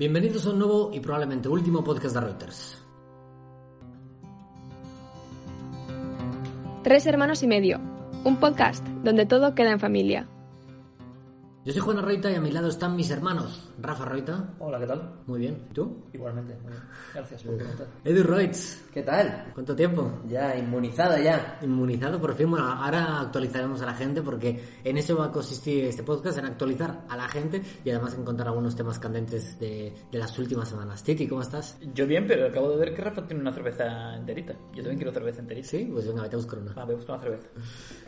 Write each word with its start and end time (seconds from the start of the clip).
Bienvenidos 0.00 0.46
a 0.46 0.50
un 0.52 0.58
nuevo 0.58 0.90
y 0.94 1.00
probablemente 1.00 1.46
último 1.50 1.84
podcast 1.84 2.14
de 2.14 2.20
Reuters. 2.22 2.82
Tres 6.82 7.04
hermanos 7.04 7.42
y 7.42 7.46
medio, 7.46 7.78
un 8.24 8.40
podcast 8.40 8.82
donde 9.04 9.26
todo 9.26 9.54
queda 9.54 9.72
en 9.72 9.78
familia. 9.78 10.26
Yo 11.66 11.74
soy 11.74 11.82
Juan 11.82 12.02
Reita 12.02 12.30
y 12.30 12.34
a 12.34 12.40
mi 12.40 12.50
lado 12.50 12.68
están 12.68 12.96
mis 12.96 13.10
hermanos. 13.10 13.69
Rafa 13.82 14.04
Reita. 14.04 14.54
Hola, 14.58 14.78
¿qué 14.78 14.86
tal? 14.86 15.22
Muy 15.26 15.40
bien. 15.40 15.66
¿Y 15.70 15.74
tú? 15.74 16.04
Igualmente, 16.12 16.54
muy 16.62 16.72
bien. 16.72 16.82
Gracias 17.14 17.42
por 17.42 17.56
preguntar. 17.56 17.86
Edu 18.04 18.22
Reutz. 18.22 18.90
¿Qué 18.92 19.02
tal? 19.02 19.50
¿Cuánto 19.54 19.74
tiempo? 19.74 20.20
Ya, 20.26 20.56
inmunizado 20.56 21.16
ya. 21.16 21.58
Inmunizado, 21.62 22.20
por 22.20 22.34
fin. 22.34 22.50
Bueno, 22.50 22.66
ahora 22.66 23.20
actualizaremos 23.20 23.80
a 23.82 23.86
la 23.86 23.94
gente 23.94 24.20
porque 24.22 24.62
en 24.84 24.98
eso 24.98 25.16
va 25.16 25.26
a 25.26 25.32
consistir 25.32 25.84
este 25.84 26.02
podcast, 26.02 26.38
en 26.38 26.46
actualizar 26.46 27.04
a 27.08 27.16
la 27.16 27.28
gente 27.28 27.62
y 27.84 27.90
además 27.90 28.14
encontrar 28.14 28.48
algunos 28.48 28.76
temas 28.76 28.98
candentes 28.98 29.58
de, 29.58 29.94
de 30.10 30.18
las 30.18 30.38
últimas 30.38 30.68
semanas. 30.68 31.02
Titi, 31.02 31.26
¿cómo 31.26 31.42
estás? 31.42 31.78
Yo 31.94 32.06
bien, 32.06 32.26
pero 32.26 32.46
acabo 32.46 32.70
de 32.70 32.76
ver 32.76 32.94
que 32.94 33.02
Rafa 33.02 33.26
tiene 33.26 33.40
una 33.40 33.52
cerveza 33.52 34.14
enterita. 34.16 34.52
Yo 34.72 34.82
también 34.82 34.96
quiero 34.96 35.12
cerveza 35.12 35.40
enterita. 35.40 35.68
Sí, 35.68 35.88
pues 35.90 36.06
venga, 36.06 36.22
vete 36.22 36.36
a 36.36 36.38
buscar 36.38 36.58
una. 36.58 36.72
Ah, 36.76 36.84
me 36.84 36.94
gusta 36.94 37.12
una 37.12 37.22
cerveza. 37.22 37.48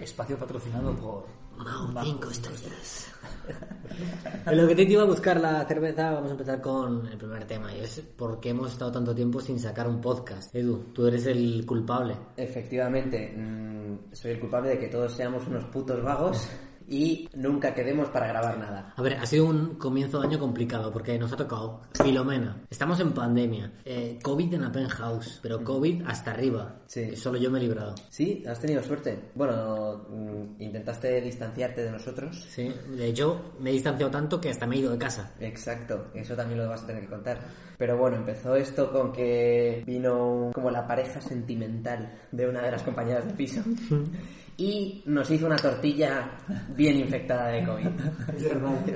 Espacio 0.01 0.37
patrocinado 0.37 0.95
por... 0.97 1.43
Mau, 1.57 2.05
cinco 2.05 2.31
estrellas. 2.31 3.13
en 4.47 4.57
lo 4.57 4.67
que 4.67 4.75
Titi 4.75 4.97
va 4.97 5.03
a 5.03 5.07
buscar 5.07 5.41
la 5.41 5.62
cerveza, 5.67 6.13
vamos 6.13 6.31
a 6.31 6.33
empezar 6.33 6.61
con 6.61 7.07
el 7.07 7.17
primer 7.17 7.45
tema 7.47 7.75
y 7.75 7.81
es 7.81 8.01
por 8.01 8.41
qué 8.41 8.51
hemos 8.51 8.73
estado 8.73 8.93
tanto 8.93 9.15
tiempo 9.15 9.41
sin 9.41 9.59
sacar 9.59 9.89
un 9.89 10.01
podcast. 10.01 10.55
Edu, 10.55 10.93
tú 10.93 11.07
eres 11.07 11.27
el 11.27 11.65
culpable. 11.67 12.17
Efectivamente, 12.37 13.35
mm, 13.37 14.15
soy 14.15 14.33
el 14.33 14.41
culpable 14.41 14.71
de 14.71 14.79
que 14.79 14.89
todos 14.89 15.13
seamos 15.13 15.47
unos 15.47 15.65
putos 15.67 16.03
vagos 16.03 16.49
y 16.89 17.29
nunca 17.35 17.75
quedemos 17.75 18.09
para 18.09 18.27
grabar 18.29 18.59
nada. 18.59 18.93
A 18.97 19.03
ver, 19.03 19.15
ha 19.15 19.27
sido 19.27 19.47
un 19.47 19.77
comienzo 19.77 20.21
de 20.21 20.29
año 20.29 20.39
complicado 20.39 20.93
porque 20.93 21.19
nos 21.19 21.33
ha 21.33 21.37
tocado 21.37 21.83
Filomena. 21.95 22.63
Estamos 22.71 22.99
en 23.01 23.13
pandemia. 23.13 23.73
eh, 23.85 24.19
COVID 24.23 24.55
en 24.55 24.63
la 24.63 24.73
penthouse, 24.73 25.41
pero 25.43 25.63
COVID 25.63 26.03
hasta 26.07 26.33
arriba. 26.33 26.77
Sí. 26.87 27.11
Que 27.11 27.17
Solo 27.17 27.39
yo 27.39 27.51
me 27.51 27.59
he 27.59 27.63
librado. 27.63 27.95
Sí, 28.09 28.43
has 28.47 28.61
tenido 28.61 28.83
suerte. 28.83 29.31
Bueno, 29.35 30.07
mm, 30.09 30.63
intentaste 30.63 31.21
distanciarte 31.21 31.83
de 31.85 31.91
nosotros. 31.91 32.47
Sí, 32.51 32.73
hecho 32.99 33.55
me 33.61 33.71
he 33.71 33.73
distanciado 33.75 34.11
tanto 34.11 34.41
que 34.41 34.51
hasta 34.51 34.67
me 34.67 34.77
he 34.77 34.79
ido 34.81 34.93
de 34.93 34.99
casa. 34.99 35.33
Exacto, 35.41 36.07
eso 36.15 36.35
también 36.35 36.61
lo 36.61 36.69
vas 36.69 36.83
a 36.83 36.87
tener 36.87 37.03
que 37.03 37.09
contar. 37.09 37.39
Pero 37.79 37.97
bueno, 37.97 38.17
empezó 38.19 38.55
esto 38.55 38.93
con 38.93 39.13
que 39.13 39.83
vino 39.87 40.51
como 40.55 40.71
la 40.71 40.87
pareja 40.87 41.21
sentimental 41.21 42.13
de 42.31 42.49
una 42.49 42.63
de 42.63 42.71
las 42.71 42.83
compañeras 42.83 43.27
de 43.27 43.35
piso 43.35 43.61
y 44.63 45.03
nos 45.07 45.29
hizo 45.29 45.47
una 45.47 45.57
tortilla 45.57 46.39
bien 46.77 47.01
infectada 47.01 47.49
de 47.49 47.65
COVID. 47.65 47.87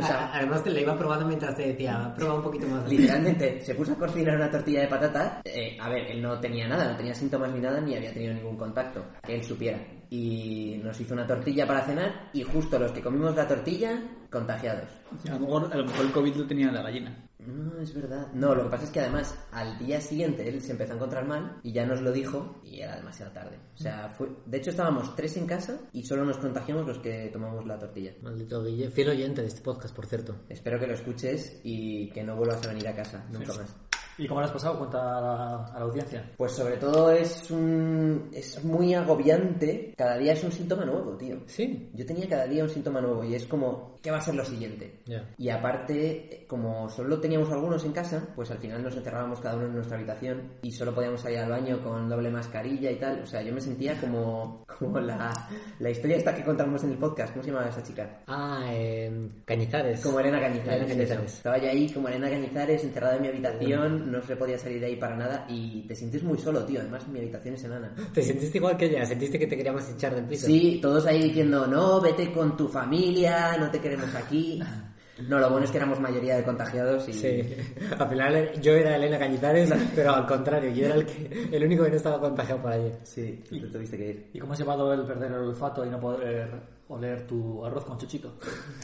O 0.01 0.07
sea, 0.07 0.31
Además 0.33 0.63
te 0.63 0.71
la 0.71 0.81
iba 0.81 0.97
probando 0.97 1.27
mientras 1.27 1.57
te 1.57 1.69
decía, 1.69 2.15
prueba 2.15 2.35
un 2.35 2.43
poquito 2.43 2.69
más. 2.69 2.89
Literalmente, 2.89 3.61
se 3.63 3.75
puso 3.75 3.93
a 3.93 3.97
cocinar 3.97 4.37
una 4.37 4.49
tortilla 4.49 4.83
de 4.83 4.87
patata. 4.87 5.41
Eh, 5.45 5.77
a 5.81 5.89
ver, 5.89 6.07
él 6.13 6.23
no 6.23 6.39
tenía 6.39 6.69
nada, 6.69 6.93
no 6.93 6.97
tenía 6.97 7.15
síntomas 7.15 7.53
ni 7.53 7.59
nada, 7.59 7.81
ni 7.81 7.97
había 7.97 8.13
tenido 8.13 8.35
ningún 8.35 8.57
contacto. 8.57 9.05
Que 9.25 9.35
él 9.35 9.45
supiera. 9.45 9.81
Y 10.09 10.81
nos 10.85 11.01
hizo 11.01 11.15
una 11.15 11.27
tortilla 11.27 11.67
para 11.67 11.85
cenar 11.85 12.31
y 12.33 12.45
justo 12.45 12.79
los 12.79 12.93
que 12.93 13.03
comimos 13.03 13.35
la 13.35 13.49
tortilla, 13.49 14.01
contagiados. 14.31 14.89
A 15.29 15.33
lo 15.33 15.41
mejor, 15.41 15.73
a 15.73 15.77
lo 15.77 15.85
mejor 15.85 16.07
el 16.07 16.13
COVID 16.13 16.37
lo 16.37 16.47
tenía 16.47 16.71
la 16.71 16.83
gallina. 16.83 17.27
No, 17.47 17.81
es 17.81 17.95
verdad. 17.95 18.29
No, 18.35 18.55
lo 18.55 18.65
que 18.65 18.71
pasa 18.71 18.85
es 18.85 18.91
que 18.91 19.01
además 19.01 19.35
al 19.53 19.79
día 19.79 20.01
siguiente 20.01 20.49
él 20.49 20.61
se 20.61 20.73
empezó 20.73 20.93
a 20.93 20.97
encontrar 20.97 21.27
mal 21.27 21.61
y 21.63 21.73
ya 21.73 21.87
nos 21.87 22.01
lo 22.03 22.13
dijo 22.13 22.61
y 22.65 22.81
era 22.81 22.97
demasiado 22.97 23.33
tarde. 23.33 23.59
O 23.75 23.79
sea, 23.79 24.09
fue... 24.09 24.29
de 24.47 24.59
hecho 24.59 24.71
estábamos 24.71 25.15
tres 25.15 25.37
en 25.37 25.47
casa 25.47 25.79
y 25.93 26.03
solo 26.03 26.25
nos 26.25 26.39
contagiamos 26.39 26.87
los 26.87 26.99
que 26.99 27.31
tomamos 27.33 27.67
la 27.67 27.79
tortilla. 27.79 28.13
Maldito 28.23 28.63
Guille, 28.65 28.91
fiel 28.91 29.11
oyente 29.11 29.43
de 29.43 29.49
este 29.49 29.61
podcast, 29.61 29.95
por 29.95 30.07
cierto. 30.07 30.35
Espero 30.49 30.79
que 30.79 30.87
lo 30.87 30.95
escuches 30.95 31.61
y 31.63 32.11
que 32.11 32.25
no 32.25 32.37
vuelvas 32.37 32.65
a 32.65 32.69
venir 32.69 32.89
a 32.89 32.95
casa 32.95 33.25
nunca 33.31 33.53
más. 33.55 33.75
¿Y 34.19 34.27
cómo 34.27 34.41
lo 34.41 34.47
has 34.47 34.53
pasado? 34.53 34.79
Cuenta 34.79 35.19
a 35.19 35.21
la, 35.21 35.65
a 35.67 35.79
la 35.79 35.85
audiencia. 35.85 36.31
Pues 36.37 36.53
sobre 36.53 36.77
todo 36.77 37.11
es 37.13 37.51
un... 37.51 38.31
es 38.33 38.65
muy 38.65 38.95
agobiante. 38.95 39.95
Cada 39.97 40.17
día 40.17 40.33
es 40.33 40.43
un 40.45 40.53
síntoma 40.53 40.85
nuevo, 40.85 41.17
tío. 41.17 41.37
Sí. 41.47 41.91
Yo 41.95 42.07
tenía 42.07 42.29
cada 42.29 42.47
día 42.47 42.63
un 42.63 42.71
síntoma 42.71 43.01
nuevo 43.01 43.25
y 43.25 43.35
es 43.35 43.47
como, 43.47 43.97
¿qué 44.03 44.11
va 44.11 44.19
a 44.19 44.23
ser 44.23 44.35
lo 44.35 44.45
siguiente? 44.45 45.01
Ya. 45.05 45.29
Y 45.37 45.51
aparte, 45.51 46.47
como 46.49 46.89
solo 46.89 47.21
teníamos 47.21 47.51
algunos 47.51 47.85
en 47.85 47.93
casa, 47.93 48.27
pues 48.35 48.51
al 48.51 48.59
final 48.59 48.83
nos 48.83 48.97
encerrábamos 48.97 49.41
cada 49.41 49.57
uno 49.57 49.67
en 49.67 49.75
nuestra 49.75 49.97
habitación 49.97 50.53
y 50.63 50.73
solo 50.73 50.95
podíamos 50.95 51.21
salir 51.21 51.39
al 51.39 51.51
baño 51.51 51.83
con 51.83 52.09
doble 52.09 52.31
mascarilla 52.31 52.91
y 52.91 52.97
tal. 52.97 53.21
O 53.23 53.27
sea, 53.27 53.43
yo 53.43 53.53
me 53.53 53.61
sentía 53.61 54.01
como, 54.01 54.65
como 54.79 54.99
la, 54.99 55.49
la 55.79 55.91
historia 55.91 56.17
esta 56.17 56.35
que 56.35 56.45
contamos 56.45 56.83
en 56.85 56.93
el 56.93 56.99
podcast. 56.99 57.33
¿Cómo 57.33 57.43
se 57.43 57.51
llamaba 57.51 57.69
esa 57.69 57.83
chica? 57.83 58.21
Ah, 58.27 58.65
eh, 58.71 59.29
Cañizares. 59.45 60.01
Como 60.01 60.21
Elena 60.21 60.41
Cañizares. 60.41 60.83
Elena 60.83 60.95
Cañizares. 60.95 61.35
Estaba 61.35 61.59
yo 61.59 61.69
ahí 61.69 61.93
como 61.93 62.09
Elena 62.09 62.31
Cañizares, 62.31 62.85
encerrada 62.85 63.17
en 63.17 63.23
mi 63.23 63.29
habitación, 63.29 64.06
no 64.07 64.23
se 64.23 64.37
podía 64.37 64.59
salir 64.59 64.81
de 64.81 64.87
ahí 64.87 64.97
para 64.97 65.17
nada 65.17 65.47
y 65.49 65.83
te 65.83 65.95
sientes 65.95 66.23
muy 66.23 66.39
solo, 66.39 66.65
tío. 66.65 66.81
Además, 66.81 67.07
mi 67.09 67.19
habitación 67.19 67.55
es 67.55 67.65
enana. 67.65 67.95
¿Te 68.13 68.23
sentiste 68.23 68.59
igual 68.59 68.77
que 68.77 68.87
ella? 68.87 69.05
¿Sentiste 69.05 69.39
que 69.39 69.47
te 69.47 69.57
queríamos 69.57 69.89
echar 69.89 70.15
del 70.15 70.25
piso? 70.25 70.47
Sí, 70.47 70.79
todos 70.81 71.07
ahí 71.07 71.25
diciendo, 71.25 71.67
no, 71.67 72.01
vete 72.01 72.33
con 72.33 72.57
tu 72.57 72.69
familia, 72.69 73.57
no 73.59 73.71
te 73.71 73.81
queremos 73.81 74.15
aquí. 74.15 74.63
No, 75.29 75.39
lo 75.39 75.49
bueno 75.49 75.65
es 75.65 75.71
que 75.71 75.79
éramos 75.79 75.99
mayoría 75.99 76.37
de 76.37 76.45
contagiados 76.45 77.09
y... 77.09 77.13
Sí, 77.15 77.57
al 77.99 78.09
final 78.09 78.61
yo 78.61 78.73
era 78.73 78.97
Elena 78.97 79.19
Cañizares, 79.19 79.73
pero 79.95 80.15
al 80.15 80.27
contrario, 80.27 80.71
yo 80.73 80.87
era 80.87 80.95
el, 80.97 81.07
que, 81.07 81.49
el 81.53 81.65
único 81.65 81.85
que 81.85 81.91
no 81.91 81.97
estaba 81.97 82.21
contagiado 82.21 82.61
por 82.61 82.73
allí. 82.73 82.93
Sí, 83.03 83.43
tú 83.49 83.59
te 83.59 83.67
tuviste 83.69 83.97
que 83.97 84.09
ir. 84.09 84.31
¿Y 84.35 84.39
cómo 84.39 84.53
has 84.53 84.59
llevado 84.59 84.93
el 84.93 85.05
perder 85.05 85.33
el 85.33 85.39
olfato 85.39 85.87
y 85.87 85.89
no 85.89 85.99
poder 85.99 86.51
oler 86.89 87.27
tu 87.27 87.65
arroz 87.65 87.85
con 87.87 87.97
chuchito? 87.97 88.35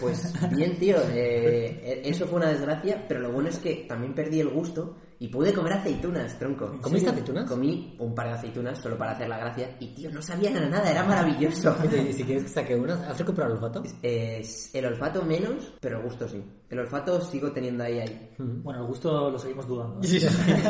Pues 0.00 0.33
bien, 0.54 0.78
tío, 0.78 0.97
eh, 1.12 2.00
eso 2.03 2.27
fue 2.27 2.39
una 2.39 2.49
desgracia, 2.49 3.04
pero 3.06 3.21
lo 3.21 3.31
bueno 3.31 3.50
es 3.50 3.59
que 3.59 3.84
también 3.87 4.15
perdí 4.15 4.41
el 4.41 4.49
gusto 4.49 4.97
y 5.22 5.28
pude 5.28 5.53
comer 5.53 5.75
aceitunas, 5.75 6.37
tronco. 6.37 6.78
¿Comiste 6.81 7.09
aceitunas? 7.09 7.49
Comí 7.49 7.94
un 8.00 8.12
par 8.12 8.27
de 8.27 8.33
aceitunas 8.33 8.77
solo 8.77 8.99
para 8.99 9.12
hacer 9.12 9.28
la 9.28 9.38
gracia 9.38 9.77
y, 9.78 9.94
tío, 9.94 10.10
no 10.10 10.21
sabían 10.21 10.56
a 10.56 10.69
nada, 10.69 10.91
era 10.91 11.05
maravilloso. 11.05 11.77
Oye, 11.83 12.12
si 12.12 12.25
quieres 12.25 12.43
que 12.43 12.49
saque 12.49 12.75
unas, 12.75 13.00
¿has 13.03 13.16
recuperado 13.19 13.53
el 13.55 13.59
olfato? 13.62 13.84
Es 14.03 14.75
el 14.75 14.84
olfato 14.87 15.22
menos, 15.22 15.75
pero 15.81 15.99
el 15.99 16.05
gusto 16.06 16.27
sí. 16.28 16.43
El 16.69 16.81
olfato 16.81 17.21
sigo 17.21 17.53
teniendo 17.53 17.84
ahí, 17.84 18.00
ahí. 18.00 18.31
Bueno, 18.38 18.81
el 18.81 18.87
gusto 18.87 19.31
lo 19.31 19.38
seguimos 19.38 19.69
dudando. 19.69 20.00
¿eh? 20.03 20.19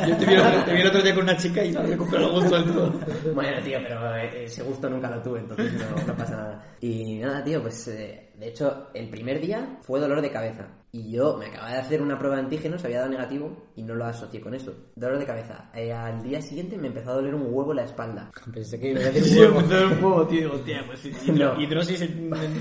Yo 0.08 0.16
te 0.18 0.26
vi, 0.26 0.34
el- 0.34 0.64
te 0.66 0.74
vi 0.74 0.80
el 0.82 0.86
otro 0.88 1.02
día 1.02 1.14
con 1.14 1.22
una 1.22 1.36
chica 1.38 1.64
y 1.64 1.72
no 1.72 1.80
había 1.80 1.96
comprado 1.96 2.26
el 2.26 2.32
gusto 2.42 2.56
del 2.56 2.64
todo. 2.74 2.92
Bueno, 3.34 3.62
tío, 3.64 3.78
pero 3.82 4.16
eh, 4.16 4.44
ese 4.44 4.62
gusto 4.64 4.90
nunca 4.90 5.08
lo 5.08 5.22
tuve, 5.22 5.38
entonces 5.40 5.72
no, 5.74 6.06
no 6.06 6.14
pasa 6.16 6.36
nada. 6.36 6.76
Y 6.80 7.18
nada, 7.20 7.42
tío, 7.42 7.62
pues 7.62 7.88
eh, 7.88 8.31
de 8.42 8.48
hecho, 8.48 8.88
el 8.92 9.08
primer 9.08 9.40
día 9.40 9.78
fue 9.82 10.00
dolor 10.00 10.20
de 10.20 10.32
cabeza. 10.32 10.66
Y 10.90 11.12
yo 11.12 11.36
me 11.38 11.46
acababa 11.46 11.70
de 11.70 11.78
hacer 11.78 12.02
una 12.02 12.18
prueba 12.18 12.34
de 12.36 12.42
antígenos, 12.42 12.84
había 12.84 12.98
dado 12.98 13.10
negativo 13.12 13.56
y 13.76 13.82
no 13.84 13.94
lo 13.94 14.04
asocié 14.04 14.40
con 14.40 14.52
eso. 14.52 14.74
Dolor 14.96 15.20
de 15.20 15.24
cabeza. 15.26 15.70
Eh, 15.74 15.92
al 15.92 16.20
día 16.24 16.42
siguiente 16.42 16.76
me 16.76 16.88
empezó 16.88 17.12
a 17.12 17.14
doler 17.14 17.36
un 17.36 17.42
huevo 17.54 17.72
la 17.72 17.84
espalda. 17.84 18.32
Pensé 18.52 18.80
que 18.80 18.90
iba 18.90 19.00
a 19.00 19.04
decir 19.12 19.22
Sí, 19.24 19.38
un 19.38 19.44
huevo. 19.54 19.60
empezó 19.60 19.84
el 19.84 20.04
huevo, 20.04 20.26
tío. 20.26 20.52
Hostia, 20.54 20.82
pues 20.86 21.28
No. 21.28 21.60
hidrosis 21.60 22.04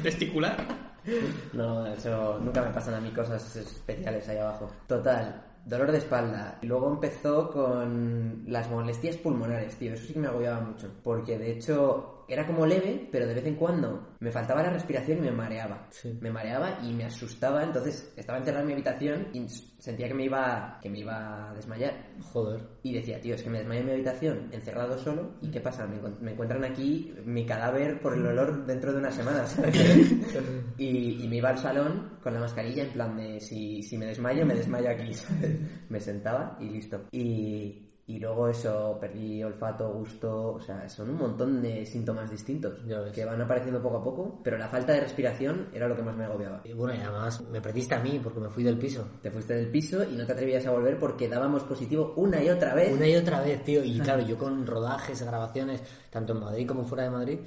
testicular. 0.03 0.57
No, 1.53 1.87
eso 1.87 2.37
nunca 2.43 2.61
me 2.61 2.69
pasan 2.69 2.93
a 2.93 2.99
mí 3.01 3.09
cosas 3.09 3.55
especiales 3.55 4.29
ahí 4.29 4.37
abajo. 4.37 4.69
Total, 4.85 5.43
dolor 5.65 5.91
de 5.91 5.97
espalda. 5.97 6.59
Y 6.61 6.67
luego 6.67 6.91
empezó 6.93 7.49
con 7.49 8.43
las 8.45 8.69
molestias 8.69 9.17
pulmonares, 9.17 9.75
tío. 9.77 9.93
Eso 9.93 10.05
sí 10.05 10.13
que 10.13 10.19
me 10.19 10.27
agobiaba 10.27 10.59
mucho. 10.61 10.91
Porque 11.03 11.39
de 11.39 11.53
hecho 11.53 12.20
era 12.33 12.45
como 12.47 12.65
leve, 12.65 13.07
pero 13.11 13.27
de 13.27 13.33
vez 13.33 13.45
en 13.45 13.55
cuando 13.55 14.15
me 14.19 14.31
faltaba 14.31 14.63
la 14.63 14.71
respiración 14.71 15.19
y 15.19 15.21
me 15.21 15.31
mareaba. 15.31 15.87
Sí. 15.89 16.17
Me 16.21 16.31
mareaba 16.31 16.79
y 16.83 16.93
me 16.93 17.05
asustaba. 17.05 17.63
Entonces 17.63 18.13
estaba 18.15 18.39
encerrado 18.39 18.61
en 18.61 18.67
mi 18.67 18.73
habitación 18.73 19.27
y 19.33 19.47
sentía 19.79 20.07
que 20.07 20.13
me 20.13 20.25
iba, 20.25 20.79
que 20.81 20.89
me 20.89 20.99
iba 20.99 21.49
a 21.49 21.53
desmayar. 21.53 21.93
Joder. 22.21 22.61
Y 22.83 22.93
decía, 22.93 23.19
tío, 23.19 23.35
es 23.35 23.43
que 23.43 23.49
me 23.49 23.59
desmayé 23.59 23.81
en 23.81 23.85
mi 23.85 23.91
habitación, 23.93 24.49
encerrado 24.51 24.97
solo, 24.97 25.35
¿y 25.41 25.49
qué 25.49 25.59
pasa? 25.59 25.85
Me, 25.87 25.99
me 26.21 26.31
encuentran 26.31 26.63
aquí 26.63 27.13
mi 27.25 27.45
cadáver 27.45 27.99
por 27.99 28.13
el 28.13 28.25
olor 28.25 28.65
dentro 28.65 28.91
de 28.93 28.99
unas 28.99 29.15
semanas. 29.15 29.59
y, 30.77 31.23
y 31.23 31.27
me 31.27 31.37
iba 31.37 31.49
al 31.49 31.57
salón 31.57 32.17
con 32.21 32.33
la 32.33 32.39
mascarilla 32.39 32.83
en 32.83 32.93
plan 32.93 33.17
de, 33.17 33.39
si, 33.39 33.81
si 33.81 33.97
me 33.97 34.05
desmayo, 34.05 34.45
me 34.45 34.55
desmayo 34.55 34.89
aquí. 34.89 35.13
¿sabes? 35.13 35.57
me 35.89 35.99
sentaba 35.99 36.57
y 36.59 36.69
listo. 36.69 37.05
Y, 37.11 37.90
y 38.07 38.19
luego 38.19 38.47
eso, 38.47 38.97
perdí 38.99 39.43
olfato, 39.43 39.93
gusto, 39.93 40.53
o 40.53 40.59
sea, 40.59 40.89
son 40.89 41.11
un 41.11 41.17
montón 41.17 41.61
de 41.61 41.85
síntomas 41.85 42.29
distintos 42.29 42.79
que 43.13 43.23
van 43.23 43.39
apareciendo 43.39 43.81
poco 43.81 43.97
a 43.97 44.03
poco, 44.03 44.39
pero 44.43 44.57
la 44.57 44.67
falta 44.67 44.93
de 44.93 45.01
respiración 45.01 45.69
era 45.71 45.87
lo 45.87 45.95
que 45.95 46.01
más 46.01 46.15
me 46.15 46.25
agobiaba. 46.25 46.61
Y 46.65 46.73
bueno, 46.73 46.95
y 46.95 46.97
además 46.97 47.41
me 47.49 47.61
perdiste 47.61 47.95
a 47.95 47.99
mí 47.99 48.19
porque 48.21 48.39
me 48.39 48.49
fui 48.49 48.63
del 48.63 48.77
piso. 48.77 49.07
Te 49.21 49.29
fuiste 49.29 49.53
del 49.53 49.69
piso 49.69 50.03
y 50.03 50.15
no 50.15 50.25
te 50.25 50.33
atrevías 50.33 50.65
a 50.65 50.71
volver 50.71 50.99
porque 50.99 51.29
dábamos 51.29 51.63
positivo 51.63 52.13
una 52.17 52.43
y 52.43 52.49
otra 52.49 52.73
vez. 52.73 52.91
Una 52.91 53.07
y 53.07 53.15
otra 53.15 53.41
vez, 53.41 53.63
tío. 53.63 53.83
Y 53.83 53.99
claro, 54.03 54.23
yo 54.23 54.37
con 54.37 54.65
rodajes, 54.65 55.21
grabaciones, 55.21 55.81
tanto 56.09 56.33
en 56.33 56.39
Madrid 56.39 56.67
como 56.67 56.83
fuera 56.83 57.03
de 57.03 57.11
Madrid, 57.11 57.39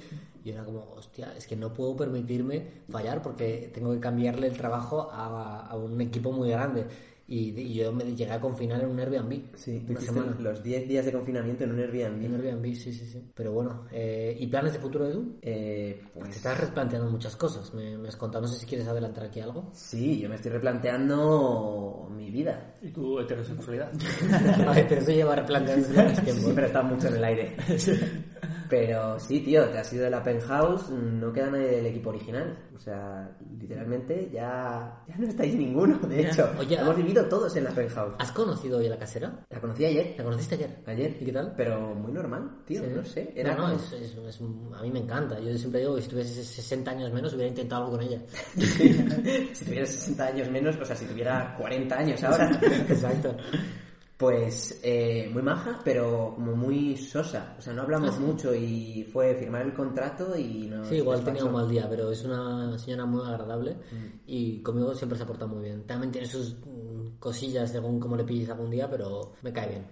yo 0.43 0.53
era 0.53 0.63
como, 0.63 0.93
hostia, 0.95 1.33
es 1.35 1.45
que 1.45 1.55
no 1.55 1.73
puedo 1.73 1.95
permitirme 1.95 2.83
fallar 2.89 3.21
porque 3.21 3.69
tengo 3.73 3.91
que 3.93 3.99
cambiarle 3.99 4.47
el 4.47 4.57
trabajo 4.57 5.09
a, 5.11 5.67
a 5.67 5.75
un 5.75 5.99
equipo 6.01 6.31
muy 6.31 6.49
grande. 6.49 6.87
Y, 7.27 7.59
y 7.59 7.73
yo 7.73 7.91
me 7.91 8.03
llegué 8.03 8.31
a 8.31 8.39
confinar 8.39 8.81
en 8.83 8.89
un 8.91 8.99
Airbnb. 8.99 9.55
Sí, 9.55 9.79
tú 9.79 9.93
una 9.93 9.99
hiciste 9.99 10.13
semana. 10.19 10.37
los 10.39 10.61
10 10.61 10.87
días 10.87 11.05
de 11.05 11.11
confinamiento 11.11 11.63
en 11.63 11.71
un 11.71 11.79
Airbnb. 11.79 12.23
En 12.23 12.35
Airbnb, 12.35 12.65
sí, 12.75 12.93
sí, 12.93 13.05
sí. 13.07 13.31
Pero 13.33 13.51
bueno, 13.51 13.85
eh, 13.91 14.35
¿y 14.39 14.45
planes 14.47 14.73
de 14.73 14.79
futuro, 14.79 15.07
Edu? 15.07 15.37
Eh, 15.41 16.01
Te 16.13 16.19
pues 16.19 16.35
estás 16.35 16.59
replanteando 16.59 17.09
muchas 17.09 17.35
cosas. 17.35 17.73
Me, 17.73 17.97
me 17.97 18.09
has 18.09 18.15
contado, 18.15 18.43
no 18.43 18.47
sé 18.47 18.59
si 18.59 18.65
quieres 18.67 18.87
adelantar 18.87 19.23
aquí 19.25 19.39
algo. 19.39 19.71
sí, 19.73 20.19
yo 20.19 20.29
me 20.29 20.35
estoy 20.35 20.51
replanteando 20.51 22.07
mi 22.15 22.29
vida. 22.29 22.75
¿Y 22.81 22.91
tu 22.91 23.19
heterosexualidad? 23.19 23.91
Ay, 24.67 24.85
pero 24.89 25.01
eso 25.01 25.11
lleva 25.11 25.35
replanteando 25.35 25.87
desde 25.87 26.01
hace 26.01 26.21
tiempo. 26.21 26.41
Siempre 26.43 26.65
está 26.67 26.83
mucho 26.83 27.07
en 27.07 27.15
el 27.15 27.23
aire. 27.23 27.55
Pero 28.69 29.19
sí, 29.19 29.39
tío, 29.41 29.65
te 29.69 29.77
has 29.79 29.91
ido 29.93 30.03
de 30.05 30.09
la 30.09 30.23
penthouse, 30.23 30.89
no 30.89 31.31
queda 31.31 31.49
nadie 31.51 31.67
del 31.67 31.85
equipo 31.87 32.09
original. 32.09 32.57
O 32.75 32.79
sea, 32.79 33.29
literalmente 33.59 34.29
ya, 34.33 35.01
ya 35.07 35.15
no 35.17 35.27
estáis 35.27 35.55
ninguno, 35.55 35.97
de 36.07 36.27
hecho. 36.27 36.49
Oye, 36.59 36.75
Hemos 36.75 36.89
ah. 36.93 36.97
vivido 36.97 37.25
todos 37.25 37.55
en 37.55 37.63
la 37.63 37.71
penthouse. 37.71 38.15
¿Has 38.19 38.31
conocido 38.31 38.77
hoy 38.79 38.87
a 38.87 38.89
la 38.89 38.97
casera? 38.99 39.45
La 39.49 39.61
conocí 39.61 39.85
ayer. 39.85 40.13
¿La 40.17 40.23
conociste 40.25 40.55
ayer? 40.55 40.77
Ayer. 40.85 41.17
¿Y 41.21 41.25
qué 41.25 41.31
tal? 41.31 41.53
Pero 41.55 41.95
muy 41.95 42.11
normal, 42.11 42.51
tío, 42.65 42.81
Sí. 42.83 42.89
no 42.93 43.05
sé. 43.05 43.31
Era 43.35 43.55
no, 43.55 43.69
no, 43.69 43.75
es, 43.75 43.93
es- 43.93 44.15
es 44.17 44.41
a 44.41 44.81
mí 44.81 44.91
me 44.91 44.99
encanta. 44.99 45.39
Yo 45.39 45.57
siempre 45.57 45.79
digo 45.81 45.95
que 45.95 46.01
si 46.01 46.09
tuviese 46.09 46.43
60 46.43 46.91
años 46.91 47.13
menos 47.13 47.33
hubiera 47.33 47.49
intentado 47.49 47.85
algo 47.85 47.97
con 47.97 48.05
ella. 48.05 48.21
si 48.55 49.65
tuviera 49.65 49.85
60 49.85 50.25
años 50.25 50.49
menos, 50.51 50.75
o 50.75 50.85
sea, 50.85 50.95
si 50.95 51.05
tuviera 51.05 51.55
40 51.57 51.95
años 51.97 52.23
ahora. 52.23 52.51
Exacto. 52.89 53.35
Pues 54.17 54.79
eh, 54.81 55.29
muy 55.33 55.41
maja, 55.41 55.81
pero 55.83 56.31
como 56.35 56.55
muy 56.55 56.95
sosa. 56.95 57.53
O 57.59 57.61
sea, 57.61 57.73
no 57.73 57.81
hablamos 57.81 58.17
mucho 58.17 58.55
y 58.55 59.03
fue 59.11 59.35
firmar 59.35 59.63
el 59.63 59.73
contrato 59.73 60.37
y 60.37 60.67
no. 60.67 60.85
Sí, 60.85 60.95
igual 60.95 61.21
tenía 61.23 61.43
un 61.43 61.51
mal 61.51 61.67
día, 61.69 61.85
pero 61.89 62.09
es 62.11 62.23
una 62.23 62.77
señora 62.79 63.05
muy 63.05 63.25
agradable 63.27 63.73
Mm. 63.75 64.19
y 64.25 64.61
conmigo 64.61 64.93
siempre 64.95 65.17
se 65.17 65.23
ha 65.23 65.27
portado 65.27 65.49
muy 65.53 65.63
bien. 65.65 65.85
También 65.85 66.13
tiene 66.13 66.27
sus 66.27 66.55
mm, 66.65 67.17
cosillas 67.19 67.71
según 67.71 67.99
cómo 67.99 68.15
le 68.15 68.23
pilles 68.23 68.49
algún 68.49 68.71
día, 68.71 68.89
pero 68.89 69.33
me 69.41 69.51
cae 69.51 69.67
bien. 69.69 69.85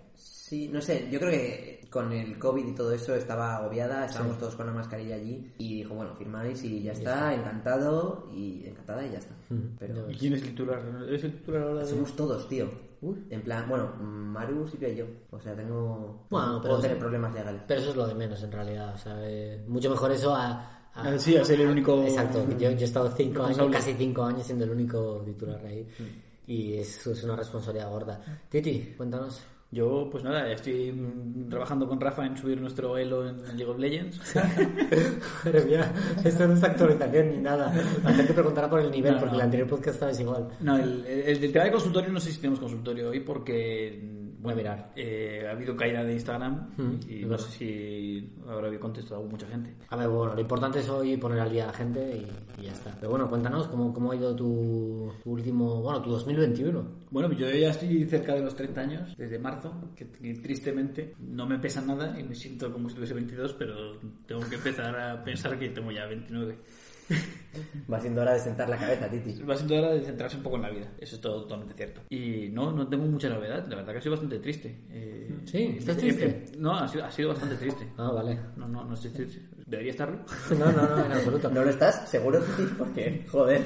Sí, 0.46 0.68
no 0.68 0.82
sé, 0.82 1.08
yo 1.10 1.20
creo 1.20 1.32
que 1.32 1.88
con 1.90 2.12
el 2.12 2.38
COVID 2.38 2.68
y 2.68 2.76
todo 2.76 2.92
eso 2.92 3.16
estaba 3.16 3.56
agobiada, 3.56 4.06
estábamos 4.06 4.38
todos 4.38 4.56
con 4.56 4.66
la 4.68 4.74
mascarilla 4.74 5.16
allí 5.16 5.54
y 5.58 5.76
dijo, 5.76 5.96
bueno, 5.96 6.14
firmáis 6.16 6.62
y 6.66 6.84
ya 6.84 6.92
está, 6.92 7.34
encantado 7.34 8.28
y 8.36 8.66
encantada 8.68 9.06
y 9.08 9.12
ya 9.12 9.20
está. 9.20 9.34
Pero 9.80 10.12
¿Y 10.12 10.16
quién 10.16 10.34
es 10.34 10.42
el 10.42 10.50
titular? 10.50 10.82
¿Eres 11.08 11.24
el 11.24 11.32
titular 11.38 11.62
ahora 11.64 11.80
de...? 11.86 11.88
somos 11.88 12.14
todos, 12.18 12.50
tío. 12.50 12.70
En 13.30 13.42
plan, 13.42 13.70
bueno, 13.70 13.96
Maru, 14.02 14.68
Silvia 14.68 14.90
y 14.90 14.96
yo. 14.98 15.06
O 15.32 15.40
sea, 15.40 15.56
tengo... 15.56 16.26
Bueno, 16.30 16.60
puedo 16.62 16.76
pero- 16.76 16.82
tener 16.82 17.00
problemas 17.00 17.34
legales. 17.34 17.62
Pero 17.66 17.80
eso 17.80 17.90
es 17.92 17.96
lo 17.96 18.08
de 18.08 18.16
menos 18.16 18.44
en 18.44 18.52
realidad. 18.52 18.94
O 18.96 18.98
sea, 18.98 19.16
eh, 19.22 19.64
mucho 19.68 19.90
mejor 19.92 20.12
eso 20.12 20.36
a... 20.36 20.52
a- 20.52 20.80
Ah, 20.96 21.18
sí, 21.18 21.38
a 21.38 21.46
ser 21.46 21.62
el 21.62 21.70
único- 21.70 22.04
Exacto, 22.04 22.46
yo, 22.52 22.58
yo 22.58 22.68
he 22.70 22.84
estado 22.84 23.10
cinco 23.16 23.44
años, 23.44 23.70
casi 23.72 23.94
cinco 23.94 24.24
años 24.26 24.46
siendo 24.46 24.66
el 24.66 24.72
único 24.72 25.22
titular 25.26 25.66
ahí. 25.66 25.88
Y 26.48 26.74
eso 26.74 27.12
es 27.14 27.24
una 27.24 27.38
responsabilidad 27.38 27.90
gorda. 27.90 28.22
Titi, 28.50 28.94
cuéntanos. 28.98 29.42
Yo, 29.74 30.08
pues 30.12 30.24
nada, 30.24 30.52
estoy 30.52 30.92
mm, 30.92 31.50
trabajando 31.50 31.88
con 31.88 32.00
Rafa 32.00 32.26
en 32.26 32.38
subir 32.38 32.62
nuestro 32.62 32.96
elo 32.98 33.28
en 33.28 33.38
League 33.58 33.66
of 33.66 33.80
Legends. 33.80 34.22
Madre 35.46 35.66
mía, 35.66 35.92
esto 36.24 36.48
no 36.48 36.54
es 36.54 36.64
actualización 36.64 37.32
ni 37.32 37.38
nada. 37.38 37.74
La 38.04 38.14
gente 38.14 38.34
preguntará 38.34 38.70
por 38.70 38.82
el 38.82 38.92
nivel, 38.92 39.14
No, 39.14 39.20
porque 39.20 39.32
no. 39.34 39.40
el 39.40 39.46
anterior 39.46 39.68
podcast 39.68 39.96
estaba 39.96 40.12
igual. 40.12 40.48
No, 40.60 40.78
el, 40.78 41.04
el, 41.08 41.44
el 41.44 41.52
tema 41.52 41.66
de 41.66 41.72
consultorio 41.72 42.12
no 42.12 42.20
sé 42.20 42.32
si 42.32 42.38
tenemos 42.38 42.60
consultorio 42.60 43.10
hoy 43.10 43.20
porque... 43.22 44.23
a 44.52 44.56
mirar. 44.56 44.92
eh, 44.96 45.46
ha 45.48 45.52
habido 45.52 45.76
caída 45.78 46.04
de 46.04 46.14
Instagram 46.14 46.70
Mm, 46.78 47.00
y 47.10 47.26
no 47.26 47.38
sé 47.38 47.52
si 47.58 48.34
habrá 48.48 48.78
contestado 48.80 49.24
mucha 49.24 49.48
gente. 49.48 49.74
A 49.90 49.96
ver, 49.96 50.10
bueno, 50.10 50.34
lo 50.36 50.42
importante 50.42 50.80
es 50.80 50.90
hoy 50.90 51.16
poner 51.18 51.40
al 51.40 51.52
día 51.52 51.64
a 51.64 51.68
la 51.68 51.74
gente 51.74 52.18
y, 52.58 52.62
y 52.62 52.66
ya 52.66 52.72
está. 52.74 52.96
Pero 53.00 53.12
bueno, 53.12 53.30
cuéntanos 53.30 53.68
cómo, 53.68 53.94
cómo 53.94 54.12
ha 54.12 54.16
ido 54.16 54.36
tu, 54.36 55.12
tu 55.24 55.32
último, 55.32 55.82
bueno, 55.82 56.02
tu 56.02 56.10
2021. 56.12 56.86
Bueno, 57.12 57.32
yo 57.34 57.50
ya 57.50 57.70
estoy 57.70 58.04
cerca 58.06 58.34
de 58.34 58.42
los 58.42 58.56
30 58.56 58.82
años, 58.82 59.18
desde 59.18 59.40
marzo, 59.40 59.74
que, 59.96 60.08
que 60.10 60.34
tristemente 60.36 61.16
no 61.20 61.46
me 61.46 61.60
pesa 61.60 61.82
nada 61.82 62.20
y 62.20 62.24
me 62.24 62.36
siento 62.36 62.72
como 62.72 62.90
si 62.90 62.96
tuviese 62.96 63.14
22, 63.14 63.54
pero 63.54 63.98
tengo 64.26 64.42
que 64.50 64.56
empezar 64.56 64.96
a 65.00 65.24
pensar 65.24 65.58
que 65.58 65.70
tengo 65.70 65.92
ya 65.92 66.06
29. 66.06 66.58
Va 67.92 68.00
siendo 68.00 68.22
hora 68.22 68.34
de 68.34 68.40
sentar 68.40 68.68
la 68.68 68.78
cabeza, 68.78 69.08
Titi. 69.10 69.44
Va 69.44 69.56
siendo 69.56 69.78
hora 69.78 69.92
de 69.94 70.02
centrarse 70.02 70.38
un 70.38 70.44
poco 70.44 70.56
en 70.56 70.62
la 70.64 70.70
vida, 70.72 70.88
eso 71.00 71.16
es 71.16 71.22
todo, 71.22 71.42
totalmente 71.44 71.76
cierto. 71.76 72.02
Y 72.10 72.50
no, 72.50 72.72
no 72.72 72.88
tengo 72.88 73.06
mucha 73.06 73.30
novedad, 73.30 73.66
la 73.68 73.76
verdad 73.76 73.94
que 73.94 74.02
soy 74.02 74.12
bastante 74.12 74.40
triste. 74.40 74.76
Eh, 74.90 75.42
Sí, 75.46 75.76
¿estás 75.78 75.98
eh, 75.98 76.00
triste? 76.00 76.26
eh, 76.26 76.46
no, 76.58 76.76
ha 76.76 76.88
sido, 76.88 77.06
ha 77.06 77.12
sido 77.12 77.30
bastante 77.30 77.56
triste. 77.56 77.88
Ah, 77.98 78.10
vale. 78.12 78.40
No, 78.56 78.68
no, 78.68 78.84
no 78.84 78.94
estoy 78.96 79.12
triste. 79.12 79.42
¿Debería 79.68 79.92
estarlo? 79.92 80.20
No, 80.58 80.72
no, 80.72 80.82
no, 80.88 81.06
en 81.06 81.12
absoluto. 81.12 81.50
¿No 81.50 81.64
lo 81.64 81.70
estás? 81.70 82.10
¿Seguro, 82.10 82.40
Titi? 82.42 82.64
Porque, 82.78 83.26
joder. 83.32 83.62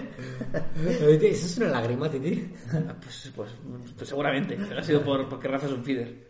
¿Eso 0.85 1.45
es 1.45 1.57
una 1.57 1.67
lágrima, 1.69 2.09
Titi? 2.09 2.51
Pues, 3.01 3.31
pues, 3.35 3.51
pues 3.95 4.09
seguramente, 4.09 4.57
pero 4.67 4.79
ha 4.79 4.83
sido 4.83 5.01
por, 5.01 5.29
porque 5.29 5.47
Rafa 5.47 5.67
es 5.67 5.71
un 5.73 5.83
feeder. 5.83 6.27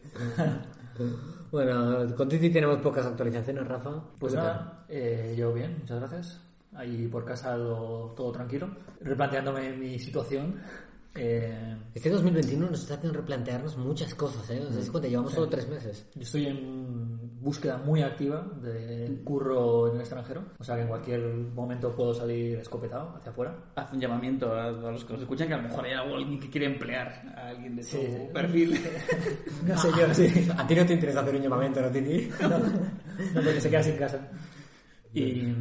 Bueno, 1.51 2.13
con 2.15 2.27
Titi 2.29 2.49
tenemos 2.49 2.79
pocas 2.79 3.05
actualizaciones, 3.05 3.65
Rafa. 3.67 3.91
Pues 4.19 4.33
¿Tú 4.33 4.39
qué 4.39 4.45
nada, 4.45 4.85
eh, 4.89 5.35
yo 5.37 5.53
bien, 5.53 5.77
muchas 5.79 5.99
gracias. 5.99 6.41
Ahí 6.75 7.07
por 7.07 7.25
casa 7.25 7.55
lo- 7.57 8.13
todo 8.15 8.31
tranquilo. 8.31 8.69
Replanteándome 9.01 9.71
mi 9.75 9.97
situación. 9.99 10.55
Eh, 11.19 11.75
Este 11.95 12.11
2021 12.11 12.69
nos 12.69 12.81
está 12.81 12.93
haciendo 12.93 13.17
replantearnos 13.19 13.75
muchas 13.77 14.13
cosas, 14.13 14.47
¿eh? 14.51 14.61
¿Os 14.67 14.75
dais 14.75 14.91
cuenta? 14.91 15.09
Llevamos 15.09 15.33
solo 15.33 15.47
tres 15.49 15.67
meses. 15.67 16.05
yo 16.13 16.21
estoy 16.21 16.45
en 16.45 17.41
búsqueda 17.41 17.77
muy 17.77 18.03
activa 18.03 18.45
de 18.61 19.19
curro 19.23 19.87
en 19.87 19.95
el 19.95 20.01
extranjero. 20.01 20.43
O 20.59 20.63
sea 20.63 20.75
que 20.75 20.81
en 20.83 20.87
cualquier 20.89 21.21
momento 21.55 21.95
puedo 21.95 22.13
salir 22.13 22.59
escopetado 22.59 23.15
hacia 23.17 23.31
afuera. 23.31 23.55
Haz 23.75 23.91
un 23.93 23.99
llamamiento 23.99 24.53
a, 24.53 24.65
a 24.65 24.71
los 24.71 25.05
que 25.05 25.13
nos 25.13 25.21
escuchan 25.23 25.47
que 25.47 25.53
a 25.55 25.57
lo 25.57 25.63
mejor 25.63 25.85
hay 25.85 25.93
alguien 25.93 26.39
que 26.39 26.49
quiere 26.51 26.67
emplear 26.67 27.07
a 27.35 27.47
alguien 27.47 27.75
de 27.77 27.83
su 27.83 27.97
Sí, 27.97 28.05
sí. 28.07 28.17
perfil. 28.31 28.79
No 29.65 29.75
sé 29.77 29.89
yo, 29.97 30.13
sí. 30.13 30.47
A 30.55 30.67
ti 30.67 30.75
no 30.75 30.85
te 30.85 30.93
interesa 30.93 31.21
hacer 31.21 31.35
un 31.35 31.41
llamamiento, 31.41 31.81
¿no, 31.81 31.89
Titi? 31.89 32.29
No, 32.41 33.41
porque 33.41 33.59
se 33.61 33.69
queda 33.71 33.81
sin 33.81 33.95
casa. 33.97 34.19
Y, 35.13 35.53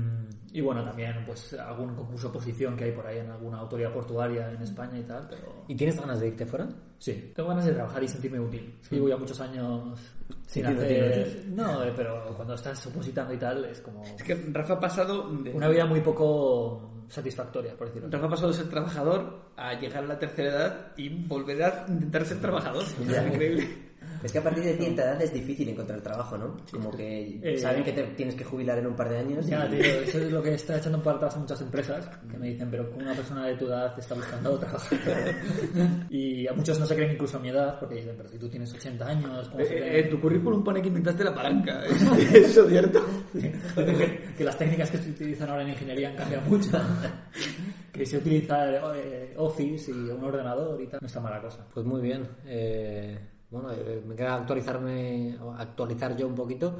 y 0.56 0.62
bueno, 0.62 0.82
también 0.82 1.22
pues 1.26 1.52
algún 1.52 1.94
concurso 1.94 2.28
oposición 2.28 2.74
que 2.78 2.84
hay 2.84 2.92
por 2.92 3.06
ahí 3.06 3.18
en 3.18 3.30
alguna 3.30 3.58
autoridad 3.58 3.92
portuaria 3.92 4.50
en 4.50 4.62
España 4.62 4.98
y 4.98 5.02
tal, 5.02 5.26
pero 5.28 5.64
¿Y 5.68 5.74
tienes 5.74 6.00
ganas 6.00 6.18
de 6.18 6.28
irte 6.28 6.46
fuera? 6.46 6.66
sí, 6.98 7.30
tengo 7.36 7.50
ganas 7.50 7.66
de 7.66 7.72
trabajar 7.74 8.02
y 8.02 8.08
sentirme 8.08 8.40
útil. 8.40 8.74
Llevo 8.90 9.06
ya 9.06 9.18
muchos 9.18 9.38
años 9.38 10.00
sin 10.46 10.64
Sintiéndote 10.64 11.10
hacer... 11.10 11.44
No, 11.48 11.84
eh, 11.84 11.92
pero 11.94 12.34
cuando 12.34 12.54
estás 12.54 12.86
opositando 12.86 13.34
y 13.34 13.36
tal 13.36 13.66
es 13.66 13.82
como 13.82 14.02
Es 14.02 14.22
que 14.22 14.34
Rafa 14.50 14.72
ha 14.72 14.80
pasado 14.80 15.30
de, 15.30 15.50
una 15.50 15.68
vida 15.68 15.84
muy 15.84 16.00
poco 16.00 17.04
satisfactoria, 17.06 17.76
por 17.76 17.88
decirlo. 17.88 18.08
Rafa 18.10 18.24
ha 18.24 18.30
pasado 18.30 18.48
de 18.48 18.54
ser 18.54 18.70
trabajador 18.70 19.50
a 19.58 19.78
llegar 19.78 20.04
a 20.04 20.06
la 20.06 20.18
tercera 20.18 20.48
edad 20.48 20.92
y 20.96 21.10
volver 21.26 21.62
a 21.64 21.84
intentar 21.86 22.24
ser 22.24 22.40
trabajador. 22.40 22.82
Es 22.82 23.26
increíble. 23.26 23.85
Es 24.26 24.32
que 24.32 24.38
a 24.38 24.42
partir 24.42 24.64
de 24.64 24.76
cierta 24.76 25.02
edad 25.04 25.22
es 25.22 25.32
difícil 25.32 25.68
encontrar 25.68 26.00
trabajo, 26.02 26.36
¿no? 26.36 26.56
Como 26.70 26.90
que 26.90 27.38
Eh, 27.42 27.58
saben 27.58 27.82
que 27.84 27.92
te 27.92 28.02
tienes 28.08 28.34
que 28.34 28.44
jubilar 28.44 28.78
en 28.78 28.88
un 28.88 28.96
par 28.96 29.08
de 29.08 29.18
años. 29.18 29.46
Ya, 29.46 29.66
y- 29.66 29.70
tío, 29.70 29.80
eso 30.04 30.18
es 30.18 30.32
lo 30.32 30.42
que 30.42 30.54
está 30.54 30.76
echando 30.78 31.02
para 31.02 31.16
atrás 31.16 31.36
a 31.36 31.38
muchas 31.38 31.60
empresas 31.60 32.08
que 32.30 32.36
me 32.36 32.48
dicen, 32.48 32.68
pero 32.70 32.90
una 32.96 33.14
persona 33.14 33.46
de 33.46 33.54
tu 33.56 33.66
edad 33.66 33.98
está 33.98 34.14
buscando 34.14 34.58
trabajo. 34.58 34.94
y 36.10 36.46
a 36.46 36.52
muchos 36.52 36.78
no 36.80 36.86
se 36.86 36.94
creen 36.94 37.12
incluso 37.12 37.36
a 37.36 37.40
mi 37.40 37.48
edad 37.48 37.78
porque 37.78 37.96
dicen, 37.96 38.14
pero 38.16 38.28
si 38.28 38.38
tú 38.38 38.48
tienes 38.48 38.72
80 38.74 39.06
años, 39.06 39.48
¿cómo 39.48 39.64
se 39.64 39.74
Eh, 39.74 39.78
creen? 39.80 40.04
En 40.04 40.10
tu 40.10 40.20
currículum 40.20 40.64
pone 40.64 40.82
que 40.82 40.88
inventaste 40.88 41.24
la 41.24 41.34
palanca. 41.34 41.84
¿Es 42.18 42.32
eso 42.34 42.68
cierto? 42.68 43.04
Que, 43.32 43.52
que 44.36 44.44
las 44.44 44.58
técnicas 44.58 44.90
que 44.90 44.98
se 44.98 45.10
utilizan 45.10 45.48
ahora 45.50 45.62
en 45.62 45.68
ingeniería 45.70 46.10
han 46.10 46.16
cambiado 46.16 46.44
mucho. 46.48 46.70
que 47.92 48.04
se 48.04 48.18
utiliza 48.18 48.96
eh, 48.96 49.34
Office 49.36 49.90
y 49.90 49.94
un 49.94 50.22
ordenador 50.24 50.80
y 50.80 50.86
tal. 50.86 50.98
No 51.00 51.06
está 51.06 51.20
mala 51.20 51.40
cosa. 51.40 51.66
Pues 51.72 51.86
muy 51.86 52.00
bien. 52.02 52.26
Eh, 52.46 53.18
bueno, 53.50 53.70
eh, 53.72 54.02
me 54.06 54.14
queda 54.14 54.34
actualizarme, 54.36 55.36
actualizar 55.58 56.16
yo 56.16 56.26
un 56.26 56.34
poquito. 56.34 56.74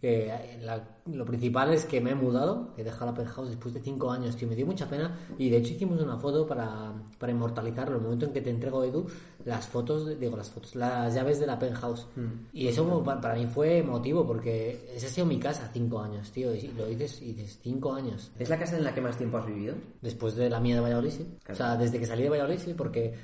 Que 0.00 0.28
eh, 0.28 0.58
la- 0.60 0.98
lo 1.06 1.24
principal 1.24 1.72
es 1.72 1.86
que 1.86 2.02
me 2.02 2.10
he 2.10 2.14
mudado, 2.14 2.74
he 2.76 2.84
dejado 2.84 3.06
la 3.06 3.14
penthouse 3.14 3.48
después 3.48 3.72
de 3.72 3.80
cinco 3.80 4.10
años, 4.10 4.36
tío, 4.36 4.46
me 4.46 4.54
dio 4.54 4.66
mucha 4.66 4.86
pena. 4.86 5.16
Y 5.38 5.48
de 5.48 5.56
hecho 5.56 5.72
hicimos 5.72 6.00
una 6.02 6.18
foto 6.18 6.46
para, 6.46 6.92
para 7.18 7.32
inmortalizarlo. 7.32 7.96
El 7.96 8.02
momento 8.02 8.26
en 8.26 8.32
que 8.34 8.42
te 8.42 8.50
entrego, 8.50 8.84
Edu, 8.84 9.06
las 9.46 9.66
fotos, 9.66 10.20
digo 10.20 10.36
las 10.36 10.50
fotos, 10.50 10.74
las 10.76 11.14
llaves 11.14 11.40
de 11.40 11.46
la 11.46 11.58
penthouse. 11.58 12.06
Y 12.52 12.68
eso 12.68 13.02
para 13.02 13.34
mí 13.36 13.46
fue 13.46 13.78
emotivo 13.78 14.26
porque 14.26 14.92
esa 14.94 15.06
ha 15.06 15.10
sido 15.10 15.26
mi 15.26 15.38
casa 15.38 15.70
cinco 15.72 15.98
años, 16.00 16.30
tío. 16.30 16.54
Y 16.54 16.68
lo 16.76 16.84
dices, 16.86 17.22
y 17.22 17.32
dices 17.32 17.58
cinco 17.62 17.94
años. 17.94 18.30
¿Es 18.38 18.50
la 18.50 18.58
casa 18.58 18.76
en 18.76 18.84
la 18.84 18.94
que 18.94 19.00
más 19.00 19.16
tiempo 19.16 19.38
has 19.38 19.46
vivido? 19.46 19.74
Después 20.02 20.36
de 20.36 20.50
la 20.50 20.60
mía 20.60 20.74
de 20.74 20.82
Valladolid, 20.82 21.10
sí. 21.10 21.26
O 21.50 21.54
sea, 21.54 21.74
desde 21.74 21.98
que 21.98 22.04
salí 22.06 22.22
de 22.22 22.28
Valladolid, 22.28 22.58
sí, 22.58 22.74
porque 22.74 23.14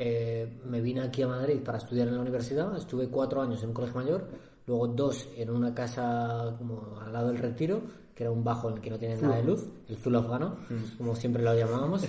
eh, 0.00 0.60
me 0.64 0.80
vine 0.80 1.00
aquí 1.00 1.22
a 1.22 1.26
Madrid 1.26 1.58
para 1.64 1.78
estudiar 1.78 2.06
en 2.06 2.14
la 2.14 2.20
universidad. 2.20 2.76
Estuve 2.76 3.08
cuatro 3.08 3.42
años 3.42 3.60
en 3.64 3.70
un 3.70 3.74
colegio 3.74 4.00
mayor, 4.00 4.28
luego 4.64 4.86
dos 4.86 5.28
en 5.36 5.50
una 5.50 5.74
casa 5.74 6.54
como 6.56 7.00
al 7.00 7.12
lado 7.12 7.28
del 7.28 7.38
retiro, 7.38 7.82
que 8.14 8.22
era 8.22 8.30
un 8.30 8.44
bajo 8.44 8.68
en 8.68 8.76
el 8.76 8.80
que 8.80 8.90
no 8.90 8.98
tiene 8.98 9.20
nada 9.20 9.36
de 9.36 9.42
luz, 9.42 9.66
el 9.88 9.96
Zul 9.96 10.14
afgano, 10.14 10.54
como 10.96 11.16
siempre 11.16 11.42
lo 11.42 11.52
llamábamos. 11.52 12.04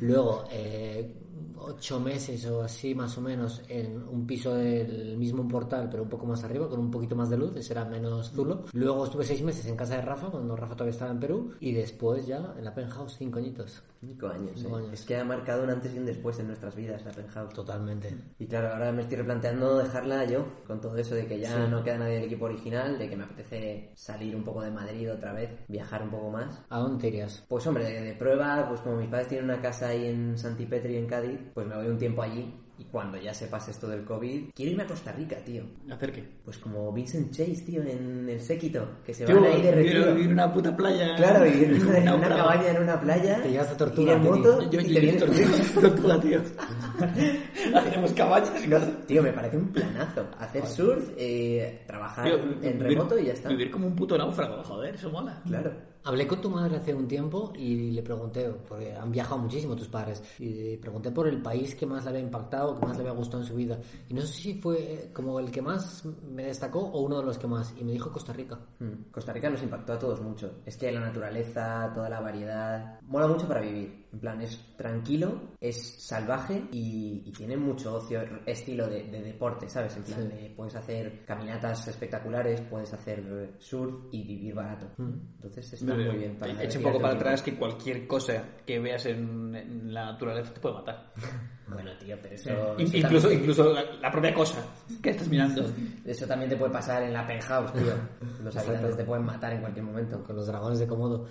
Luego, 0.00 0.42
eh, 0.50 1.08
ocho 1.56 2.00
meses 2.00 2.46
o 2.46 2.62
así 2.62 2.94
más 2.94 3.16
o 3.18 3.20
menos 3.20 3.62
en 3.68 3.96
un 4.08 4.26
piso 4.26 4.54
del 4.54 5.16
mismo 5.16 5.46
portal 5.46 5.88
pero 5.90 6.02
un 6.02 6.08
poco 6.08 6.26
más 6.26 6.42
arriba 6.44 6.68
con 6.68 6.80
un 6.80 6.90
poquito 6.90 7.16
más 7.16 7.30
de 7.30 7.36
luz 7.36 7.56
ese 7.56 7.72
era 7.72 7.84
menos 7.84 8.30
zulo 8.30 8.64
luego 8.72 9.04
estuve 9.04 9.24
seis 9.24 9.42
meses 9.42 9.66
en 9.66 9.76
casa 9.76 9.96
de 9.96 10.02
Rafa 10.02 10.28
cuando 10.28 10.56
Rafa 10.56 10.74
todavía 10.74 10.92
estaba 10.92 11.10
en 11.10 11.20
Perú 11.20 11.52
y 11.60 11.72
después 11.72 12.26
ya 12.26 12.54
en 12.56 12.64
la 12.64 12.74
penthouse 12.74 13.16
cinco 13.16 13.38
añitos 13.38 13.82
Cinco 14.00 14.28
años, 14.28 14.52
Cinco 14.56 14.78
¿eh? 14.78 14.82
años. 14.82 14.92
Es 14.94 15.04
que 15.04 15.16
ha 15.18 15.24
marcado 15.24 15.62
un 15.62 15.68
antes 15.68 15.94
y 15.94 15.98
un 15.98 16.06
después 16.06 16.38
en 16.38 16.46
nuestras 16.46 16.74
vidas 16.74 17.04
la 17.04 17.10
penthouse. 17.10 17.52
totalmente 17.52 18.16
Y 18.38 18.46
claro, 18.46 18.70
ahora 18.70 18.92
me 18.92 19.02
estoy 19.02 19.18
replanteando 19.18 19.76
dejarla 19.76 20.24
yo, 20.24 20.46
con 20.66 20.80
todo 20.80 20.96
eso 20.96 21.14
de 21.14 21.26
que 21.26 21.38
ya 21.38 21.66
no 21.66 21.84
queda 21.84 21.98
nadie 21.98 22.14
del 22.14 22.24
equipo 22.24 22.46
original, 22.46 22.98
de 22.98 23.10
que 23.10 23.16
me 23.16 23.24
apetece 23.24 23.90
salir 23.94 24.34
un 24.34 24.42
poco 24.42 24.62
de 24.62 24.70
Madrid 24.70 25.12
otra 25.12 25.34
vez, 25.34 25.50
viajar 25.68 26.02
un 26.02 26.10
poco 26.10 26.30
más. 26.30 26.62
¿a 26.70 26.78
dónde 26.78 26.98
te 26.98 27.08
irías? 27.08 27.44
Pues 27.46 27.66
hombre, 27.66 27.84
de, 27.84 28.00
de 28.00 28.14
prueba, 28.14 28.66
pues 28.68 28.80
como 28.80 28.96
mis 28.96 29.08
padres 29.10 29.28
tienen 29.28 29.50
una 29.50 29.60
casa 29.60 29.88
ahí 29.88 30.06
en 30.06 30.38
Santipetri, 30.38 30.96
en 30.96 31.06
Cádiz, 31.06 31.29
pues 31.54 31.66
me 31.66 31.76
voy 31.76 31.86
un 31.86 31.98
tiempo 31.98 32.22
allí. 32.22 32.54
Y 32.78 32.84
cuando 32.84 33.18
ya 33.18 33.34
se 33.34 33.46
pase 33.46 33.72
esto 33.72 33.86
del 33.88 34.04
COVID, 34.06 34.52
quiero 34.54 34.70
irme 34.70 34.84
a 34.84 34.86
Costa 34.86 35.12
Rica, 35.12 35.36
tío. 35.44 35.64
¿Hacer 35.92 36.12
qué? 36.12 36.26
Pues 36.42 36.56
como 36.56 36.90
Vincent 36.90 37.30
Chase, 37.30 37.62
tío, 37.66 37.82
en 37.82 38.26
el 38.26 38.40
séquito, 38.40 38.88
que 39.04 39.12
se 39.12 39.26
van 39.26 39.44
ahí 39.44 39.60
de 39.60 39.70
retiro. 39.72 40.06
vivir 40.14 40.24
en 40.28 40.32
una 40.32 40.50
puta 40.50 40.74
playa. 40.74 41.14
Claro, 41.16 41.44
vivir 41.44 41.72
en 41.94 42.08
una 42.08 42.28
cabaña 42.30 42.70
en 42.70 42.82
una 42.82 42.98
playa. 42.98 43.42
Te 43.42 43.50
llevas 43.50 43.68
a 43.72 43.76
Tortuga, 43.76 44.12
ir 44.12 44.16
en 44.16 44.24
moto 44.24 44.70
Yo, 44.70 44.80
y 44.80 44.94
te 44.94 45.00
vienes 45.00 45.18
tortuga, 45.18 45.48
tortuga, 45.90 46.20
tío. 46.20 46.40
Hacemos 47.74 48.12
cabañas 48.12 48.64
y 48.64 48.70
cosas. 48.70 49.06
Tío, 49.06 49.22
me 49.22 49.32
parece 49.32 49.56
un 49.58 49.68
planazo. 49.68 50.26
Hacer 50.38 50.66
surf, 50.66 51.10
eh, 51.18 51.82
trabajar 51.86 52.24
Tío, 52.24 52.36
en 52.62 52.78
vivir- 52.78 52.82
remoto 52.96 53.18
y 53.18 53.26
ya 53.26 53.32
está. 53.34 53.50
Vivir 53.50 53.70
como 53.70 53.88
un 53.88 53.94
puto 53.94 54.16
náufrago, 54.16 54.62
joder, 54.64 54.94
eso 54.94 55.10
mola. 55.10 55.38
Claro. 55.46 55.70
Hablé 56.02 56.26
con 56.26 56.40
tu 56.40 56.48
madre 56.48 56.76
hace 56.76 56.94
un 56.94 57.06
tiempo 57.06 57.52
y 57.54 57.90
le 57.90 58.02
pregunté, 58.02 58.50
porque 58.66 58.94
han 58.94 59.12
viajado 59.12 59.38
muchísimo 59.38 59.76
tus 59.76 59.88
padres, 59.88 60.22
y 60.38 60.76
pregunté 60.78 61.10
por 61.10 61.28
el 61.28 61.42
país 61.42 61.74
que 61.74 61.84
más 61.84 62.04
le 62.04 62.10
había 62.10 62.22
impactado, 62.22 62.78
que 62.78 62.86
más 62.86 62.96
le 62.96 63.02
había 63.02 63.12
gustado 63.12 63.42
en 63.42 63.48
su 63.48 63.54
vida. 63.54 63.78
Y 64.08 64.14
no 64.14 64.22
sé 64.22 64.28
si 64.28 64.54
fue 64.54 65.10
como 65.12 65.38
el 65.38 65.50
que 65.50 65.60
más 65.60 66.04
me 66.30 66.44
destacó 66.44 66.80
o 66.80 67.02
uno 67.02 67.18
de 67.18 67.26
los 67.26 67.38
que 67.38 67.46
más. 67.46 67.74
Y 67.78 67.84
me 67.84 67.92
dijo 67.92 68.10
Costa 68.10 68.32
Rica. 68.32 68.58
Mm, 68.78 69.10
Costa 69.10 69.32
Rica 69.32 69.50
nos 69.50 69.62
impactó 69.62 69.92
a 69.92 69.98
todos 69.98 70.20
mucho. 70.22 70.60
Es 70.64 70.76
que 70.76 70.90
la 70.90 71.00
naturaleza, 71.00 71.90
toda 71.94 72.08
la 72.08 72.20
variedad, 72.20 73.00
mola 73.02 73.26
mucho 73.26 73.46
para 73.46 73.60
vivir. 73.60 73.99
En 74.12 74.18
plan, 74.18 74.40
es 74.40 74.58
tranquilo, 74.76 75.40
es 75.60 76.02
salvaje 76.04 76.64
y, 76.72 77.22
y 77.24 77.30
tiene 77.32 77.56
mucho 77.56 77.94
ocio, 77.94 78.20
estilo 78.44 78.88
de, 78.88 79.04
de 79.04 79.22
deporte, 79.22 79.68
¿sabes? 79.68 79.96
En 79.96 80.02
plan, 80.02 80.28
de- 80.28 80.52
puedes 80.56 80.74
hacer 80.74 81.24
caminatas 81.24 81.86
espectaculares, 81.86 82.60
puedes 82.62 82.92
hacer 82.92 83.54
surf 83.58 83.94
y 84.10 84.24
vivir 84.24 84.54
barato. 84.54 84.88
Entonces 84.98 85.74
está 85.74 85.94
muy 85.94 86.16
bien 86.16 86.36
para 86.36 86.60
Echa 86.62 86.78
un 86.78 86.84
poco 86.84 87.00
para 87.00 87.14
atrás 87.14 87.40
que 87.42 87.54
cualquier 87.56 88.06
cosa 88.08 88.42
que 88.66 88.80
veas 88.80 89.06
en, 89.06 89.54
en 89.54 89.94
la 89.94 90.06
naturaleza 90.12 90.52
te 90.54 90.60
puede 90.60 90.74
matar. 90.76 91.12
Bueno, 91.70 91.92
tío, 92.00 92.16
pero 92.20 92.34
eso, 92.34 92.50
In- 92.78 92.86
eso 92.88 92.96
incluso 92.96 93.28
también- 93.28 93.40
incluso 93.42 93.72
la, 93.72 93.84
la 94.00 94.10
propia 94.10 94.34
cosa 94.34 94.66
que 95.00 95.10
estás 95.10 95.28
mirando. 95.28 95.64
Eso 96.04 96.26
también 96.26 96.50
te 96.50 96.56
puede 96.56 96.72
pasar 96.72 97.00
en 97.04 97.12
la 97.12 97.24
penthouse, 97.24 97.72
tío. 97.74 97.92
Los 98.42 98.56
habitantes 98.56 98.96
te 98.96 99.04
pueden 99.04 99.24
matar 99.24 99.52
en 99.52 99.60
cualquier 99.60 99.84
momento. 99.84 100.20
con 100.24 100.34
los 100.34 100.48
dragones 100.48 100.80
de 100.80 100.88
Komodo. 100.88 101.26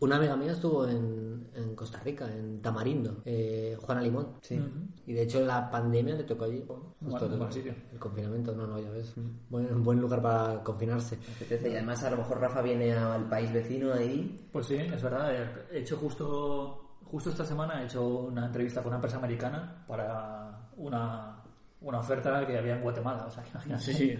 Una 0.00 0.16
amiga 0.16 0.34
mía 0.34 0.50
estuvo 0.50 0.84
en, 0.88 1.46
en 1.54 1.76
Costa 1.76 2.00
Rica, 2.00 2.23
en 2.28 2.60
Tamarindo, 2.62 3.22
eh, 3.24 3.76
Juana 3.80 4.00
Limón. 4.00 4.34
Sí. 4.40 4.60
Y 5.06 5.12
de 5.12 5.22
hecho 5.22 5.40
la 5.44 5.70
pandemia 5.70 6.14
le 6.14 6.24
tocó 6.24 6.44
allí. 6.44 6.64
Justo 6.66 6.94
Bueno, 7.00 7.26
el, 7.26 7.38
buen 7.38 7.52
sitio. 7.52 7.74
el 7.92 7.98
confinamiento, 7.98 8.54
no, 8.54 8.66
no, 8.66 8.78
ya 8.78 8.90
ves. 8.90 9.14
Buen, 9.48 9.82
buen 9.82 10.00
lugar 10.00 10.22
para 10.22 10.62
confinarse. 10.62 11.18
Apetece. 11.36 11.70
Y 11.70 11.72
además 11.74 12.02
a 12.04 12.10
lo 12.10 12.18
mejor 12.18 12.40
Rafa 12.40 12.62
viene 12.62 12.92
al 12.92 13.28
país 13.28 13.52
vecino 13.52 13.92
ahí. 13.92 14.48
Pues 14.52 14.66
sí, 14.66 14.76
es 14.76 15.02
verdad. 15.02 15.32
He 15.70 15.78
hecho 15.80 15.96
justo, 15.96 16.98
justo 17.04 17.30
esta 17.30 17.44
semana 17.44 17.82
he 17.82 17.86
hecho 17.86 18.06
una 18.06 18.46
entrevista 18.46 18.80
con 18.82 18.88
una 18.88 18.96
empresa 18.96 19.18
americana 19.18 19.84
para 19.86 20.70
una, 20.76 21.43
una 21.84 22.00
oferta 22.00 22.46
que 22.46 22.58
había 22.58 22.76
en 22.76 22.82
Guatemala. 22.82 23.26
O 23.26 23.30
sea, 23.30 23.42
que 23.42 23.50
imagínate. 23.50 23.84
Sí, 23.84 23.94
sí, 23.94 24.18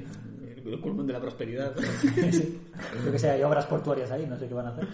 el 0.65 0.81
culmen 0.81 1.07
de 1.07 1.13
la 1.13 1.21
prosperidad. 1.21 1.75
Yo 3.05 3.13
que 3.13 3.19
sé, 3.19 3.31
hay 3.31 3.43
obras 3.43 3.67
portuarias 3.67 4.11
ahí, 4.11 4.27
no 4.27 4.37
sé 4.39 4.47
qué 4.47 4.55
van 4.55 4.67
a 4.67 4.71
hacer. 4.71 4.87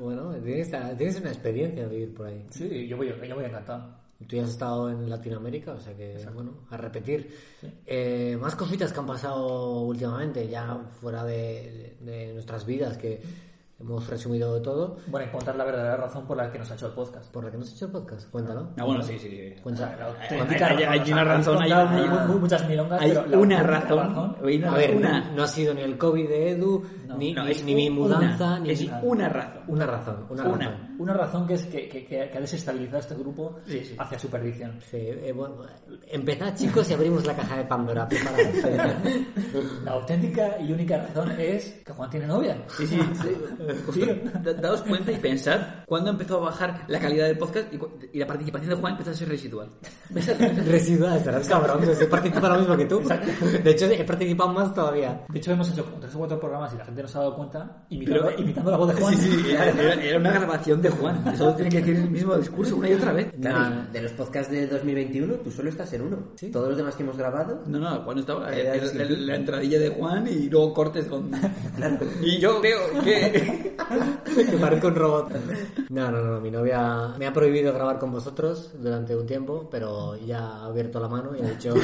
Bueno, 0.00 0.34
tienes, 0.34 0.70
tienes 0.96 1.20
una 1.20 1.30
experiencia 1.30 1.86
vivir 1.86 2.14
por 2.14 2.26
ahí. 2.26 2.44
Sí, 2.50 2.86
yo 2.86 2.98
voy, 2.98 3.08
yo 3.26 3.34
voy 3.34 3.44
encantado. 3.44 3.96
Tú 4.26 4.36
ya 4.36 4.44
has 4.44 4.50
estado 4.50 4.90
en 4.90 5.08
Latinoamérica, 5.10 5.72
o 5.72 5.80
sea 5.80 5.94
que, 5.94 6.18
bueno, 6.34 6.52
a 6.70 6.76
repetir. 6.76 7.34
Eh, 7.86 8.36
más 8.40 8.54
cositas 8.56 8.92
que 8.92 8.98
han 8.98 9.06
pasado 9.06 9.80
últimamente, 9.82 10.48
ya 10.48 10.78
fuera 11.00 11.24
de, 11.24 11.96
de 12.00 12.32
nuestras 12.32 12.64
vidas, 12.64 12.96
que 12.96 13.20
hemos 13.78 14.08
resumido 14.08 14.60
todo. 14.62 14.96
Bueno, 15.06 15.26
encontrar 15.26 15.54
la 15.56 15.64
verdadera 15.64 15.96
razón 15.96 16.26
por 16.26 16.36
la 16.36 16.50
que 16.50 16.58
nos 16.58 16.70
ha 16.70 16.74
hecho 16.74 16.86
el 16.86 16.92
podcast. 16.92 17.30
¿Por 17.30 17.44
la 17.44 17.50
que 17.50 17.58
nos 17.58 17.68
has 17.68 17.74
hecho 17.74 17.86
el 17.86 17.92
podcast? 17.92 18.30
Cuéntalo. 18.30 18.68
Ah, 18.78 18.84
bueno, 18.84 19.02
sí, 19.02 19.18
sí. 19.18 19.54
Cuenta. 19.62 19.94
Hay- 20.30 20.38
Auténtica 20.38 20.66
hay- 20.90 21.12
una 21.12 21.24
razón, 21.24 21.62
hay- 21.62 21.68
muchas 22.38 22.68
milongas, 22.68 23.00
Hay 23.02 23.10
pero 23.12 23.40
una 23.40 23.62
razón. 23.62 24.36
A 24.38 24.42
ver, 24.74 24.96
una, 24.96 25.20
no, 25.20 25.36
no 25.36 25.42
ha 25.42 25.48
sido 25.48 25.74
ni 25.74 25.82
el 25.82 25.98
COVID 25.98 26.28
de 26.28 26.50
Edu, 26.52 26.82
ni, 27.16 27.32
no, 27.32 27.44
ni- 27.44 27.50
es 27.52 27.64
ni 27.64 27.74
mi 27.74 27.90
mudanza, 27.90 28.46
una, 28.46 28.58
ni 28.60 28.70
es 28.70 28.80
mi- 28.82 28.90
una 29.02 29.28
razón. 29.28 29.62
Una 29.68 29.86
razón, 29.86 30.26
una, 30.30 30.44
Una. 30.44 30.68
razón. 30.68 30.96
Una 30.98 31.12
razón 31.14 31.46
que 31.46 31.54
es 31.54 31.64
que, 31.66 31.88
que, 31.88 32.04
que 32.06 32.22
ha 32.22 32.40
desestabilizado 32.40 32.98
este 33.00 33.14
grupo 33.14 33.56
Sí, 33.66 33.84
sí. 33.84 33.94
hacia 33.98 34.18
su 34.18 34.28
perdición. 34.28 34.80
Sí, 34.90 34.96
eh, 34.96 35.32
bueno, 35.36 35.56
empezad 36.06 36.54
chicos 36.54 36.88
y 36.90 36.94
abrimos 36.94 37.26
la 37.26 37.34
caja 37.34 37.58
de 37.58 37.64
Pandora. 37.64 38.08
La 39.84 39.92
auténtica 39.92 40.58
y 40.60 40.72
única 40.72 40.98
razón 40.98 41.32
es 41.38 41.82
que 41.84 41.92
Juan 41.92 42.10
tiene 42.10 42.26
novia. 42.26 42.56
Sí, 42.76 42.86
sí, 42.86 42.98
daos 44.60 44.82
cuenta 44.82 45.12
y 45.12 45.16
pensad 45.16 45.60
cuándo 45.86 46.10
empezó 46.10 46.38
a 46.38 46.40
bajar 46.46 46.84
la 46.88 46.98
calidad 46.98 47.26
del 47.26 47.38
podcast 47.38 47.72
y, 47.72 47.78
y 48.12 48.18
la 48.18 48.26
participación 48.26 48.70
de 48.70 48.76
Juan 48.76 48.92
empezó 48.92 49.10
a 49.10 49.14
ser 49.14 49.28
residual. 49.28 49.68
Residual, 50.66 51.20
serás 51.22 51.48
cabrón, 51.48 51.80
he 52.00 52.06
participado 52.06 52.54
lo 52.54 52.60
mismo 52.60 52.76
que 52.76 52.84
tú. 52.86 53.00
De 53.62 53.70
hecho, 53.70 53.86
he 53.86 54.04
participado 54.04 54.52
más 54.52 54.74
todavía. 54.74 55.24
De 55.28 55.38
hecho, 55.38 55.52
hemos 55.52 55.70
hecho 55.70 55.84
tres 56.00 56.14
o 56.14 56.18
cuatro 56.18 56.38
programas 56.40 56.72
y 56.74 56.78
la 56.78 56.84
gente 56.84 57.02
no 57.06 57.12
se 57.12 57.18
ha 57.18 57.20
dado 57.20 57.36
cuenta 57.36 57.84
imitando, 57.90 58.30
imitando 58.36 58.70
la 58.72 58.76
voz 58.78 58.88
de 58.94 59.00
Juan. 59.00 59.16
Sí, 59.16 59.30
sí, 59.30 59.50
era, 59.52 59.70
era- 59.70 60.18
una 60.18 60.32
grabación 60.32 60.82
de 60.82 60.90
Juan. 60.90 61.36
Solo 61.36 61.54
tiene 61.54 61.70
que 61.70 61.78
decir 61.78 61.96
el 61.96 62.10
mismo 62.10 62.36
discurso 62.36 62.76
una 62.76 62.88
y 62.88 62.94
otra 62.94 63.12
vez. 63.12 63.28
Claro, 63.40 63.58
Nah. 63.76 63.82
de 63.92 64.02
los 64.02 64.12
podcasts 64.12 64.50
de 64.52 64.66
2021, 64.66 65.34
tú 65.34 65.50
solo 65.52 65.68
estás 65.68 65.92
en 65.92 66.02
uno. 66.02 66.18
Todos 66.52 66.68
los 66.68 66.76
demás 66.76 66.94
que 66.96 67.02
hemos 67.04 67.16
grabado, 67.16 67.62
No, 67.66 67.78
no, 67.78 68.02
Juan 68.02 68.18
estaba. 68.18 68.52
Era 68.54 68.74
Era, 68.74 68.84
así. 68.86 68.98
la 68.98 69.36
entradilla 69.36 69.78
de 69.78 69.88
Juan 69.90 70.26
y 70.26 70.48
luego 70.50 70.74
cortes 70.74 71.06
con. 71.06 71.30
Y 72.22 72.38
yo 72.38 72.60
creo 72.60 72.78
que. 73.04 73.74
que 74.50 74.56
parezco 74.58 74.88
un 74.88 74.94
robot. 74.96 75.30
No, 75.90 76.10
no, 76.10 76.22
no, 76.22 76.40
mi 76.40 76.50
novia 76.50 77.14
me 77.18 77.26
ha 77.26 77.32
prohibido 77.32 77.72
grabar 77.72 77.98
con 77.98 78.10
vosotros 78.12 78.72
durante 78.80 79.14
un 79.14 79.26
tiempo, 79.26 79.68
pero 79.70 80.16
ya 80.16 80.38
ha 80.40 80.66
abierto 80.66 80.98
la 81.00 81.08
mano 81.08 81.30
y 81.36 81.42
ha 81.44 81.50
dicho, 81.50 81.74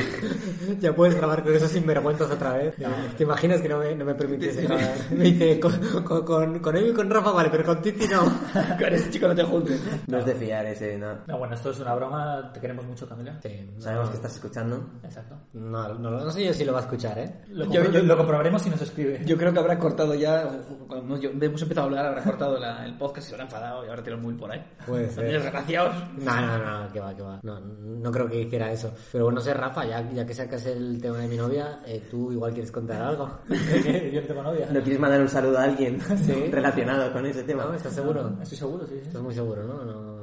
ya 0.80 0.94
puedes 0.94 1.14
grabar 1.14 1.42
con 1.42 1.54
esos 1.54 1.70
sinvergüenzas 1.70 2.30
otra 2.30 2.54
vez. 2.54 2.74
¿Te 3.16 3.22
imaginas 3.22 3.60
que 3.60 3.68
no 3.68 3.78
me, 3.78 3.94
no 3.94 4.04
me 4.04 4.14
permitiese 4.14 4.62
grabar? 4.62 4.94
Me 5.16 5.24
dice, 5.24 5.58
con, 5.60 5.72
con, 6.04 6.24
con, 6.24 6.58
con 6.58 6.76
él 6.76 6.88
y 6.88 6.92
con 6.92 7.10
Rafa 7.10 7.30
vale, 7.32 7.48
pero 7.50 7.64
con 7.64 7.80
Titi 7.82 8.06
no. 8.08 8.22
Con 8.78 8.92
ese 8.92 9.10
chico 9.10 9.28
no 9.28 9.34
te 9.34 9.42
juntes. 9.44 9.80
no 10.06 10.18
es 10.18 10.26
de 10.26 10.34
fiar 10.34 10.66
ese, 10.66 10.98
no. 10.98 11.18
No, 11.26 11.38
bueno, 11.38 11.54
esto 11.54 11.70
es 11.70 11.80
una 11.80 11.94
broma. 11.94 12.50
Te 12.52 12.60
queremos 12.60 12.84
mucho, 12.86 13.08
Camila. 13.08 13.38
Sí, 13.42 13.70
no, 13.74 13.80
Sabemos 13.80 14.10
que 14.10 14.16
estás 14.16 14.34
escuchando. 14.34 14.90
Exacto. 15.02 15.36
no, 15.54 15.94
no, 15.94 16.10
no 16.10 16.30
sé 16.30 16.44
yo 16.44 16.52
si 16.54 16.64
lo 16.64 16.72
va 16.72 16.80
a 16.80 16.82
escuchar, 16.82 17.18
¿eh? 17.18 17.42
Lo, 17.48 17.64
Yo- 17.66 17.84
yo- 17.90 18.02
lo 18.02 18.16
comprobaremos 18.16 18.62
si 18.62 18.70
nos 18.70 18.80
escribe. 18.82 19.20
Yo 19.24 19.36
creo 19.36 19.52
que 19.52 19.58
habrá 19.58 19.78
cortado 19.78 20.14
ya. 20.14 20.48
Cuando 20.86 21.16
hemos, 21.16 21.42
hemos 21.42 21.62
empezado 21.62 21.86
a 21.86 21.90
hablar, 21.90 22.06
habrá 22.06 22.22
cortado 22.22 22.58
la- 22.58 22.84
el 22.84 22.96
podcast 22.96 23.26
y 23.26 23.28
se 23.30 23.34
habrá 23.34 23.44
enfadado 23.44 23.84
y 23.84 23.88
ahora 23.88 24.02
tiene 24.02 24.20
móvil 24.20 24.36
por 24.36 24.50
ahí. 24.50 24.64
También 24.86 25.14
desgraciados. 25.42 25.94
No, 26.18 26.40
no, 26.40 26.58
no, 26.84 26.92
que 26.92 27.00
va, 27.00 27.14
que 27.16 27.22
va. 27.22 27.40
No, 27.42 27.60
no 27.60 28.10
creo 28.10 28.28
que 28.28 28.40
hiciera 28.42 28.70
eso. 28.72 28.92
Pero 29.12 29.24
bueno, 29.24 29.40
sé, 29.40 29.54
Rafa, 29.54 29.84
ya, 29.84 30.10
ya 30.12 30.24
que 30.26 30.34
sacas 30.34 30.66
el 30.66 31.00
tema 31.00 31.18
de 31.18 31.28
mi 31.28 31.36
novia, 31.36 31.80
eh, 31.86 32.02
tú 32.10 32.32
igual 32.32 32.52
quieres 32.52 32.70
contar 32.72 33.02
algo. 33.02 33.38
Yo 33.48 34.20
no 34.20 34.26
tengo 34.26 34.42
novia. 34.42 34.68
¿No 34.70 34.82
quieres 34.92 35.00
mandar 35.00 35.20
un 35.22 35.28
saludo 35.28 35.58
a 35.58 35.64
alguien 35.64 35.98
relacionado 36.50 37.12
con 37.12 37.24
ese 37.24 37.42
tema? 37.44 37.64
¿No? 37.64 37.74
¿Estás 37.74 37.94
seguro? 37.94 38.36
Estoy 38.42 38.58
seguro, 38.58 38.86
sí, 38.86 38.94
sí. 39.00 39.06
Estás 39.06 39.22
muy 39.22 39.34
seguro, 39.34 39.64
¿no? 39.64 39.84
No, 39.84 40.21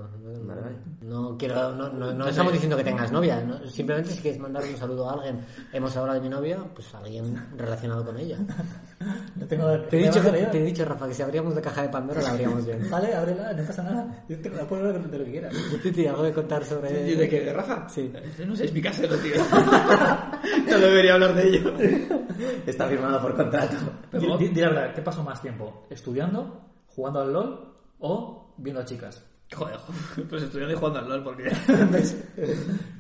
no, 1.02 1.38
quiero, 1.38 1.74
no, 1.76 1.90
no, 1.90 2.14
no 2.14 2.28
estamos 2.28 2.52
diciendo 2.54 2.76
que 2.78 2.84
tengas 2.84 3.12
novia, 3.12 3.42
¿no? 3.42 3.60
simplemente 3.68 4.12
si 4.12 4.22
quieres 4.22 4.40
mandar 4.40 4.64
un 4.64 4.78
saludo 4.78 5.10
a 5.10 5.14
alguien, 5.14 5.40
hemos 5.74 5.96
hablado 5.98 6.20
de 6.20 6.22
mi 6.22 6.30
novia, 6.30 6.58
pues 6.74 6.94
a 6.96 7.00
alguien 7.00 7.36
relacionado 7.58 8.06
con 8.06 8.18
ella. 8.18 8.38
No 9.38 9.46
tengo 9.48 9.72
Te 9.84 9.98
he 9.98 10.04
dicho, 10.04 10.22
que- 10.22 10.30
tengo 10.30 10.52
te 10.52 10.60
he 10.62 10.66
dicho, 10.66 10.84
Rafa, 10.84 11.08
que 11.08 11.14
si 11.14 11.22
abríamos 11.22 11.56
la 11.56 11.62
caja 11.62 11.84
de 11.84 11.88
Pandora 11.90 12.22
la 12.22 12.32
abríamos 12.32 12.66
bien. 12.66 12.86
Vale, 12.92 13.14
ábrela, 13.16 13.54
no 13.54 13.64
pasa 13.64 13.82
nada. 13.84 14.26
Yo 14.28 14.38
te 14.42 14.50
la 14.50 14.68
puedo 14.68 14.86
hablar 14.90 15.10
de 15.10 15.18
lo 15.20 15.24
que 15.24 15.32
quieras. 15.32 15.54
Titi, 15.84 16.06
algo 16.06 16.24
que 16.24 16.34
contar 16.34 16.66
sobre... 16.66 17.10
¿Y 17.10 17.16
de 17.16 17.30
qué? 17.30 17.40
¿De 17.40 17.54
Rafa? 17.54 17.88
Sí. 17.88 18.12
No 18.46 18.56
sé, 18.58 18.66
es 18.66 18.74
mi 18.74 18.82
casero, 18.82 19.16
tío. 19.20 19.36
no 20.70 20.78
debería 20.80 21.14
hablar 21.14 21.34
de 21.34 21.48
ello. 21.48 21.74
Está 22.66 22.88
firmado 22.88 23.22
por 23.22 23.36
contrato. 23.38 23.78
Di, 24.12 24.28
di- 24.38 24.50
di 24.50 24.62
la 24.62 24.70
verdad, 24.70 24.94
¿qué 24.94 25.02
pasó 25.02 25.24
más 25.24 25.42
tiempo? 25.42 25.88
¿Estudiando? 25.90 26.62
¿Jugando 26.88 27.22
al 27.22 27.32
LOL? 27.34 27.74
¿O 28.00 28.54
viendo 28.58 28.82
a 28.82 28.86
chicas? 28.86 29.24
Joder, 29.52 29.80
pues 30.30 30.44
estudiando 30.44 30.76
y 30.76 30.78
jugando 30.78 31.00
al 31.00 31.10
LOL 31.10 31.24
porque... 31.24 31.44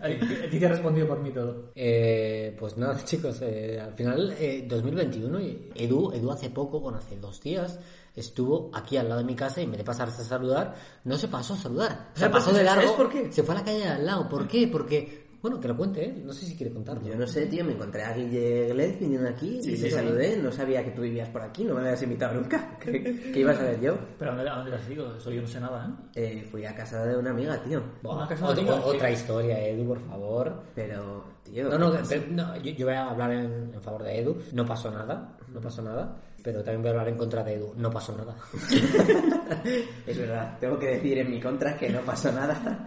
Ay, 0.01 0.19
A 0.45 0.49
ti 0.49 0.59
te 0.59 0.65
ha 0.65 0.69
respondido 0.69 1.07
por 1.07 1.19
mí 1.19 1.31
todo. 1.31 1.71
Eh, 1.75 2.55
pues 2.59 2.75
nada, 2.75 2.97
chicos, 3.05 3.39
eh, 3.41 3.79
al 3.79 3.93
final, 3.93 4.35
eh, 4.39 4.65
2021, 4.67 5.39
y 5.41 5.69
Edu, 5.75 6.11
Edu 6.11 6.31
hace 6.31 6.49
poco, 6.49 6.79
bueno, 6.79 6.97
hace 6.97 7.17
dos 7.17 7.39
días, 7.41 7.79
estuvo 8.15 8.71
aquí 8.73 8.97
al 8.97 9.07
lado 9.09 9.21
de 9.21 9.27
mi 9.27 9.35
casa 9.35 9.61
y 9.61 9.65
en 9.65 9.71
vez 9.71 9.77
de 9.77 9.83
pasarse 9.83 10.23
a 10.23 10.25
saludar, 10.25 10.75
no 11.03 11.17
se 11.17 11.27
pasó 11.27 11.53
a 11.53 11.57
saludar. 11.57 12.09
O 12.15 12.19
sea, 12.19 12.31
pasó 12.31 12.51
de 12.51 12.63
largo. 12.63 12.81
¿sabes 12.81 12.97
por 12.97 13.09
qué? 13.09 13.31
Se 13.31 13.43
fue 13.43 13.53
a 13.53 13.59
la 13.59 13.63
calle 13.63 13.79
de 13.79 13.87
al 13.87 14.05
lado. 14.05 14.27
¿Por 14.27 14.47
qué? 14.47 14.67
Porque, 14.67 15.28
bueno, 15.41 15.59
que 15.59 15.67
lo 15.67 15.77
cuente, 15.77 16.05
¿eh? 16.05 16.21
No 16.25 16.33
sé 16.33 16.45
si 16.45 16.55
quiere 16.55 16.73
contarlo. 16.73 17.07
Yo 17.07 17.15
no 17.15 17.25
sé, 17.27 17.45
tío, 17.45 17.63
me 17.63 17.73
encontré 17.73 18.03
a 18.03 18.13
Guille 18.13 18.67
Glez 18.69 18.99
viniendo 18.99 19.29
aquí 19.29 19.61
Sí, 19.63 19.71
y 19.73 19.77
sí, 19.77 19.83
le 19.83 19.89
sí. 19.89 19.95
saludé. 19.95 20.37
No 20.37 20.51
sabía 20.51 20.83
que 20.83 20.91
tú 20.91 21.01
vivías 21.01 21.29
por 21.29 21.41
aquí, 21.41 21.63
no 21.63 21.75
me 21.75 21.81
habías 21.81 22.01
invitado 22.03 22.35
nunca. 22.35 22.77
¿Qué, 22.81 22.91
qué 23.33 23.39
iba 23.39 23.51
a 23.51 23.55
saber 23.55 23.79
yo? 23.79 23.97
Pero 24.17 24.31
¿a 24.31 24.35
dónde, 24.35 24.49
a 24.51 24.55
dónde 24.55 24.75
has 24.75 24.89
ido? 24.89 25.15
Eso 25.17 25.31
yo 25.31 25.41
no 25.41 25.47
sé 25.47 25.59
nada, 25.59 25.97
¿eh? 26.15 26.39
Eh, 26.39 26.47
fui 26.49 26.65
a 26.65 26.75
casa 26.75 27.05
de 27.05 27.17
una 27.17 27.31
amiga, 27.31 27.61
tío. 27.63 27.81
Una 28.03 28.27
casa 28.27 28.53
de 28.53 28.61
otra, 28.61 28.75
otra 28.85 29.11
historia, 29.11 29.59
Edu, 29.67 29.87
por 29.87 29.99
favor. 30.01 30.63
Pero, 30.75 31.23
tío. 31.43 31.69
No, 31.69 31.77
no, 31.77 31.93
pero- 32.07 32.23
no, 32.29 32.55
yo, 32.57 32.71
yo 32.71 32.85
voy 32.85 32.95
a 32.95 33.09
hablar 33.09 33.31
en, 33.31 33.71
en 33.73 33.81
favor 33.81 34.03
de 34.03 34.19
Edu. 34.19 34.37
No 34.53 34.65
pasó 34.65 34.91
nada, 34.91 35.37
no 35.53 35.61
pasó 35.61 35.81
nada. 35.81 36.15
Pero 36.41 36.63
también 36.63 36.81
voy 36.81 36.87
a 36.87 36.91
hablar 36.91 37.09
en 37.09 37.17
contra 37.17 37.43
de 37.43 37.55
Edu. 37.55 37.73
No 37.75 37.89
pasó 37.89 38.15
nada. 38.17 38.35
Es 40.05 40.17
verdad, 40.17 40.57
tengo 40.59 40.77
que 40.79 40.87
decir 40.87 41.17
en 41.17 41.29
mi 41.31 41.39
contra 41.41 41.75
que 41.77 41.89
no 41.89 42.01
pasó 42.01 42.31
nada. 42.31 42.85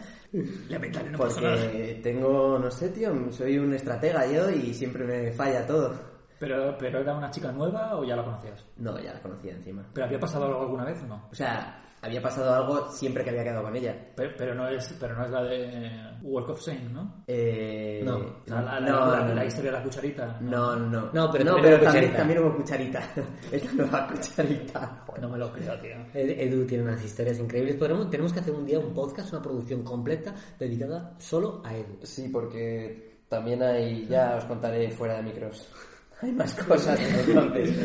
Lamentable, 0.68 1.10
no 1.10 1.18
pasa 1.18 1.40
Porque 1.40 1.90
nada. 1.92 2.02
tengo, 2.02 2.58
no 2.58 2.70
sé, 2.70 2.88
tío, 2.88 3.12
soy 3.32 3.58
un 3.58 3.74
estratega 3.74 4.26
yo 4.26 4.50
y 4.50 4.72
siempre 4.72 5.04
me 5.04 5.32
falla 5.32 5.66
todo. 5.66 5.94
Pero, 6.38 6.76
¿Pero 6.78 7.00
era 7.00 7.14
una 7.14 7.30
chica 7.30 7.52
nueva 7.52 7.96
o 7.96 8.04
ya 8.04 8.16
la 8.16 8.24
conocías? 8.24 8.64
No, 8.78 8.98
ya 8.98 9.12
la 9.14 9.20
conocía 9.22 9.52
encima. 9.52 9.86
¿Pero 9.92 10.06
había 10.06 10.18
pasado 10.18 10.46
algo 10.46 10.62
alguna 10.62 10.84
vez 10.84 11.00
o 11.02 11.06
no? 11.06 11.28
O 11.30 11.34
sea, 11.34 11.80
había 12.02 12.20
pasado 12.20 12.52
algo 12.52 12.90
siempre 12.90 13.22
que 13.24 13.30
había 13.30 13.44
quedado 13.44 13.62
con 13.62 13.76
ella. 13.76 13.96
Pero, 14.16 14.30
pero 14.36 14.54
no, 14.54 14.68
es, 14.68 14.94
pero 14.98 15.14
no 15.16 15.24
es 15.24 15.30
la 15.30 15.42
de 15.44 15.90
Walk 16.22 16.48
of 16.50 16.60
Shame, 16.60 16.88
¿no? 16.92 17.22
Eh, 17.28 18.02
No. 18.04 18.18
La, 18.46 18.60
la, 18.60 18.80
la- 18.80 18.90
no, 18.90 19.10
la- 19.12 19.20
no, 19.20 19.28
la 19.28 19.34
no. 19.42 19.44
historia 19.44 19.70
de 19.70 19.76
la 19.78 19.82
cucharita. 19.84 20.36
No, 20.40 20.74
no. 20.76 21.10
No, 21.12 21.30
pero 21.30 21.44
no, 21.44 21.52
también 21.54 21.62
pero 21.62 21.76
hubo 21.76 21.84
también, 21.84 22.04
cucharita. 22.10 22.16
también 22.16 22.38
hubo 22.40 22.56
cucharita. 22.56 23.02
Es 23.52 23.64
la 23.64 23.72
nueva 23.72 24.08
cucharita. 24.08 25.04
No 25.20 25.28
me 25.28 25.38
lo 25.38 25.52
creo, 25.52 25.78
tío. 25.80 25.96
Ed- 26.14 26.40
Edu 26.40 26.66
tiene 26.66 26.84
unas 26.84 27.04
historias 27.04 27.38
increíbles. 27.38 27.76
Podremos, 27.76 28.10
tenemos 28.10 28.32
que 28.32 28.40
hacer 28.40 28.52
un 28.54 28.66
día 28.66 28.78
un 28.80 28.92
podcast, 28.92 29.32
una 29.32 29.42
producción 29.42 29.82
completa 29.84 30.34
dedicada 30.58 31.14
solo 31.18 31.62
a 31.64 31.76
Edu. 31.76 31.98
Sí, 32.02 32.28
porque 32.28 33.22
también 33.28 33.62
hay, 33.62 34.06
ya 34.08 34.36
os 34.38 34.44
contaré 34.46 34.90
fuera 34.90 35.14
de 35.16 35.22
micros. 35.22 35.70
Hay 36.22 36.30
más 36.30 36.54
cosas 36.54 37.00
entonces. 37.28 37.76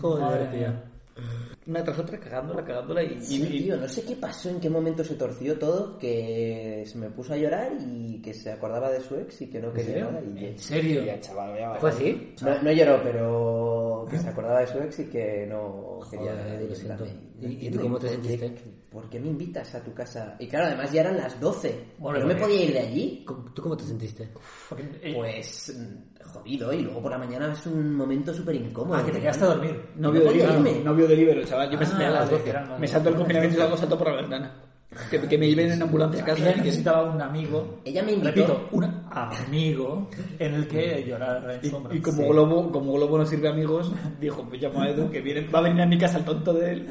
Joder, 0.00 0.22
Madre 0.22 0.46
tío. 0.58 0.68
Una 1.66 1.82
tras 1.82 1.98
otra, 1.98 2.18
cagándola, 2.20 2.64
cagándola 2.64 3.02
y... 3.02 3.20
Sí, 3.22 3.42
y- 3.42 3.62
tío, 3.64 3.76
no 3.76 3.88
sé 3.88 4.02
qué 4.04 4.14
pasó, 4.16 4.48
en 4.50 4.60
qué 4.60 4.70
momento 4.70 5.02
se 5.02 5.14
torció 5.14 5.58
todo, 5.58 5.98
que 5.98 6.84
se 6.86 6.98
me 6.98 7.10
puso 7.10 7.32
a 7.32 7.36
llorar 7.36 7.72
y 7.80 8.20
que 8.22 8.32
se 8.34 8.52
acordaba 8.52 8.90
de 8.90 9.00
su 9.00 9.16
ex 9.16 9.40
y 9.42 9.46
que 9.48 9.60
no 9.60 9.72
quería 9.72 10.04
nada. 10.04 10.22
Y 10.36 10.44
¿En 10.44 10.58
serio? 10.58 11.04
Ya, 11.04 11.18
chaval, 11.20 11.58
ya 11.58 11.70
va. 11.70 11.76
¿Fue 11.80 11.90
así? 11.90 12.34
No, 12.42 12.62
no 12.62 12.70
lloró, 12.72 13.00
pero 13.02 14.06
que 14.10 14.18
se 14.18 14.28
acordaba 14.28 14.60
de 14.60 14.66
su 14.68 14.78
ex 14.78 14.98
y 15.00 15.04
que 15.06 15.46
no 15.48 15.98
quería 16.10 16.34
nada. 16.34 17.06
Y 17.40 17.46
¿Y- 17.46 17.66
y 17.66 17.70
tú 17.70 17.80
cómo 17.80 17.98
te 17.98 18.08
¿por 18.08 18.16
qué- 18.22 18.28
sentiste? 18.38 18.70
¿Por 18.90 19.10
qué 19.10 19.20
me 19.20 19.26
invitas 19.28 19.74
a 19.74 19.82
tu 19.84 19.92
casa? 19.92 20.36
Y 20.38 20.46
claro, 20.46 20.66
además 20.66 20.90
ya 20.92 21.00
eran 21.02 21.16
las 21.18 21.38
12. 21.40 21.74
Bueno, 21.98 22.20
¿No 22.20 22.26
me 22.26 22.36
podía 22.36 22.62
ir 22.64 22.72
de 22.72 22.78
allí? 22.80 23.24
¿Cómo- 23.26 23.52
¿Tú 23.52 23.62
cómo 23.62 23.76
te 23.76 23.84
sentiste? 23.84 24.28
Pues 25.14 25.74
mm, 25.76 26.15
jodido, 26.26 26.72
y 26.72 26.82
luego 26.82 27.02
por 27.02 27.10
la 27.10 27.18
mañana 27.18 27.52
es 27.52 27.66
un 27.66 27.94
momento 27.94 28.32
súper 28.34 28.54
incómodo. 28.56 28.98
ah, 28.98 29.04
que 29.04 29.12
te 29.12 29.20
quedaste 29.20 29.44
a 29.44 29.48
dormir. 29.48 29.80
Novio 29.96 30.20
No 30.24 30.84
novio 30.84 31.08
de 31.08 31.16
libero, 31.16 31.44
chaval. 31.44 31.70
Yo 31.70 31.78
me, 31.78 31.84
Ah, 31.86 31.94
me- 31.98 32.10
vale, 32.10 32.30
me- 32.44 32.50
eran 32.50 32.68
las 32.68 32.80
me 32.80 32.88
salto 32.88 33.08
el 33.10 33.14
confinamiento 33.16 33.56
y 33.56 33.60
salgo 33.60 33.76
salto 33.76 33.98
por 33.98 34.08
la 34.10 34.16
ventana. 34.16 34.54
Que, 35.10 35.20
que 35.20 35.36
me 35.36 35.46
lleven 35.48 35.72
en 35.72 35.82
ambulancia 35.82 36.22
a 36.22 36.26
casa. 36.26 36.48
Ella 36.48 36.56
necesitaba 36.62 37.10
un 37.12 37.20
amigo. 37.20 37.80
Ella 37.84 38.02
me 38.02 38.12
invitó. 38.12 38.28
Repito, 38.30 38.68
un 38.72 38.84
amigo 39.10 40.08
en 40.38 40.54
el 40.54 40.68
que 40.68 41.04
llorar 41.06 41.50
en 41.50 41.66
Y, 41.66 41.70
sombras. 41.70 41.96
y 41.96 42.00
como 42.00 42.28
Globo, 42.28 42.70
como 42.72 42.92
Globo 42.94 43.18
no 43.18 43.26
sirve 43.26 43.48
a 43.48 43.50
amigos, 43.50 43.92
dijo, 44.20 44.44
pues 44.48 44.62
llamo 44.62 44.80
a 44.82 44.88
Edu, 44.90 45.10
que 45.10 45.20
viene, 45.20 45.46
va 45.48 45.58
a 45.58 45.62
venir 45.62 45.82
a 45.82 45.86
mi 45.86 45.98
casa 45.98 46.18
el 46.18 46.24
tonto 46.24 46.54
de 46.54 46.72
él. 46.72 46.88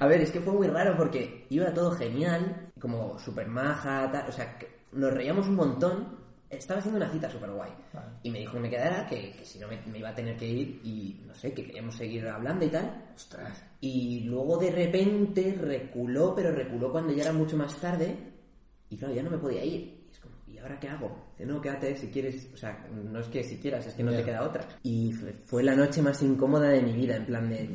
A 0.00 0.06
ver, 0.06 0.20
es 0.20 0.30
que 0.32 0.40
fue 0.40 0.52
muy 0.52 0.66
raro 0.68 0.94
porque 0.98 1.46
iba 1.50 1.72
todo 1.72 1.92
genial, 1.92 2.68
como 2.78 3.18
súper 3.18 3.46
maja, 3.46 4.10
tal, 4.12 4.28
o 4.28 4.32
sea, 4.32 4.58
nos 4.92 5.12
reíamos 5.14 5.46
un 5.48 5.54
montón. 5.56 6.19
Estaba 6.50 6.80
haciendo 6.80 6.98
una 6.98 7.08
cita 7.10 7.30
súper 7.30 7.50
guay. 7.52 7.70
Vale. 7.92 8.06
Y 8.24 8.30
me 8.30 8.40
dijo 8.40 8.54
que 8.54 8.60
me 8.60 8.68
quedara, 8.70 9.06
que, 9.06 9.32
que 9.32 9.44
si 9.44 9.58
no 9.60 9.68
me, 9.68 9.80
me 9.86 9.98
iba 9.98 10.08
a 10.08 10.14
tener 10.14 10.36
que 10.36 10.46
ir 10.48 10.80
y 10.84 11.22
no 11.26 11.32
sé, 11.34 11.52
que 11.54 11.64
queríamos 11.64 11.94
seguir 11.96 12.26
hablando 12.26 12.64
y 12.64 12.68
tal. 12.68 13.04
Ostras. 13.14 13.64
Y 13.80 14.24
luego 14.24 14.58
de 14.58 14.70
repente 14.72 15.54
reculó, 15.60 16.34
pero 16.34 16.50
reculó 16.52 16.90
cuando 16.90 17.12
ya 17.12 17.22
era 17.22 17.32
mucho 17.32 17.56
más 17.56 17.76
tarde. 17.80 18.16
Y 18.88 18.96
claro, 18.96 19.14
ya 19.14 19.22
no 19.22 19.30
me 19.30 19.38
podía 19.38 19.64
ir. 19.64 20.06
Y 20.06 20.08
es 20.10 20.18
como, 20.18 20.34
¿y 20.48 20.58
ahora 20.58 20.78
qué 20.80 20.88
hago? 20.88 21.28
Dice, 21.38 21.46
no, 21.50 21.60
quédate 21.60 21.96
si 21.96 22.08
quieres. 22.08 22.50
O 22.52 22.56
sea, 22.56 22.84
no 22.92 23.20
es 23.20 23.28
que 23.28 23.44
si 23.44 23.58
quieras, 23.58 23.86
es 23.86 23.94
que 23.94 24.02
no 24.02 24.10
Ya. 24.10 24.18
te 24.18 24.24
queda 24.24 24.42
otra. 24.42 24.66
Y 24.82 25.12
fue- 25.12 25.62
la 25.62 25.76
noche 25.76 26.02
más 26.02 26.20
incómoda 26.22 26.68
de 26.70 26.82
mi 26.82 26.92
vida, 26.94 27.14
en 27.16 27.26
plan 27.26 27.48
de. 27.48 27.70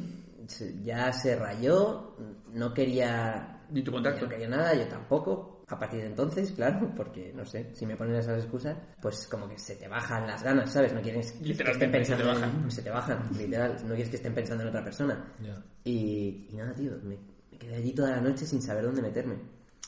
Ya 0.83 1.11
se 1.13 1.35
rayó, 1.37 2.17
no 2.53 2.73
quería. 2.73 3.63
Ni 3.71 3.81
tu 3.81 3.91
contacto. 3.91 4.25
No 4.25 4.29
quería 4.29 4.49
nada, 4.49 4.75
yo 4.75 4.85
tampoco. 4.87 5.54
A 5.67 5.79
partir 5.79 6.01
de 6.01 6.07
entonces, 6.07 6.51
claro, 6.51 6.91
porque 6.95 7.33
no 7.35 7.43
sé, 7.45 7.71
si 7.73 7.85
me 7.87 7.95
ponen 7.95 8.15
esas 8.15 8.37
excusas, 8.43 8.77
pues 9.01 9.27
como 9.27 9.49
que 9.49 9.57
se 9.57 9.75
te 9.75 9.87
bajan 9.87 10.27
las 10.27 10.43
ganas, 10.43 10.71
¿sabes? 10.71 10.93
No 10.93 11.01
quieres 11.01 11.31
que 11.31 11.37
estén 11.39 11.47
Literalmente, 11.47 12.05
se 12.05 12.15
te 12.15 12.23
pensando 12.23 12.45
en- 12.45 12.53
bajan. 12.55 12.71
se 12.71 12.81
te 12.83 12.89
bajan, 12.91 13.19
literal. 13.37 13.75
No 13.83 13.87
quieres 13.95 14.09
que 14.09 14.15
estén 14.17 14.33
pensando 14.35 14.63
en 14.63 14.69
otra 14.69 14.83
persona. 14.83 15.25
Ya. 15.41 15.63
Y, 15.83 16.47
y 16.51 16.55
nada, 16.55 16.73
tío, 16.75 16.91
me, 17.03 17.17
me 17.51 17.57
quedé 17.57 17.75
allí 17.77 17.93
toda 17.93 18.11
la 18.11 18.21
noche 18.21 18.45
sin 18.45 18.61
saber 18.61 18.83
dónde 18.83 19.01
meterme. 19.01 19.35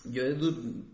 Yo, 0.05 0.23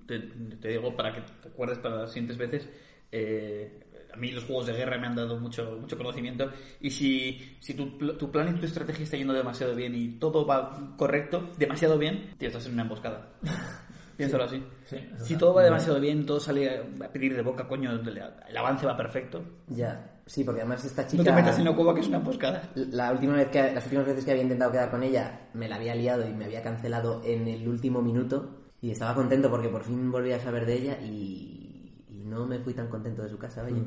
te, 0.06 0.20
te 0.20 0.68
digo 0.68 0.96
para 0.98 1.14
que 1.14 1.22
te 1.42 1.48
acuerdes 1.48 1.78
para 1.80 1.96
las 2.02 2.12
siguientes 2.12 2.38
veces, 2.38 2.68
eh, 3.12 3.80
a 4.14 4.18
mí 4.18 4.32
los 4.32 4.44
juegos 4.44 4.68
de 4.68 4.74
guerra 4.74 4.98
me 4.98 5.08
han 5.08 5.16
dado 5.16 5.40
mucho, 5.40 5.78
mucho 5.80 5.96
conocimiento 5.98 6.52
y 6.82 6.90
si, 6.90 7.56
si 7.60 7.74
tu, 7.74 7.98
tu 8.18 8.32
plan 8.32 8.56
y 8.56 8.60
tu 8.60 8.66
estrategia 8.66 9.04
está 9.04 9.18
yendo 9.18 9.34
demasiado 9.34 9.76
bien 9.76 9.96
y 9.96 10.20
todo 10.20 10.46
va 10.46 10.94
correcto, 10.98 11.52
demasiado 11.58 11.98
bien, 11.98 12.34
tío, 12.38 12.48
estás 12.50 12.66
en 12.66 12.74
una 12.74 12.82
emboscada. 12.84 13.34
Piénsalo 14.18 14.44
así. 14.44 14.64
Sí, 14.86 14.98
si 15.24 15.36
todo 15.38 15.54
va 15.56 15.64
demasiado 15.64 16.00
bien, 16.00 16.26
todo 16.26 16.40
sale 16.40 16.70
a 17.04 17.08
pedir 17.12 17.36
de 17.36 17.42
boca, 17.42 17.68
coño, 17.68 17.92
el 17.92 18.58
avance 18.58 18.86
va 18.86 18.96
perfecto. 18.96 19.42
Ya, 19.68 20.20
sí, 20.26 20.44
porque 20.44 20.62
además 20.62 20.86
esta 20.86 21.06
chica... 21.08 21.24
No 21.24 21.30
te 21.30 21.36
metas 21.36 21.56
en 21.58 21.68
una 21.68 21.76
cueva 21.76 21.94
que 21.96 22.02
es 22.02 22.08
una 22.08 22.18
emboscada. 22.18 22.62
La 22.76 23.12
última 23.12 23.36
vez 23.36 23.48
que, 23.50 23.74
las 23.74 23.84
últimas 23.86 24.06
veces 24.06 24.24
que 24.26 24.32
había 24.32 24.44
intentado 24.44 24.72
quedar 24.72 24.92
con 24.92 25.02
ella, 25.04 25.50
me 25.54 25.68
la 25.68 25.78
había 25.78 25.96
liado 25.96 26.28
y 26.28 26.34
me 26.34 26.46
había 26.46 26.62
cancelado 26.62 27.22
en 27.24 27.48
el 27.48 27.68
último 27.68 28.02
minuto. 28.02 28.60
Y 28.82 28.92
estaba 28.92 29.16
contento 29.16 29.50
porque 29.50 29.70
por 29.70 29.84
fin 29.84 30.12
volví 30.12 30.32
a 30.34 30.40
saber 30.40 30.66
de 30.66 30.74
ella 30.74 30.98
y, 31.02 32.04
y 32.10 32.24
no 32.26 32.46
me 32.46 32.60
fui 32.60 32.74
tan 32.74 32.88
contento 32.90 33.24
de 33.24 33.30
su 33.30 33.38
casa, 33.38 33.64
oye. 33.64 33.82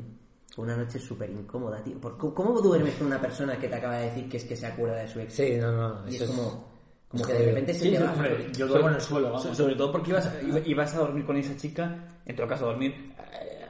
Fue 0.55 0.65
una 0.65 0.77
noche 0.77 0.99
súper 0.99 1.29
incómoda, 1.29 1.83
tío. 1.85 2.01
¿Por, 2.01 2.17
¿Cómo 2.17 2.33
cómo 2.35 2.61
duermes 2.63 2.95
con 2.95 3.09
una 3.09 3.21
persona 3.21 3.59
que 3.59 3.69
te 3.69 3.75
acaba 3.75 3.99
de 3.99 4.07
decir 4.07 4.29
que 4.29 4.39
es 4.39 4.45
que 4.45 4.57
se 4.57 4.65
acuerda 4.67 4.97
de 4.97 5.09
su 5.09 5.21
ex? 5.21 5.35
Sí, 5.35 5.57
no, 5.61 5.71
no. 5.71 6.09
y 6.09 6.15
eso 6.15 6.25
es 6.25 6.31
es- 6.31 6.37
como, 6.37 6.76
como 7.09 7.25
que 7.25 7.33
de 7.33 7.47
repente 7.47 7.75
se 7.75 7.81
Sí, 7.81 7.91
te 7.93 7.99
va. 8.03 8.13
hombre, 8.13 8.47
yo 8.57 8.67
duermo 8.67 8.89
en 8.89 8.95
el 8.97 9.01
suelo, 9.01 9.29
vamos. 9.29 9.43
So- 9.43 9.55
Sobre 9.55 9.75
todo 9.77 9.93
porque 9.93 10.11
ibas, 10.11 10.31
iba- 10.47 10.61
ibas 10.61 10.95
a 10.95 10.99
dormir 10.99 11.25
con 11.25 11.37
esa 11.37 11.57
chica, 11.57 11.97
en 12.27 12.35
todo 12.37 12.47
caso 12.49 12.65
a 12.65 12.69
dormir, 12.69 13.13
eh, 13.41 13.65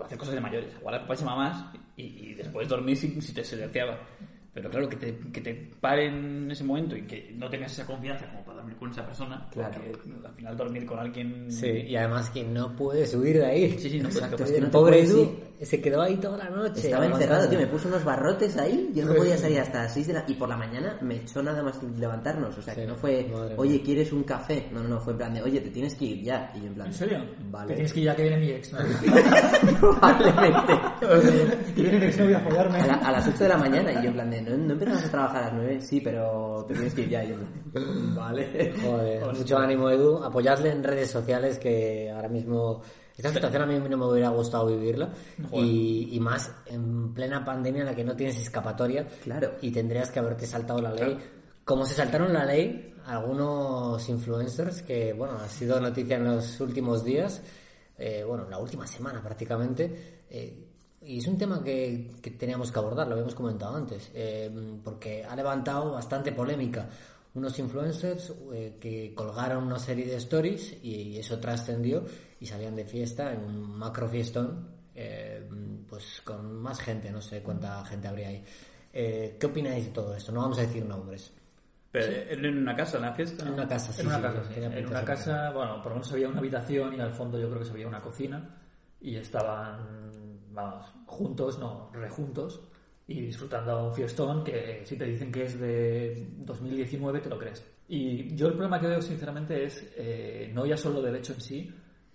a 0.00 0.04
hacer 0.04 0.18
cosas 0.18 0.34
de 0.34 0.40
mayores, 0.40 0.74
igual 0.78 0.94
a 0.96 1.00
papás 1.00 1.22
y 1.22 1.24
mamás, 1.24 1.64
y, 1.96 2.02
y 2.02 2.34
después 2.34 2.68
dormir 2.68 2.96
si, 2.96 3.20
si 3.20 3.32
te 3.32 3.42
silenciaba. 3.44 3.98
Pero 4.54 4.68
claro, 4.68 4.86
que 4.88 4.96
te, 4.96 5.16
que 5.32 5.40
te 5.40 5.54
paren 5.80 6.44
en 6.44 6.50
ese 6.50 6.62
momento 6.62 6.94
y 6.94 7.02
que 7.06 7.32
no 7.38 7.48
tengas 7.48 7.72
esa 7.72 7.86
confianza 7.86 8.26
como 8.26 8.44
para 8.44 8.58
dormir 8.58 8.76
con 8.76 8.90
esa 8.90 9.06
persona, 9.06 9.48
Claro. 9.50 9.80
porque 9.90 10.26
al 10.26 10.34
final 10.34 10.56
dormir 10.58 10.84
con 10.84 10.98
alguien... 10.98 11.50
Sí, 11.50 11.68
y 11.68 11.96
además 11.96 12.28
que 12.28 12.44
no 12.44 12.76
puedes 12.76 13.14
huir 13.14 13.38
de 13.38 13.46
ahí. 13.46 13.78
Sí, 13.78 13.88
sí, 13.88 13.98
no 14.00 14.08
Exacto, 14.10 14.36
no 14.38 14.44
te 14.44 14.60
pobre 14.66 14.92
puedes 14.98 15.10
Edu 15.10 15.36
se 15.62 15.80
quedó 15.80 16.02
ahí 16.02 16.16
toda 16.16 16.38
la 16.38 16.50
noche. 16.50 16.80
Estaba 16.80 17.06
encerrado, 17.06 17.48
tío, 17.48 17.56
me 17.60 17.68
puso 17.68 17.86
unos 17.86 18.04
barrotes 18.04 18.56
ahí, 18.56 18.90
yo 18.92 19.06
no 19.06 19.14
podía 19.14 19.38
salir 19.38 19.60
hasta 19.60 19.84
las 19.84 19.94
6 19.94 20.08
de 20.08 20.12
la... 20.14 20.24
Y 20.26 20.34
por 20.34 20.48
la 20.48 20.56
mañana 20.56 20.98
me 21.02 21.14
echó 21.16 21.40
nada 21.40 21.62
más 21.62 21.78
sin 21.78 21.98
levantarnos, 22.00 22.58
o 22.58 22.60
sea, 22.62 22.74
que 22.74 22.84
no 22.84 22.96
fue, 22.96 23.32
oye, 23.56 23.74
mía. 23.74 23.82
¿quieres 23.84 24.12
un 24.12 24.24
café? 24.24 24.68
No, 24.72 24.82
no, 24.82 24.88
no, 24.88 25.00
fue 25.00 25.12
en 25.12 25.18
plan 25.18 25.32
de, 25.34 25.40
oye, 25.42 25.60
te 25.60 25.70
tienes 25.70 25.94
que 25.94 26.04
ir 26.06 26.22
ya. 26.24 26.50
Y 26.56 26.62
yo 26.62 26.66
en 26.66 26.74
plan, 26.74 26.86
¿En 26.88 26.92
serio? 26.92 27.24
Vale. 27.48 27.68
Que 27.68 27.74
tienes 27.74 27.92
que 27.92 28.00
ir 28.00 28.06
ya 28.06 28.16
que 28.16 28.22
viene 28.22 28.36
mi 28.38 28.50
ex, 28.50 28.72
¿no? 28.72 28.78
Probablemente. 29.80 30.72
que 31.76 31.82
viene 31.82 31.98
mi 32.00 32.06
ex, 32.06 32.18
no 32.18 32.24
voy 32.24 32.34
a 32.34 32.40
follarme. 32.40 32.78
A, 32.80 32.86
la- 32.86 32.94
a 32.94 33.12
las 33.12 33.28
8 33.28 33.38
de 33.44 33.48
la 33.48 33.56
mañana, 33.58 33.92
y 33.92 34.02
yo 34.02 34.08
en 34.08 34.14
plan 34.14 34.30
de, 34.30 34.41
¿no, 34.42 34.56
no 34.56 34.72
empezamos 34.72 35.04
a 35.04 35.10
trabajar 35.10 35.42
a 35.42 35.46
las 35.46 35.54
9? 35.54 35.80
Sí, 35.80 36.00
pero 36.00 36.64
te 36.68 36.74
tienes 36.74 36.94
que 36.94 37.02
ir 37.02 37.08
ya. 37.10 37.24
Yo 37.24 37.36
vale. 38.14 38.72
Joder, 38.82 39.34
mucho 39.34 39.58
ánimo, 39.58 39.90
Edu. 39.90 40.22
Apoyadle 40.22 40.70
en 40.70 40.82
redes 40.84 41.10
sociales 41.10 41.58
que 41.58 42.10
ahora 42.10 42.28
mismo. 42.28 42.82
Esta 43.16 43.30
situación 43.30 43.62
a 43.62 43.66
mí 43.66 43.78
no 43.78 43.96
me 43.96 44.06
hubiera 44.06 44.30
gustado 44.30 44.66
vivirla. 44.66 45.12
Y, 45.52 46.08
y 46.12 46.20
más 46.20 46.50
en 46.66 47.12
plena 47.12 47.44
pandemia 47.44 47.80
en 47.82 47.86
la 47.86 47.94
que 47.94 48.04
no 48.04 48.16
tienes 48.16 48.36
escapatoria. 48.40 49.06
Claro. 49.22 49.52
Y 49.60 49.70
tendrías 49.70 50.10
que 50.10 50.18
haberte 50.18 50.46
saltado 50.46 50.80
la 50.80 50.92
ley. 50.92 51.18
Como 51.64 51.84
se 51.84 51.94
saltaron 51.94 52.32
la 52.32 52.44
ley 52.44 52.94
algunos 53.06 54.08
influencers 54.08 54.82
que, 54.82 55.12
bueno, 55.12 55.34
ha 55.38 55.48
sido 55.48 55.78
noticia 55.80 56.16
en 56.16 56.24
los 56.24 56.60
últimos 56.60 57.04
días. 57.04 57.42
eh, 57.98 58.24
bueno, 58.26 58.48
la 58.48 58.58
última 58.58 58.86
semana 58.86 59.22
prácticamente. 59.22 60.24
eh, 60.30 60.68
y 61.04 61.18
es 61.18 61.26
un 61.26 61.36
tema 61.36 61.62
que, 61.62 62.12
que 62.22 62.30
teníamos 62.32 62.70
que 62.70 62.78
abordar, 62.78 63.06
lo 63.06 63.14
habíamos 63.14 63.34
comentado 63.34 63.76
antes, 63.76 64.10
eh, 64.14 64.50
porque 64.82 65.24
ha 65.24 65.34
levantado 65.34 65.92
bastante 65.92 66.32
polémica. 66.32 66.88
unos 67.34 67.58
influencers 67.58 68.32
eh, 68.52 68.76
que 68.78 69.14
colgaron 69.14 69.64
una 69.64 69.78
serie 69.78 70.06
de 70.06 70.16
stories 70.16 70.76
y 70.82 71.18
eso 71.18 71.38
trascendió 71.38 72.04
y 72.38 72.46
salían 72.46 72.76
de 72.76 72.84
fiesta 72.84 73.32
en 73.32 73.44
un 73.44 73.78
macro 73.78 74.08
fiestón, 74.08 74.68
eh, 74.94 75.48
pues 75.88 76.20
con 76.24 76.60
más 76.60 76.78
gente, 76.80 77.10
no 77.10 77.22
sé 77.22 77.42
cuánta 77.42 77.84
gente 77.84 78.08
habría 78.08 78.28
ahí. 78.28 78.44
Eh, 78.92 79.36
¿Qué 79.40 79.46
opináis 79.46 79.86
de 79.86 79.90
todo 79.92 80.14
esto? 80.14 80.32
No 80.32 80.40
vamos 80.40 80.58
a 80.58 80.62
decir 80.62 80.84
nombres. 80.84 81.32
Pero 81.90 82.30
en 82.30 82.58
una 82.58 82.74
casa, 82.74 82.96
en 82.96 83.02
la 83.02 83.12
fiesta. 83.12 83.46
En 83.46 83.52
una 83.52 83.68
casa, 83.68 83.92
sí. 83.92 84.00
en 84.00 84.06
una 84.06 84.16
sí, 84.16 84.22
casa, 84.22 84.42
sí. 84.48 84.60
En 84.60 84.86
una 84.86 85.04
casa, 85.04 85.50
bueno, 85.52 85.82
por 85.82 85.92
lo 85.92 85.96
menos 85.96 86.12
había 86.12 86.28
una 86.28 86.38
habitación 86.38 86.94
y 86.94 87.00
al 87.00 87.12
fondo 87.12 87.38
yo 87.38 87.48
creo 87.48 87.60
que 87.60 87.66
se 87.66 87.72
veía 87.72 87.86
una 87.86 88.00
cocina 88.00 88.58
y 89.00 89.16
estaban, 89.16 90.31
vamos, 90.52 90.86
juntos, 91.06 91.58
no, 91.58 91.90
rejuntos 91.92 92.60
y 93.06 93.20
disfrutando 93.20 93.86
un 93.86 93.92
fiestón 93.92 94.44
que 94.44 94.82
si 94.84 94.96
te 94.96 95.04
dicen 95.04 95.32
que 95.32 95.44
es 95.44 95.58
de 95.58 96.28
2019 96.38 97.20
te 97.20 97.28
lo 97.28 97.38
crees. 97.38 97.64
Y 97.88 98.34
yo 98.34 98.46
el 98.46 98.54
problema 98.54 98.80
que 98.80 98.86
veo 98.86 99.02
sinceramente 99.02 99.64
es 99.64 99.92
eh, 99.96 100.50
no 100.54 100.64
ya 100.64 100.76
solo 100.76 101.02
del 101.02 101.16
hecho 101.16 101.34
en 101.34 101.40
sí, 101.40 101.74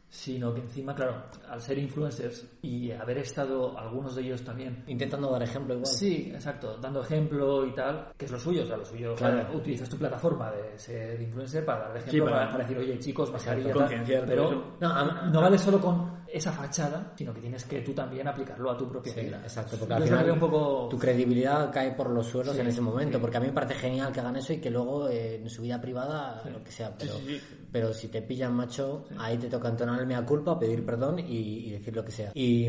sino 0.10 0.54
que 0.54 0.62
encima, 0.62 0.96
claro, 0.96 1.24
al 1.50 1.62
ser 1.62 1.78
influencers 1.78 2.46
y 2.62 2.92
haber 2.92 3.18
estado 3.20 3.78
algunos 3.78 4.16
de 4.16 4.22
ellos 4.24 4.42
también 4.42 4.84
Intentando 4.88 5.30
dar 5.32 5.44
ejemplo 5.44 5.74
igual. 5.74 5.86
Sí, 5.88 6.32
exacto, 6.34 6.78
dando 6.78 7.02
ejemplo 7.02 7.66
y 7.66 7.74
tal, 7.74 8.08
que 8.18 8.26
es 8.26 8.32
lo 8.32 8.40
suyo, 8.40 8.64
o 8.64 8.66
sea, 8.66 8.78
lo 8.78 8.86
suyo, 8.86 9.16
Claro. 9.16 9.42
claro, 9.42 9.58
utilizas 9.58 9.90
tu 9.90 9.98
plataforma 9.98 10.50
de 10.52 10.80
ser 10.80 11.22
influencer 11.22 11.66
para 11.66 11.90
dar 11.90 12.02
Sí, 12.02 12.10
ejemplo, 12.10 12.26
para- 12.26 12.38
para, 12.38 12.52
para 12.52 12.64
decir, 12.64 12.78
oye, 12.78 13.00
chicos, 13.00 13.32
mascarilla, 13.32 13.74
tal, 13.74 14.24
pero 14.26 14.76
no, 14.80 15.30
no 15.30 15.42
vale 15.42 15.58
solo 15.58 15.80
con 15.80 16.18
esa 16.32 16.52
fachada, 16.52 17.14
sino 17.16 17.34
que 17.34 17.40
tienes 17.40 17.64
que 17.64 17.82
tú 17.82 17.94
también 17.94 18.28
aplicarlo 18.28 18.70
a 18.72 18.78
tu 18.78 18.88
propia 18.90 19.14
Sí, 19.14 19.22
vida. 19.22 19.40
exacto, 19.44 19.78
porque 19.78 19.92
Yo 19.92 19.96
al 19.96 20.04
que 20.04 20.10
final 20.10 20.32
un 20.32 20.40
poco... 20.40 20.88
tu 20.90 21.00
credibilidad 21.00 21.72
cae 21.72 21.94
por 21.94 22.10
los 22.10 22.28
suelos 22.28 22.54
Sí, 22.56 22.62
en 22.62 22.68
ese 22.68 22.82
momento, 22.82 23.18
sí. 23.18 23.22
porque 23.22 23.38
a 23.38 23.40
mí 23.40 23.48
me 23.48 23.54
parece 23.54 23.76
genial 23.76 24.12
que 24.12 24.20
hagan 24.20 24.36
eso 24.36 24.52
y 24.54 24.58
que 24.60 24.70
luego 24.70 25.08
eh, 25.10 25.36
en 25.36 25.50
su 25.50 25.62
vida 25.62 25.80
privada, 25.80 26.44
lo 26.52 26.62
que 26.64 26.72
sea, 26.72 26.94
pero, 26.98 27.14
pero 27.72 27.94
si 27.94 28.10
te 28.10 28.22
pillan 28.22 28.54
macho, 28.54 29.06
ahí 29.18 29.38
te 29.38 29.48
toca 29.48 29.70
entonar 29.70 29.97
el 30.00 30.08
mea 30.08 30.26
culpa, 30.26 30.58
pedir 30.60 30.86
perdón 30.86 31.20
y, 31.20 31.68
y 31.68 31.72
decir 31.72 31.96
lo 31.96 32.04
que 32.04 32.12
sea. 32.12 32.32
Y, 32.34 32.66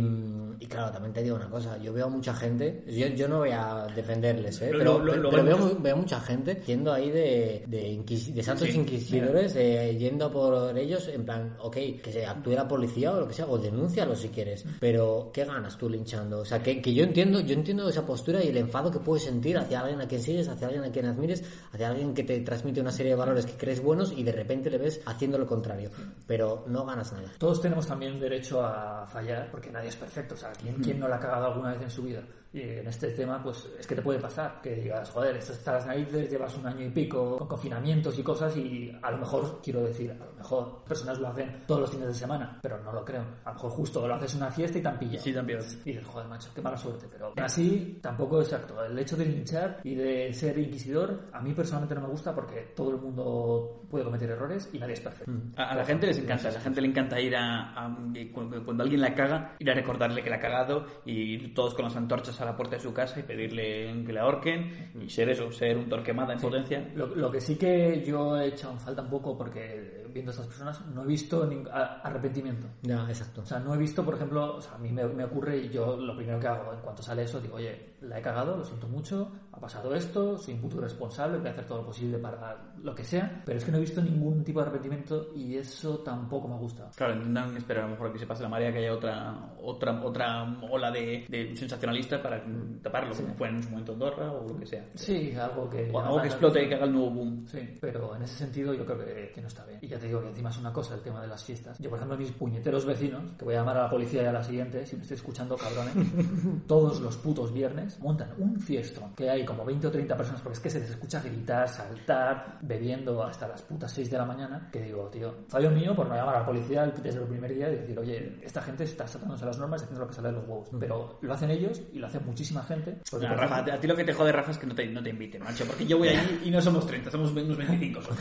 y 0.60 0.66
claro, 0.66 0.90
también 0.92 1.12
te 1.12 1.22
digo 1.22 1.36
una 1.36 1.48
cosa, 1.48 1.76
yo 1.78 1.92
veo 1.92 2.06
a 2.06 2.08
mucha 2.08 2.34
gente, 2.34 2.84
yo, 2.88 3.06
yo 3.08 3.28
no 3.28 3.38
voy 3.38 3.50
a 3.50 3.86
defenderles, 3.94 4.60
¿eh? 4.62 4.68
Pero, 4.72 4.98
lo- 4.98 5.16
lo- 5.16 5.30
pero 5.30 5.42
lo 5.42 5.80
veo, 5.82 5.96
mucha 5.96 6.20
gente 6.20 6.62
yendo 6.66 6.92
ahí 6.92 7.10
de, 7.10 7.64
de, 7.66 8.42
santos 8.42 8.68
Sí, 8.68 8.76
inquisidores, 8.78 9.54
eh, 9.56 9.96
yendo 9.98 10.30
por 10.30 10.76
ellos, 10.76 11.08
en 11.08 11.24
plan, 11.24 11.56
ok, 11.60 11.74
que 12.02 12.10
se 12.12 12.26
actúe 12.26 12.52
la 12.52 12.66
policía 12.66 13.12
o 13.12 13.20
lo 13.20 13.28
que 13.28 13.34
sea, 13.34 13.46
o 13.46 13.58
denúncialo 13.58 14.14
si 14.16 14.28
quieres, 14.28 14.64
pero 14.80 15.30
¿qué 15.32 15.44
ganas 15.44 15.76
tú 15.76 15.88
linchando? 15.88 16.40
O 16.40 16.44
sea, 16.44 16.62
que, 16.62 16.80
que 16.82 16.92
yo 16.94 17.04
entiendo, 17.04 17.40
yo 17.40 17.54
entiendo 17.54 17.88
esa 17.88 18.04
postura 18.06 18.42
y 18.42 18.48
el 18.48 18.56
enfado 18.56 18.90
que 18.90 18.98
puedes 19.00 19.24
sentir 19.24 19.56
hacia 19.58 19.80
alguien 19.80 20.00
a 20.00 20.08
quien 20.08 20.20
sigues, 20.20 20.48
hacia 20.48 20.66
alguien 20.68 20.84
a 20.84 20.90
quien 20.90 21.06
admires, 21.06 21.42
hacia 21.72 21.88
alguien 21.88 22.14
que 22.14 22.24
te 22.24 22.40
transmite 22.40 22.80
una 22.80 22.92
serie 22.92 23.12
de 23.12 23.16
valores 23.18 23.46
que 23.46 23.52
crees 23.56 23.82
buenos 23.82 24.12
y 24.16 24.22
de 24.22 24.32
repente 24.32 24.70
le 24.70 24.78
ves 24.78 25.00
haciendo 25.06 25.38
lo 25.38 25.46
contrario, 25.46 25.90
pero 26.26 26.64
no 26.68 26.84
ganas 26.84 27.12
nada. 27.12 27.17
Todos 27.38 27.60
tenemos 27.60 27.86
también 27.86 28.18
derecho 28.18 28.64
a 28.64 29.06
fallar, 29.06 29.50
porque 29.50 29.70
nadie 29.70 29.88
es 29.88 29.96
perfecto. 29.96 30.34
O 30.34 30.36
sea, 30.36 30.52
¿quién, 30.52 30.76
quién 30.76 30.98
no 30.98 31.08
la 31.08 31.16
ha 31.16 31.20
cagado 31.20 31.46
alguna 31.46 31.72
vez 31.72 31.82
en 31.82 31.90
su 31.90 32.02
vida? 32.02 32.22
Y 32.52 32.62
en 32.62 32.86
este 32.86 33.10
tema, 33.10 33.42
pues 33.42 33.68
es 33.78 33.86
que 33.86 33.94
te 33.94 34.00
puede 34.00 34.18
pasar 34.18 34.60
que 34.62 34.74
digas, 34.74 35.10
joder, 35.10 35.36
estás 35.36 35.58
hasta 35.58 35.72
las 35.74 35.86
narices, 35.86 36.30
llevas 36.30 36.56
un 36.56 36.66
año 36.66 36.86
y 36.86 36.90
pico 36.90 37.36
con 37.36 37.46
confinamientos 37.46 38.18
y 38.18 38.22
cosas, 38.22 38.56
y 38.56 38.90
a 39.02 39.10
lo 39.10 39.18
mejor, 39.18 39.60
quiero 39.62 39.82
decir, 39.82 40.10
a 40.12 40.24
lo 40.24 40.32
mejor 40.32 40.82
personas 40.84 41.18
lo 41.18 41.28
hacen 41.28 41.64
todos 41.66 41.82
los 41.82 41.90
fines 41.90 42.08
de 42.08 42.14
semana, 42.14 42.58
pero 42.62 42.82
no 42.82 42.90
lo 42.90 43.04
creo. 43.04 43.22
A 43.44 43.50
lo 43.50 43.54
mejor 43.54 43.70
justo 43.72 44.08
lo 44.08 44.14
haces 44.14 44.34
una 44.34 44.50
fiesta 44.50 44.78
y 44.78 44.82
te 44.82 44.88
han 44.88 44.98
pillado. 44.98 45.22
Sí, 45.22 45.32
pillado. 45.32 45.64
Y 45.84 45.92
dices, 45.92 46.06
joder, 46.06 46.28
macho, 46.28 46.50
qué 46.54 46.62
mala 46.62 46.76
suerte. 46.78 47.06
Pero 47.10 47.34
así 47.36 47.98
tampoco 48.00 48.40
es 48.40 48.50
exacto. 48.50 48.82
El 48.82 48.98
hecho 48.98 49.16
de 49.16 49.26
linchar 49.26 49.80
y 49.84 49.94
de 49.94 50.32
ser 50.32 50.58
inquisidor, 50.58 51.28
a 51.32 51.42
mí 51.42 51.52
personalmente 51.52 51.94
no 51.96 52.00
me 52.02 52.08
gusta 52.08 52.34
porque 52.34 52.72
todo 52.74 52.90
el 52.92 52.96
mundo 52.96 53.82
puede 53.90 54.04
cometer 54.04 54.30
errores 54.30 54.70
y 54.72 54.78
nadie 54.78 54.94
es 54.94 55.00
perfecto. 55.00 55.30
A, 55.56 55.70
a 55.70 55.74
la 55.74 55.84
gente 55.84 56.06
les 56.06 56.18
encanta, 56.18 56.48
a 56.48 56.52
la 56.52 56.60
gente 56.60 56.80
le 56.80 56.88
encanta 56.88 57.07
ir 57.20 57.36
a, 57.36 57.96
cuando 58.34 58.82
alguien 58.82 59.00
la 59.00 59.14
caga, 59.14 59.56
ir 59.58 59.70
a 59.70 59.74
recordarle 59.74 60.22
que 60.22 60.30
la 60.30 60.36
ha 60.36 60.40
cagado 60.40 60.86
y 61.04 61.34
ir 61.34 61.54
todos 61.54 61.74
con 61.74 61.84
las 61.84 61.96
antorchas 61.96 62.40
a 62.40 62.44
la 62.44 62.56
puerta 62.56 62.76
de 62.76 62.82
su 62.82 62.92
casa 62.92 63.20
y 63.20 63.22
pedirle 63.22 64.04
que 64.04 64.12
la 64.12 64.22
ahorquen 64.22 64.90
y 65.00 65.08
ser 65.08 65.30
eso, 65.30 65.50
ser 65.52 65.76
un 65.76 65.88
torquemada 65.88 66.34
en 66.34 66.40
potencia. 66.40 66.90
Lo, 66.94 67.06
lo 67.06 67.30
que 67.30 67.40
sí 67.40 67.56
que 67.56 68.04
yo 68.06 68.38
he 68.38 68.48
echado 68.48 68.74
en 68.74 68.80
falta 68.80 69.02
un 69.02 69.10
poco, 69.10 69.36
porque 69.36 70.06
viendo 70.12 70.30
a 70.30 70.34
estas 70.34 70.46
personas 70.46 70.86
no 70.86 71.02
he 71.04 71.06
visto 71.06 71.48
arrepentimiento. 71.72 72.66
Ya, 72.82 73.06
exacto. 73.08 73.42
O 73.42 73.46
sea, 73.46 73.58
no 73.58 73.74
he 73.74 73.78
visto, 73.78 74.04
por 74.04 74.14
ejemplo, 74.14 74.56
o 74.56 74.60
sea, 74.60 74.74
a 74.74 74.78
mí 74.78 74.92
me, 74.92 75.04
me 75.04 75.24
ocurre 75.24 75.58
y 75.58 75.68
yo 75.68 75.96
lo 75.96 76.16
primero 76.16 76.38
que 76.40 76.46
hago 76.46 76.72
en 76.72 76.80
cuanto 76.80 77.02
sale 77.02 77.22
eso, 77.22 77.40
digo, 77.40 77.56
oye, 77.56 77.96
la 78.02 78.18
he 78.18 78.22
cagado, 78.22 78.56
lo 78.56 78.64
siento 78.64 78.86
mucho, 78.88 79.30
ha 79.52 79.60
pasado 79.60 79.94
esto, 79.94 80.38
soy 80.38 80.54
un 80.54 80.60
puto 80.60 80.80
responsable, 80.80 81.38
voy 81.38 81.48
a 81.48 81.50
hacer 81.50 81.66
todo 81.66 81.78
lo 81.78 81.86
posible 81.86 82.18
para 82.18 82.56
lo 82.80 82.94
que 82.94 83.04
sea, 83.04 83.42
pero 83.44 83.58
es 83.58 83.64
que 83.64 83.72
no 83.72 83.78
he 83.78 83.80
visto 83.80 84.00
ningún 84.00 84.44
tipo 84.44 84.60
de 84.60 84.66
arrepentimiento 84.66 85.32
y 85.34 85.56
eso 85.56 85.98
tampoco 85.98 86.46
me 86.48 86.56
gusta. 86.56 86.90
Claro, 86.94 87.14
intentan 87.14 87.56
esperar 87.56 87.84
a 87.84 87.86
lo 87.86 87.92
mejor 87.92 88.08
a 88.08 88.12
que 88.12 88.18
se 88.18 88.26
pase 88.26 88.42
la 88.42 88.48
marea, 88.48 88.72
que 88.72 88.78
haya 88.78 88.92
otra 88.92 89.54
otra 89.60 90.00
otra 90.04 90.58
ola 90.70 90.90
de, 90.90 91.26
de 91.28 91.56
sensacionalista 91.56 92.22
para 92.22 92.42
taparlo, 92.82 93.14
como 93.14 93.34
fue 93.34 93.48
en 93.48 93.62
su 93.62 93.70
momento 93.70 93.92
Andorra 93.92 94.30
o 94.32 94.48
lo 94.48 94.56
que 94.56 94.66
sea. 94.66 94.88
Sí, 94.94 95.34
algo 95.34 95.68
que... 95.68 95.90
O 95.92 96.00
algo 96.00 96.20
que 96.20 96.28
explote 96.28 96.64
y 96.64 96.68
que 96.68 96.74
haga 96.76 96.84
el 96.84 96.92
nuevo 96.92 97.10
boom. 97.10 97.46
Sí, 97.46 97.58
pero 97.80 98.14
en 98.14 98.22
ese 98.22 98.36
sentido 98.36 98.72
yo 98.74 98.84
creo 98.84 98.98
que, 98.98 99.32
que 99.34 99.40
no 99.40 99.48
está 99.48 99.64
bien. 99.66 99.80
Y 99.82 99.88
ya 99.88 99.97
te 99.98 100.06
digo 100.06 100.20
que 100.20 100.28
encima 100.28 100.50
es 100.50 100.58
una 100.58 100.72
cosa 100.72 100.94
el 100.94 101.00
tema 101.00 101.20
de 101.20 101.28
las 101.28 101.44
fiestas. 101.44 101.78
Yo, 101.78 101.90
por 101.90 101.98
ejemplo, 101.98 102.16
mis 102.16 102.32
puñeteros 102.32 102.84
vecinos, 102.84 103.22
que 103.38 103.44
voy 103.44 103.54
a 103.54 103.58
llamar 103.58 103.76
a 103.78 103.82
la 103.84 103.90
policía 103.90 104.22
y 104.22 104.26
a 104.26 104.32
la 104.32 104.42
siguiente, 104.42 104.86
si 104.86 104.96
me 104.96 105.02
estoy 105.02 105.16
escuchando, 105.16 105.56
cabrones, 105.56 105.94
todos 106.66 107.00
los 107.00 107.16
putos 107.16 107.52
viernes 107.52 107.98
montan 108.00 108.30
un 108.38 108.58
fiestón 108.60 109.14
que 109.14 109.30
hay 109.30 109.44
como 109.44 109.64
20 109.64 109.86
o 109.86 109.90
30 109.90 110.16
personas, 110.16 110.40
porque 110.42 110.56
es 110.56 110.60
que 110.60 110.70
se 110.70 110.80
les 110.80 110.90
escucha 110.90 111.20
gritar, 111.20 111.68
saltar, 111.68 112.58
bebiendo 112.62 113.22
hasta 113.22 113.48
las 113.48 113.62
putas 113.62 113.92
6 113.92 114.10
de 114.10 114.18
la 114.18 114.24
mañana, 114.24 114.68
que 114.72 114.82
digo, 114.82 115.08
tío, 115.08 115.34
fallo 115.48 115.70
mío 115.70 115.94
por 115.94 116.08
no 116.08 116.14
llamar 116.14 116.36
a 116.36 116.40
la 116.40 116.46
policía 116.46 116.86
desde 116.86 117.20
el 117.20 117.26
primer 117.26 117.54
día 117.54 117.68
y 117.70 117.76
decir, 117.76 117.98
oye, 117.98 118.38
esta 118.42 118.62
gente 118.62 118.84
está 118.84 119.06
saltándose 119.06 119.44
las 119.44 119.58
normas 119.58 119.80
y 119.80 119.84
haciendo 119.84 120.04
lo 120.04 120.08
que 120.08 120.14
sale 120.14 120.28
de 120.28 120.34
los 120.34 120.48
huevos. 120.48 120.68
Pero 120.78 121.18
lo 121.20 121.32
hacen 121.34 121.50
ellos 121.50 121.80
y 121.92 121.98
lo 121.98 122.06
hace 122.06 122.20
muchísima 122.20 122.62
gente. 122.62 122.98
porque, 123.10 123.26
por 123.26 123.36
Rafa, 123.36 123.54
ejemplo, 123.54 123.74
a 123.74 123.80
ti 123.80 123.86
lo 123.86 123.96
que 123.96 124.04
te 124.04 124.12
jode, 124.12 124.32
Rafa, 124.32 124.50
es 124.52 124.58
que 124.58 124.66
no 124.66 124.74
te, 124.74 124.86
no 124.86 125.02
te 125.02 125.10
inviten, 125.10 125.42
macho. 125.42 125.64
Porque 125.66 125.86
yo 125.86 125.98
voy 125.98 126.08
allí 126.08 126.42
y 126.44 126.50
no 126.50 126.60
somos 126.60 126.86
30, 126.86 127.10
somos 127.10 127.32
unos 127.32 127.56
25 127.56 128.02
solo. 128.02 128.16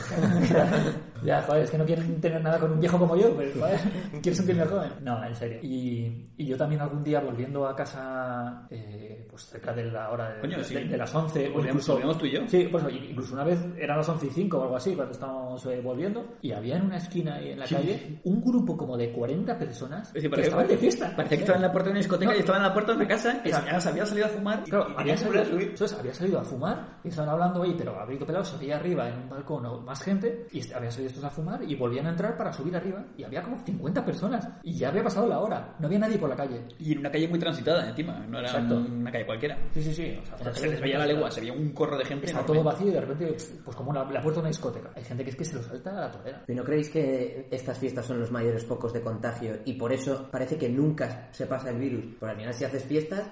ya, 1.24 1.42
joder, 1.42 1.67
es 1.68 1.72
que 1.72 1.78
no 1.78 1.84
quieren 1.84 2.20
tener 2.20 2.42
nada 2.42 2.58
con 2.58 2.72
un 2.72 2.80
viejo 2.80 2.98
como 2.98 3.16
yo, 3.16 3.34
pero 3.36 3.50
joder, 3.60 3.78
quiero 4.22 4.36
sentirme 4.36 4.64
joven. 4.64 4.90
No, 5.02 5.22
en 5.24 5.34
serio. 5.34 5.58
Y, 5.62 6.30
y 6.36 6.46
yo 6.46 6.56
también 6.56 6.80
algún 6.80 7.04
día 7.04 7.20
volviendo 7.20 7.66
a 7.66 7.76
casa, 7.76 8.66
eh, 8.70 9.26
pues 9.28 9.46
cerca 9.46 9.72
de 9.72 9.84
la 9.84 10.10
hora 10.10 10.30
de, 10.34 10.40
Coño, 10.40 10.58
de- 10.58 10.64
sí. 10.64 10.74
de, 10.74 10.96
las 10.96 11.14
11, 11.14 11.48
o 11.54 11.60
incluso... 11.60 11.98
tú 12.18 12.26
y 12.26 12.32
yo. 12.32 12.40
Sí, 12.48 12.68
pues 12.70 12.84
incluso 12.92 13.34
una 13.34 13.44
vez 13.44 13.58
eran 13.78 13.98
las 13.98 14.08
11 14.08 14.26
y 14.26 14.30
5 14.30 14.58
o 14.58 14.62
algo 14.62 14.76
así, 14.76 14.94
cuando 14.94 15.12
estábamos 15.12 15.64
eh, 15.66 15.80
volviendo, 15.82 16.36
y 16.40 16.52
había 16.52 16.76
en 16.76 16.86
una 16.86 16.96
esquina 16.96 17.36
ahí 17.36 17.50
en 17.52 17.58
la 17.60 17.66
Sí. 17.66 17.74
calle 17.74 18.20
un 18.24 18.40
grupo 18.42 18.76
como 18.76 18.96
de 18.96 19.12
40 19.12 19.58
personas 19.58 20.10
Es 20.14 20.26
que 20.28 20.40
estaban 20.40 20.66
de 20.66 20.76
fiesta. 20.78 21.14
Parecía 21.14 21.36
que 21.38 21.42
estaban 21.44 21.60
en 21.62 21.66
la 21.66 21.72
puerta 21.72 21.86
de 21.88 21.90
una 21.92 21.98
discoteca 22.00 22.30
No. 22.32 22.36
y 22.36 22.40
estaban 22.40 22.62
en 22.62 22.68
la 22.68 22.72
puerta 22.74 22.92
de 22.92 22.98
una 22.98 23.08
casa 23.08 23.42
que 23.42 23.50
Claro. 23.50 23.66
había 23.88 24.06
salido 24.06 24.26
a 24.26 24.28
fumar 24.30 24.62
y, 24.66 24.70
Claro, 24.70 24.86
y 24.90 25.00
había 25.00 25.16
salido, 25.16 25.42
entonces, 25.60 25.98
había 25.98 26.14
salido 26.14 26.38
a 26.40 26.44
fumar 26.44 26.98
y 27.04 27.08
estaban 27.08 27.30
hablando 27.30 27.62
ahí, 27.62 27.74
pero 27.76 27.98
abrigo 28.00 28.24
pelado 28.26 28.44
se 28.44 28.56
veía 28.56 28.76
arriba 28.76 29.08
en 29.08 29.18
un 29.22 29.28
balcón 29.28 29.66
o 29.66 29.80
más 29.82 30.02
gente 30.02 30.46
y 30.52 30.60
habían 30.72 30.92
salido 30.92 31.08
estos 31.10 31.24
a 31.24 31.30
fumar 31.30 31.57
y 31.66 31.74
volvían 31.74 32.06
a 32.06 32.10
entrar 32.10 32.36
para 32.36 32.52
subir 32.52 32.74
arriba 32.76 33.04
y 33.16 33.24
había 33.24 33.42
como 33.42 33.58
50 33.64 34.04
personas 34.04 34.48
y 34.62 34.74
ya 34.74 34.88
había 34.88 35.02
pasado 35.04 35.26
la 35.26 35.40
hora, 35.40 35.74
no 35.78 35.86
había 35.86 35.98
nadie 35.98 36.18
por 36.18 36.28
la 36.28 36.36
calle. 36.36 36.60
Y 36.78 36.92
en 36.92 36.98
una 36.98 37.10
calle 37.10 37.28
muy 37.28 37.38
transitada 37.38 37.88
encima, 37.88 38.18
no 38.28 38.38
era 38.38 38.48
Exacto. 38.48 38.76
una 38.76 39.10
calle 39.12 39.26
cualquiera. 39.26 39.58
Sí, 39.74 39.82
sí, 39.82 39.94
sí. 39.94 40.18
o 40.34 40.38
sea, 40.44 40.54
Se 40.54 40.68
les 40.68 40.80
veía 40.80 40.98
la 40.98 41.06
legua, 41.06 41.30
se 41.30 41.40
veía 41.40 41.52
un 41.52 41.70
corro 41.72 41.96
de 41.98 42.04
gente. 42.04 42.26
Está 42.26 42.38
enorme. 42.40 42.54
todo 42.54 42.64
vacío 42.64 42.88
y 42.88 42.92
de 42.92 43.00
repente, 43.00 43.36
pues 43.64 43.76
como 43.76 43.90
una- 43.90 44.04
la 44.04 44.20
puerta 44.20 44.34
de 44.34 44.40
una 44.40 44.48
discoteca. 44.48 44.90
Hay 44.94 45.04
gente 45.04 45.24
que 45.24 45.30
es 45.30 45.36
que 45.36 45.44
se 45.44 45.56
lo 45.56 45.62
salta 45.62 45.90
a 45.90 46.00
la 46.00 46.10
torera. 46.10 46.42
¿Y 46.46 46.54
no 46.54 46.64
creéis 46.64 46.88
que 46.90 47.48
estas 47.50 47.78
fiestas 47.78 48.06
son 48.06 48.20
los 48.20 48.30
mayores 48.30 48.64
focos 48.64 48.92
de 48.92 49.00
contagio 49.00 49.58
y 49.64 49.74
por 49.74 49.92
eso 49.92 50.28
parece 50.30 50.56
que 50.56 50.68
nunca 50.68 51.28
se 51.32 51.46
pasa 51.46 51.70
el 51.70 51.78
virus? 51.78 52.04
Por 52.18 52.28
al 52.28 52.36
final 52.36 52.54
si 52.54 52.64
haces 52.64 52.84
fiestas, 52.84 53.22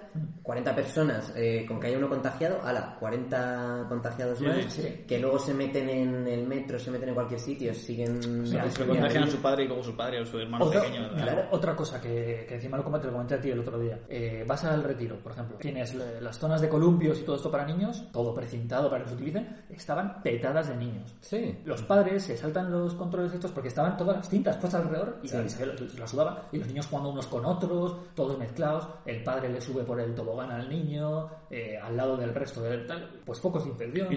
40 0.42 0.74
personas, 0.74 1.32
eh, 1.36 1.64
con 1.66 1.80
que 1.80 1.88
haya 1.88 1.98
uno 1.98 2.08
contagiado, 2.08 2.60
ala, 2.64 2.96
40 3.00 3.86
contagiados 3.88 4.40
más, 4.40 4.72
sí, 4.72 4.82
sí. 4.82 5.04
que 5.06 5.18
luego 5.18 5.38
se 5.38 5.54
meten 5.54 5.88
en 5.88 6.26
el 6.28 6.46
metro, 6.46 6.78
se 6.78 6.90
meten 6.90 7.08
en 7.10 7.14
cualquier 7.14 7.40
sitio, 7.40 7.74
siguen... 7.74 8.15
Sí, 8.22 8.56
se 8.70 8.84
lo 8.84 8.92
contagian 8.92 9.24
a 9.24 9.26
su 9.30 9.36
padre 9.38 9.64
y 9.64 9.68
luego 9.68 9.82
su 9.82 9.96
padre 9.96 10.20
o 10.20 10.26
su 10.26 10.38
hermano 10.38 10.64
Otra, 10.66 10.80
pequeño. 10.82 11.08
claro. 11.14 11.42
otra 11.50 11.76
cosa 11.76 12.00
que, 12.00 12.44
que 12.48 12.54
encima 12.54 12.76
lo 12.76 12.84
comenté, 12.84 13.06
lo 13.06 13.12
comenté 13.12 13.34
a 13.34 13.40
ti 13.40 13.50
el 13.50 13.60
otro 13.60 13.78
día. 13.78 14.00
Eh, 14.08 14.44
vas 14.46 14.64
al 14.64 14.82
retiro, 14.82 15.16
por 15.18 15.32
ejemplo. 15.32 15.56
Tienes 15.58 15.94
las 15.94 16.38
zonas 16.38 16.60
de 16.60 16.68
columpios 16.68 17.18
y 17.20 17.22
todo 17.22 17.36
esto 17.36 17.50
para 17.50 17.64
niños, 17.66 18.04
todo 18.12 18.32
precintado 18.34 18.88
para 18.90 19.02
que 19.04 19.08
se 19.10 19.14
utilicen, 19.16 19.64
estaban 19.70 20.22
petadas 20.22 20.68
de 20.68 20.76
niños. 20.76 21.14
Sí. 21.20 21.58
Los 21.64 21.82
padres 21.82 22.22
se 22.24 22.36
saltan 22.36 22.70
los 22.70 22.94
controles 22.94 23.32
estos 23.32 23.50
porque 23.52 23.68
estaban 23.68 23.96
todas 23.96 24.16
las 24.16 24.28
cintas 24.28 24.56
puestas 24.56 24.82
alrededor 24.82 25.18
y 25.22 25.28
se, 25.28 25.48
se 25.48 25.66
la 25.98 26.06
sudaba. 26.06 26.48
Y 26.52 26.58
los 26.58 26.68
niños 26.68 26.86
jugando 26.86 27.10
unos 27.10 27.26
con 27.26 27.44
otros, 27.44 27.96
todos 28.14 28.38
mezclados. 28.38 28.86
El 29.04 29.22
padre 29.22 29.48
le 29.48 29.60
sube 29.60 29.82
por 29.84 30.00
el 30.00 30.14
tobogán 30.14 30.50
al 30.50 30.68
niño, 30.68 31.28
eh, 31.50 31.78
al 31.82 31.96
lado 31.96 32.16
del 32.16 32.34
resto 32.34 32.60
del 32.62 32.86
tal. 32.86 33.08
Pues 33.24 33.40
focos 33.40 33.64
de 33.64 33.70
infección. 33.70 34.12
Y 34.12 34.16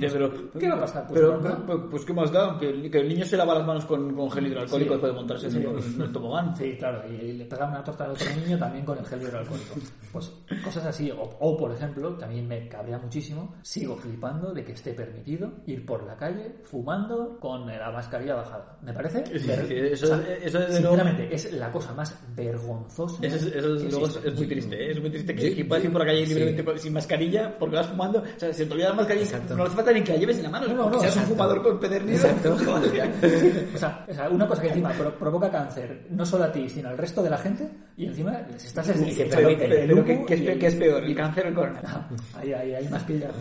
¿Qué 0.60 0.70
va 0.70 0.76
a 0.76 0.80
pasar? 0.80 1.08
Pues 1.08 1.20
pero, 1.20 1.40
pero- 1.66 1.90
pues, 1.90 2.06
¿qué 2.06 2.14
más 2.14 2.32
da? 2.32 2.58
Que 2.60 2.70
el 2.70 3.10
niño 3.10 3.26
se 3.26 3.38
lava 3.38 3.56
las 3.56 3.66
manos 3.66 3.86
con, 3.90 4.14
con 4.16 4.32
gel 4.32 4.48
hidroalcohólico 4.48 4.90
Sí. 4.94 4.94
después 4.96 5.12
de 5.14 5.18
montarse 5.18 5.50
Sí. 5.52 5.58
en, 5.58 5.64
el, 5.64 5.84
en 5.96 6.02
el 6.02 6.12
tobogán. 6.12 6.56
Sí, 6.56 6.76
claro, 6.78 7.02
y 7.12 7.34
le 7.34 7.46
pegaba 7.46 7.72
una 7.72 7.84
torta 7.84 8.06
al 8.06 8.12
otro 8.12 8.28
niño 8.46 8.58
también 8.58 8.86
con 8.86 8.98
el 8.98 9.06
gel 9.06 9.22
hidroalcohólico. 9.22 9.76
Pues 10.14 10.32
cosas 10.64 10.86
así, 10.86 11.12
o, 11.12 11.22
o, 11.22 11.58
por 11.58 11.72
ejemplo, 11.72 12.18
mí 12.30 12.42
me 12.42 12.68
cabrea 12.68 12.98
muchísimo, 13.00 13.56
sigo 13.64 13.96
flipando 13.98 14.54
de 14.54 14.64
que 14.64 14.72
esté 14.74 14.94
permitido 14.94 15.52
ir 15.66 15.86
por 15.86 16.04
la 16.06 16.16
calle 16.16 16.56
fumando 16.64 17.38
con 17.40 17.66
la 17.68 17.92
mascarilla 17.92 18.36
bajada. 18.36 18.78
Me 18.82 18.94
parece. 18.94 19.24
Sí, 19.40 19.50
eso- 19.50 20.06
o 20.06 20.10
sea, 20.10 20.36
eso 20.42 20.58
luego- 20.60 20.74
sinceramente, 20.74 21.36
es 21.36 21.54
la 21.54 21.72
cosa 21.72 21.94
más 21.94 22.16
vergonzosa. 22.36 23.18
Eso, 23.26 23.36
es, 23.36 23.44
eso 23.56 23.76
es- 23.76 23.92
luego 23.92 24.08
es, 24.08 24.20
es 24.24 24.36
muy 24.36 24.48
triste, 24.48 24.76
¿eh? 24.86 24.92
es 24.92 25.02
muy 25.02 25.10
triste 25.10 25.36
que, 25.36 25.42
Sí, 25.50 25.56
que 25.56 25.66
puedas 25.66 25.84
ir 25.86 25.92
por 25.92 26.02
la 26.02 26.08
calle 26.08 26.26
libremente 26.26 26.78
sin 26.80 26.94
mascarilla 26.94 27.58
porque 27.58 27.76
vas 27.76 27.88
fumando. 27.88 28.20
O 28.20 28.40
sea, 28.40 28.54
si 28.54 28.66
te 28.66 28.74
olvidas 28.74 28.90
la 28.92 28.96
mascarilla, 28.96 29.26
Exacto. 29.26 29.56
no 29.56 29.64
hace 29.64 29.76
falta 29.76 29.92
ni 29.92 30.02
que 30.04 30.14
la 30.14 30.18
lleves 30.20 30.38
en 30.38 30.44
la 30.44 30.50
mano. 30.50 30.68
No, 30.68 30.76
no, 30.76 30.90
no, 30.92 31.00
seas 31.00 31.16
un 31.18 31.24
fumador 31.24 31.64
con 31.64 31.80
pedernido. 31.80 32.18
Exacto. 32.18 32.58
O 33.80 33.90
sea, 33.90 34.06
o 34.10 34.14
sea, 34.14 34.30
una 34.30 34.48
cosa 34.48 34.62
que 34.62 34.68
encima 34.70 34.90
pro- 34.98 35.18
provoca 35.18 35.50
cáncer, 35.50 36.06
no 36.10 36.26
solo 36.26 36.44
a 36.46 36.52
ti, 36.52 36.70
sino 36.70 36.90
al 36.90 36.98
resto 36.98 37.24
de 37.24 37.30
la 37.30 37.38
gente, 37.38 37.70
y 38.00 38.06
encima 38.06 38.32
les 38.50 38.64
estás 38.64 38.86
se 38.86 38.94
echando 38.94 39.50
permite. 39.50 39.82
el 39.82 39.88
Pero 39.90 40.06
¿qué, 40.06 40.26
qué 40.26 40.34
es, 40.34 40.42
y 40.42 40.58
qué 40.58 40.68
es 40.68 40.76
peor, 40.76 41.04
el 41.04 41.14
cáncer 41.14 41.46
o 41.48 41.50
el 41.50 41.54
coronavirus? 41.54 42.36
Ahí, 42.36 42.54
ahí, 42.54 42.74
ahí 42.74 42.88
más 42.88 43.04
pilla. 43.04 43.30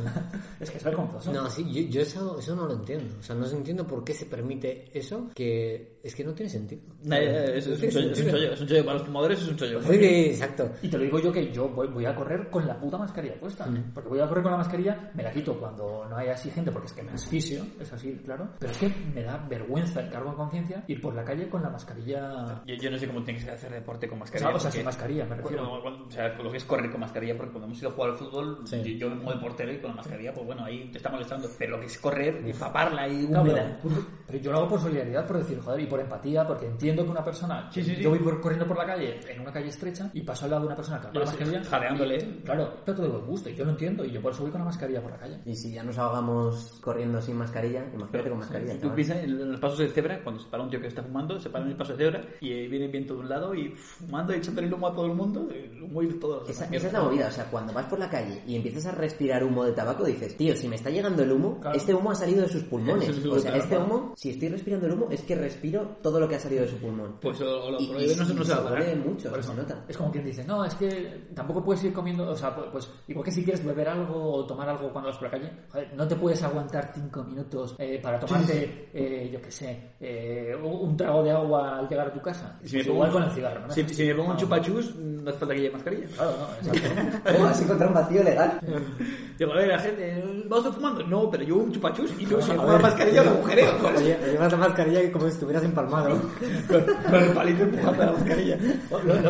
Es 0.58 0.72
que 0.72 0.78
es 0.78 0.82
vergonzoso. 0.82 1.32
No, 1.32 1.48
sí, 1.48 1.64
yo, 1.72 1.88
yo 1.88 2.00
eso, 2.00 2.36
eso 2.40 2.56
no 2.56 2.66
lo 2.66 2.74
entiendo. 2.74 3.14
O 3.20 3.22
sea, 3.22 3.36
no 3.36 3.46
entiendo 3.46 3.86
por 3.86 4.02
qué 4.02 4.12
se 4.12 4.26
permite 4.26 4.90
eso, 4.92 5.30
que 5.32 6.00
es 6.02 6.14
que 6.16 6.24
no 6.24 6.32
tiene 6.32 6.50
sentido. 6.50 6.82
Ya, 7.02 7.18
es, 7.18 7.66
es 7.68 7.80
un 7.80 7.90
chollo, 7.90 8.10
es 8.10 8.20
un 8.20 8.30
chollo, 8.30 8.52
es 8.52 8.60
un 8.60 8.66
chollo. 8.66 8.84
Para 8.84 8.98
los 8.98 9.06
fumadores 9.06 9.40
es 9.40 9.48
un 9.48 9.56
chollo. 9.56 9.82
Sí, 9.82 9.94
exacto. 9.94 10.70
Y 10.82 10.88
te 10.88 10.98
lo 10.98 11.04
digo 11.04 11.20
yo 11.20 11.32
que 11.32 11.52
yo 11.52 11.68
voy, 11.68 11.86
voy 11.86 12.06
a 12.06 12.14
correr 12.14 12.50
con 12.50 12.66
la 12.66 12.78
puta 12.80 12.98
mascarilla 12.98 13.38
puesta. 13.38 13.68
Porque 13.94 14.08
voy 14.08 14.20
a 14.20 14.26
correr 14.26 14.42
con 14.42 14.52
la 14.52 14.58
mascarilla, 14.58 15.10
me 15.14 15.22
la 15.22 15.30
quito 15.30 15.58
cuando 15.58 16.06
no 16.08 16.16
hay 16.16 16.28
así 16.28 16.50
gente, 16.50 16.72
porque 16.72 16.86
es 16.88 16.92
que 16.94 17.02
me 17.02 17.12
asfixio, 17.12 17.64
es 17.78 17.92
así, 17.92 18.12
claro. 18.24 18.48
Pero 18.58 18.72
es 18.72 18.78
que 18.78 18.88
me 19.14 19.22
da 19.22 19.36
vergüenza 19.48 20.00
el 20.00 20.10
cargo 20.10 20.30
de 20.30 20.36
conciencia 20.36 20.84
ir 20.88 21.00
por 21.00 21.14
la 21.14 21.24
calle 21.24 21.48
con 21.48 21.62
la 21.62 21.70
mascarilla. 21.70 22.62
Yo, 22.66 22.74
yo 22.74 22.90
no 22.90 22.98
sé 22.98 23.06
cómo 23.06 23.22
tienes 23.22 23.44
que 23.44 23.50
hacer 23.50 23.70
deporte 23.70 24.08
con 24.08 24.18
O 24.18 24.20
mascarilla. 24.20 24.47
Sea, 24.50 24.56
o 24.56 24.60
sea, 24.60 24.68
porque- 24.70 24.76
sin 24.78 24.84
mascarilla, 24.84 25.24
me 25.26 25.36
refiero. 25.36 25.62
Cuando- 25.64 25.82
cuando- 25.82 26.04
o 26.06 26.10
sea, 26.10 26.28
lo 26.42 26.50
que 26.50 26.56
es 26.56 26.64
correr 26.64 26.90
con 26.90 27.00
mascarilla, 27.00 27.36
porque 27.36 27.52
cuando 27.52 27.66
hemos 27.66 27.78
ido 27.80 27.88
a 27.90 27.92
jugar 27.92 28.10
al 28.10 28.16
fútbol, 28.16 28.58
Sí. 28.64 28.98
yo, 28.98 29.08
como 29.10 29.32
de 29.32 29.38
portero 29.38 29.72
y 29.72 29.78
con 29.78 29.90
la 29.90 29.96
mascarilla, 29.96 30.32
pues 30.34 30.46
bueno, 30.46 30.64
ahí 30.64 30.88
te 30.90 30.98
está 30.98 31.10
molestando. 31.10 31.48
Pero 31.58 31.72
lo 31.72 31.80
que 31.80 31.86
es 31.86 31.98
correr, 31.98 32.42
y 32.46 32.52
taparla 32.52 33.08
y 33.08 33.26
Claro, 33.26 33.42
húmeda. 33.42 33.78
pero, 33.82 33.94
pero 34.26 34.38
yo 34.38 34.52
lo 34.52 34.58
hago 34.58 34.68
por 34.68 34.80
solidaridad, 34.80 35.26
por 35.26 35.38
decir, 35.38 35.60
joder, 35.60 35.80
y 35.80 35.86
por 35.86 36.00
empatía, 36.00 36.46
porque 36.46 36.66
entiendo 36.66 37.04
que 37.04 37.10
una 37.10 37.24
persona. 37.24 37.70
Sí, 37.72 37.82
sí, 37.82 37.94
sí. 37.96 38.02
Yo 38.02 38.10
voy 38.10 38.18
por- 38.20 38.40
corriendo 38.40 38.66
por 38.66 38.76
la 38.78 38.86
calle, 38.86 39.20
en 39.28 39.40
una 39.40 39.52
calle 39.52 39.68
estrecha, 39.68 40.10
y 40.14 40.22
paso 40.22 40.44
al 40.44 40.50
lado 40.52 40.62
de 40.62 40.66
una 40.68 40.76
persona 40.76 41.00
que 41.00 41.06
con 41.08 41.14
la 41.20 41.26
mascarilla. 41.26 41.64
jadeándole. 41.64 42.18
claro, 42.44 42.74
pero 42.84 42.96
todo 42.96 43.10
buen 43.10 43.26
gusto, 43.26 43.50
y 43.50 43.54
yo 43.54 43.64
lo 43.64 43.70
entiendo, 43.70 44.04
y 44.04 44.10
yo 44.10 44.20
por 44.22 44.32
eso 44.32 44.42
voy 44.42 44.50
con 44.50 44.60
la 44.60 44.64
mascarilla 44.66 45.00
por 45.02 45.10
la 45.12 45.18
calle. 45.18 45.40
Y 45.44 45.54
si 45.54 45.72
ya 45.72 45.82
nos 45.82 45.96
ahogamos 45.98 46.78
corriendo 46.82 47.20
sin 47.20 47.36
mascarilla, 47.36 47.84
imagínate 47.92 48.28
con 48.28 48.38
mascarilla. 48.38 48.72
Tú 48.74 48.80
chaval. 48.80 48.94
piensas 48.94 49.16
en 49.24 49.50
los 49.52 49.60
pasos 49.60 49.78
de 49.78 49.88
cebra, 49.88 50.20
cuando 50.22 50.40
se 50.42 50.48
para 50.48 50.62
un 50.62 50.70
tío 50.70 50.80
que 50.80 50.86
está 50.88 51.02
fumando, 51.02 51.38
se 51.38 51.50
para 51.50 51.64
en 51.64 51.70
el 51.70 51.76
paso 51.76 51.92
de 51.96 52.04
cebra 52.04 52.24
y 52.40 52.66
viene 52.68 52.86
el 52.86 52.90
viento 52.90 53.14
de 53.14 53.20
un 53.20 53.28
lado 53.28 53.54
y 53.54 53.68
fumando 53.70 54.34
y 54.34 54.37
echándole 54.38 54.66
el 54.68 54.74
humo 54.74 54.88
a 54.88 54.94
todo 54.94 55.06
el 55.06 55.14
mundo, 55.14 55.48
el 55.52 55.82
humo 55.82 56.02
y 56.02 56.08
todos 56.18 56.40
los 56.42 56.50
Esa, 56.50 56.64
esa 56.66 56.86
es 56.86 56.92
la 56.92 57.00
movida, 57.02 57.28
o 57.28 57.30
sea, 57.30 57.44
cuando 57.50 57.72
vas 57.72 57.86
por 57.86 57.98
la 57.98 58.08
calle 58.08 58.42
y 58.46 58.56
empiezas 58.56 58.86
a 58.86 58.92
respirar 58.92 59.44
humo 59.44 59.64
de 59.64 59.72
tabaco, 59.72 60.04
dices, 60.04 60.36
tío, 60.36 60.54
si 60.56 60.68
me 60.68 60.76
está 60.76 60.90
llegando 60.90 61.22
el 61.22 61.32
humo, 61.32 61.58
Claro. 61.60 61.76
este 61.76 61.94
humo 61.94 62.10
ha 62.10 62.14
salido 62.14 62.42
de 62.42 62.48
sus 62.48 62.62
pulmones. 62.64 63.08
Es 63.08 63.24
O 63.26 63.38
sea, 63.38 63.56
este 63.56 63.76
humo, 63.78 64.12
si 64.16 64.30
estoy 64.30 64.48
respirando 64.48 64.86
el 64.86 64.92
humo, 64.92 65.08
es 65.10 65.22
que 65.22 65.34
respiro 65.34 65.96
todo 66.02 66.20
lo 66.20 66.28
que 66.28 66.36
ha 66.36 66.40
salido 66.40 66.62
de 66.62 66.68
su 66.68 66.76
pulmón. 66.78 67.16
Pues 67.20 67.40
o, 67.40 67.64
o 67.64 67.70
lo 67.70 67.80
Y, 67.80 67.84
y, 67.84 67.88
no, 68.16 68.24
se- 68.24 68.34
no 68.34 68.44
se 68.44 68.52
va 68.54 68.58
a 68.78 68.94
mucho, 68.96 69.30
Por 69.30 69.42
se 69.42 69.54
nota. 69.54 69.84
Es 69.88 69.96
como 69.96 70.10
quien 70.10 70.24
dice, 70.24 70.44
no, 70.44 70.64
es 70.64 70.74
que 70.74 71.22
tampoco 71.34 71.62
puedes 71.64 71.82
ir 71.84 71.92
comiendo, 71.92 72.28
o 72.30 72.36
sea, 72.36 72.54
pu- 72.56 72.70
pues 72.70 72.90
igual 73.08 73.24
que 73.24 73.32
si 73.32 73.42
quieres 73.44 73.64
beber 73.64 73.88
algo 73.88 74.32
o 74.34 74.46
tomar 74.46 74.68
algo 74.68 74.90
cuando 74.92 75.10
vas 75.10 75.18
por 75.18 75.24
la 75.32 75.38
calle, 75.38 75.52
joder, 75.70 75.94
no 75.94 76.06
te 76.08 76.16
puedes 76.16 76.42
aguantar 76.42 76.90
cinco 76.94 77.22
minutos 77.24 77.74
eh, 77.78 77.98
para 78.02 78.18
tomarte, 78.20 78.88
eh, 78.92 79.30
yo 79.32 79.40
qué 79.40 79.50
sé, 79.50 79.90
eh, 80.00 80.54
un 80.62 80.96
trago 80.96 81.22
de 81.22 81.30
agua 81.30 81.78
al 81.78 81.88
llegar 81.88 82.08
a 82.08 82.12
tu 82.12 82.20
casa. 82.20 82.58
Si 82.62 82.76
me 82.76 82.82
Pues 82.84 82.86
pongo- 82.88 82.94
igual 82.96 83.12
con 83.12 83.22
el 83.24 83.30
cigarro, 83.30 83.66
¿no? 83.66 83.72
Si, 83.72 83.88
si 83.88 84.04
me 84.06 84.14
pongo 84.14 84.27
un 84.32 84.36
chupachus, 84.38 84.94
no 84.96 85.30
hace 85.30 85.38
falta 85.38 85.54
que 85.54 85.60
lleve 85.60 85.74
mascarilla. 85.74 86.06
Claro, 86.14 86.32
no, 86.38 86.70
exacto. 86.70 87.08
¿Cómo 87.36 87.46
has 87.46 87.60
encontrado 87.62 87.90
un 87.92 87.94
vacío 87.94 88.22
legal? 88.22 88.60
Digo, 89.38 89.52
a 89.52 89.56
ver, 89.56 89.68
la 89.68 89.78
gente, 89.78 90.24
¿vas 90.48 90.66
a 90.66 90.72
fumando? 90.72 91.02
No, 91.06 91.30
pero 91.30 91.44
yo 91.44 91.56
un 91.56 91.70
chupachus 91.72 92.12
y 92.18 92.26
luego 92.26 92.42
si 92.42 92.50
me 92.50 92.56
pongo 92.56 92.72
la 92.72 92.78
mascarilla 92.80 93.22
lo 93.22 93.30
agujereo. 93.30 93.70
Oye, 93.96 94.18
llevas 94.32 94.50
la 94.52 94.58
mascarilla 94.58 95.12
como 95.12 95.26
si 95.26 95.32
estuvieras 95.32 95.62
empalmado. 95.64 96.18
Con, 96.68 97.14
el 97.22 97.30
palito 97.32 97.62
empujando 97.62 98.04
la 98.04 98.12
mascarilla. 98.12 98.58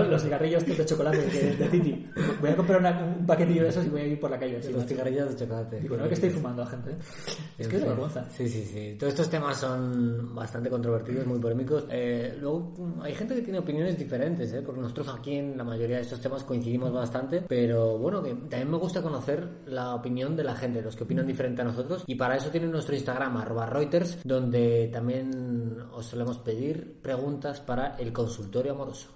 Los 0.08 0.22
cigarrillos 0.22 0.64
de 0.66 0.84
chocolate 0.86 1.18
de 1.18 1.68
Titi. 1.68 2.06
Voy 2.40 2.50
a 2.50 2.56
comprar 2.56 2.80
una- 2.80 3.04
un 3.18 3.26
paquetillo 3.26 3.64
de 3.64 3.68
esos 3.68 3.84
y 3.84 3.88
voy 3.90 4.00
a 4.00 4.06
ir 4.06 4.18
por 4.20 4.30
la 4.30 4.38
calle. 4.38 4.60
Los 4.72 4.86
cigarrillos 4.86 5.28
de 5.30 5.36
chocolate. 5.36 5.80
Digo, 5.80 5.96
no 5.96 6.04
es 6.04 6.08
que 6.08 6.14
estoy 6.14 6.30
fumando 6.30 6.62
a 6.62 6.66
gente. 6.66 6.92
Es 7.58 7.68
que 7.68 7.76
es 7.76 7.82
de 7.82 7.88
vergüenza. 7.88 8.24
Sí, 8.30 8.48
sí, 8.48 8.64
sí. 8.64 8.96
Todos 8.98 9.12
estos 9.12 9.28
temas 9.28 9.58
son 9.58 10.34
bastante 10.34 10.70
controvertidos, 10.70 11.26
muy 11.26 11.38
polémicos. 11.38 11.84
Eh, 11.90 12.36
luego, 12.40 12.72
hay 13.02 13.14
gente 13.14 13.34
que 13.34 13.42
tiene 13.42 13.58
opiniones 13.58 13.98
diferentes, 13.98 14.52
¿eh? 14.54 14.62
porque 14.64 14.77
nosotros 14.80 15.08
aquí 15.08 15.36
en 15.36 15.56
la 15.56 15.64
mayoría 15.64 15.96
de 15.96 16.02
estos 16.02 16.20
temas 16.20 16.44
coincidimos 16.44 16.92
bastante. 16.92 17.42
Pero 17.42 17.98
bueno, 17.98 18.22
que 18.22 18.34
también 18.34 18.70
me 18.70 18.78
gusta 18.78 19.02
conocer 19.02 19.62
la 19.66 19.94
opinión 19.94 20.36
de 20.36 20.44
la 20.44 20.54
gente, 20.54 20.82
los 20.82 20.96
que 20.96 21.04
opinan 21.04 21.26
diferente 21.26 21.62
a 21.62 21.64
nosotros. 21.64 22.04
Y 22.06 22.14
para 22.14 22.36
eso 22.36 22.50
tienen 22.50 22.70
nuestro 22.70 22.94
Instagram, 22.94 23.36
arroba 23.36 23.66
Reuters, 23.66 24.18
donde 24.24 24.88
también 24.92 25.78
os 25.92 26.06
solemos 26.06 26.38
pedir 26.38 26.98
preguntas 27.02 27.60
para 27.60 27.96
el 27.96 28.12
consultorio 28.12 28.72
amoroso. 28.72 29.08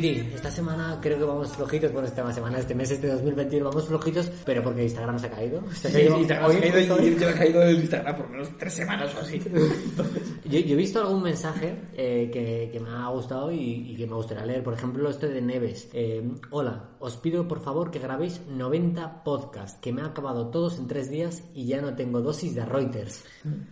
Titi, 0.00 0.28
esta 0.34 0.50
semana 0.50 0.98
creo 1.00 1.18
que 1.18 1.24
vamos 1.24 1.52
flojitos, 1.52 1.92
bueno, 1.92 2.08
esta 2.08 2.32
semana, 2.32 2.58
este 2.58 2.74
mes, 2.74 2.90
este 2.90 3.06
2021 3.08 3.64
vamos 3.68 3.86
flojitos, 3.86 4.30
pero 4.44 4.62
porque 4.62 4.82
Instagram 4.82 5.18
se 5.18 5.26
ha 5.26 5.30
caído. 5.30 5.62
Se 5.72 5.88
ha 5.88 5.90
Sí, 5.90 5.96
caído- 5.98 6.18
Instagram 6.18 6.50
hoy 6.50 6.56
se 6.56 6.68
ha 6.68 6.72
caído 6.72 6.98
y 7.02 7.10
lleva 7.14 7.32
caído 7.32 7.62
el 7.62 7.76
Instagram 7.80 8.16
por 8.16 8.30
menos 8.30 8.48
tres 8.58 8.72
semanas 8.74 9.14
o 9.14 9.20
así. 9.20 9.40
Yo, 10.44 10.60
yo 10.60 10.74
he 10.74 10.76
visto 10.76 11.00
algún 11.00 11.22
mensaje 11.22 11.74
eh, 11.94 12.28
que, 12.30 12.68
que 12.70 12.78
me 12.78 12.90
ha 12.90 13.08
gustado 13.08 13.50
y, 13.50 13.92
y 13.92 13.96
que 13.96 14.06
me 14.06 14.14
gustaría 14.14 14.44
leer. 14.44 14.62
Por 14.62 14.74
ejemplo, 14.74 15.08
este 15.08 15.28
de 15.28 15.40
Neves. 15.40 15.88
Eh, 15.94 16.22
Hola, 16.50 16.90
os 17.00 17.16
pido 17.16 17.48
por 17.48 17.60
favor 17.60 17.90
que 17.90 17.98
grabéis 17.98 18.42
90 18.48 19.24
podcasts, 19.24 19.78
que 19.80 19.90
me 19.92 20.02
han 20.02 20.08
acabado 20.08 20.48
todos 20.50 20.78
en 20.78 20.86
tres 20.86 21.08
días 21.10 21.42
y 21.54 21.66
ya 21.66 21.80
no 21.80 21.94
tengo 21.94 22.20
dosis 22.20 22.54
de 22.54 22.64
Reuters. 22.66 23.24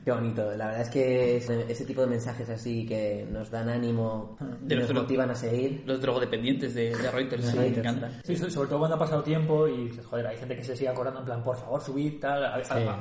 Qué 0.05 0.11
bonito, 0.13 0.43
la 0.57 0.67
verdad 0.67 0.81
es 0.83 0.89
que 0.89 1.37
ese, 1.37 1.71
ese 1.71 1.85
tipo 1.85 2.01
de 2.01 2.07
mensajes 2.07 2.49
así 2.49 2.87
que 2.87 3.27
nos 3.31 3.51
dan 3.51 3.69
ánimo 3.69 4.37
y 4.65 4.69
De 4.69 4.77
nos 4.77 4.93
motivan 4.95 5.31
a 5.31 5.35
seguir. 5.35 5.83
Los 5.87 6.01
drogodependientes 6.13 6.75
de, 6.75 6.95
de 6.97 7.11
Reuters, 7.11 7.45
sí, 7.47 7.57
me. 7.57 8.23
Sí, 8.25 8.37
sobre 8.37 8.69
todo 8.69 8.79
cuando 8.81 8.97
ha 8.97 8.99
pasado 8.99 9.23
tiempo 9.23 9.67
y 9.69 9.91
joder, 10.09 10.27
hay 10.27 10.37
gente 10.37 10.57
que 10.57 10.65
se 10.65 10.77
sigue 10.77 10.89
acordando 10.89 11.21
en 11.21 11.27
plan, 11.27 11.43
por 11.43 11.57
favor, 11.57 11.81
subid, 11.83 12.21
tal. 12.21 12.45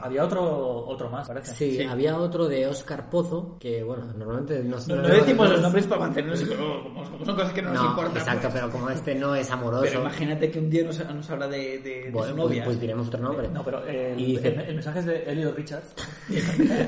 Había 0.02 0.24
otro, 0.24 0.86
otro 0.88 1.10
más, 1.10 1.28
parece. 1.28 1.54
Sí, 1.54 1.78
Sí. 1.78 1.84
había 1.84 2.18
otro 2.18 2.48
de 2.48 2.68
Oscar 2.68 3.10
Pozo, 3.10 3.58
que 3.60 3.84
bueno, 3.84 4.06
normalmente 4.18 4.64
no, 4.64 4.78
No, 4.88 4.96
no 4.96 5.08
decimos 5.08 5.50
los 5.50 5.62
nombres 5.62 5.86
para 5.88 6.02
mantenernos, 6.02 6.42
como, 6.44 6.84
como 7.06 7.26
son 7.26 7.36
cosas 7.36 7.54
que 7.54 7.62
no, 7.62 7.74
nos 7.74 7.84
No, 7.84 7.90
importan. 7.90 8.18
exacto, 8.18 8.42
pues- 8.50 8.54
pero 8.54 8.70
como 8.72 8.90
este 8.90 9.16
no 9.16 9.36
es 9.36 9.50
amoroso, 9.52 9.84
Pero 9.84 10.02
imagínate 10.02 10.52
que 10.52 10.60
un 10.60 10.70
día 10.70 10.84
nos, 10.84 11.00
nos 11.14 11.30
habla 11.30 11.48
de, 11.48 11.80
de, 11.80 12.04
de 12.04 12.12
bueno, 12.12 12.30
su 12.30 12.36
pues, 12.36 12.48
novia. 12.50 12.64
pues 12.66 12.80
diremos 12.80 13.08
otro 13.08 13.20
nombre. 13.22 13.48
No, 13.50 13.64
pero 13.64 13.86
el, 13.86 14.20
Y 14.20 14.26
dice- 14.36 14.48
el- 14.50 14.60
el 14.62 14.74
mensaje 14.76 15.00
es 15.00 15.06
de 15.06 15.24
Elliot 15.32 15.56
Richards. 15.56 15.94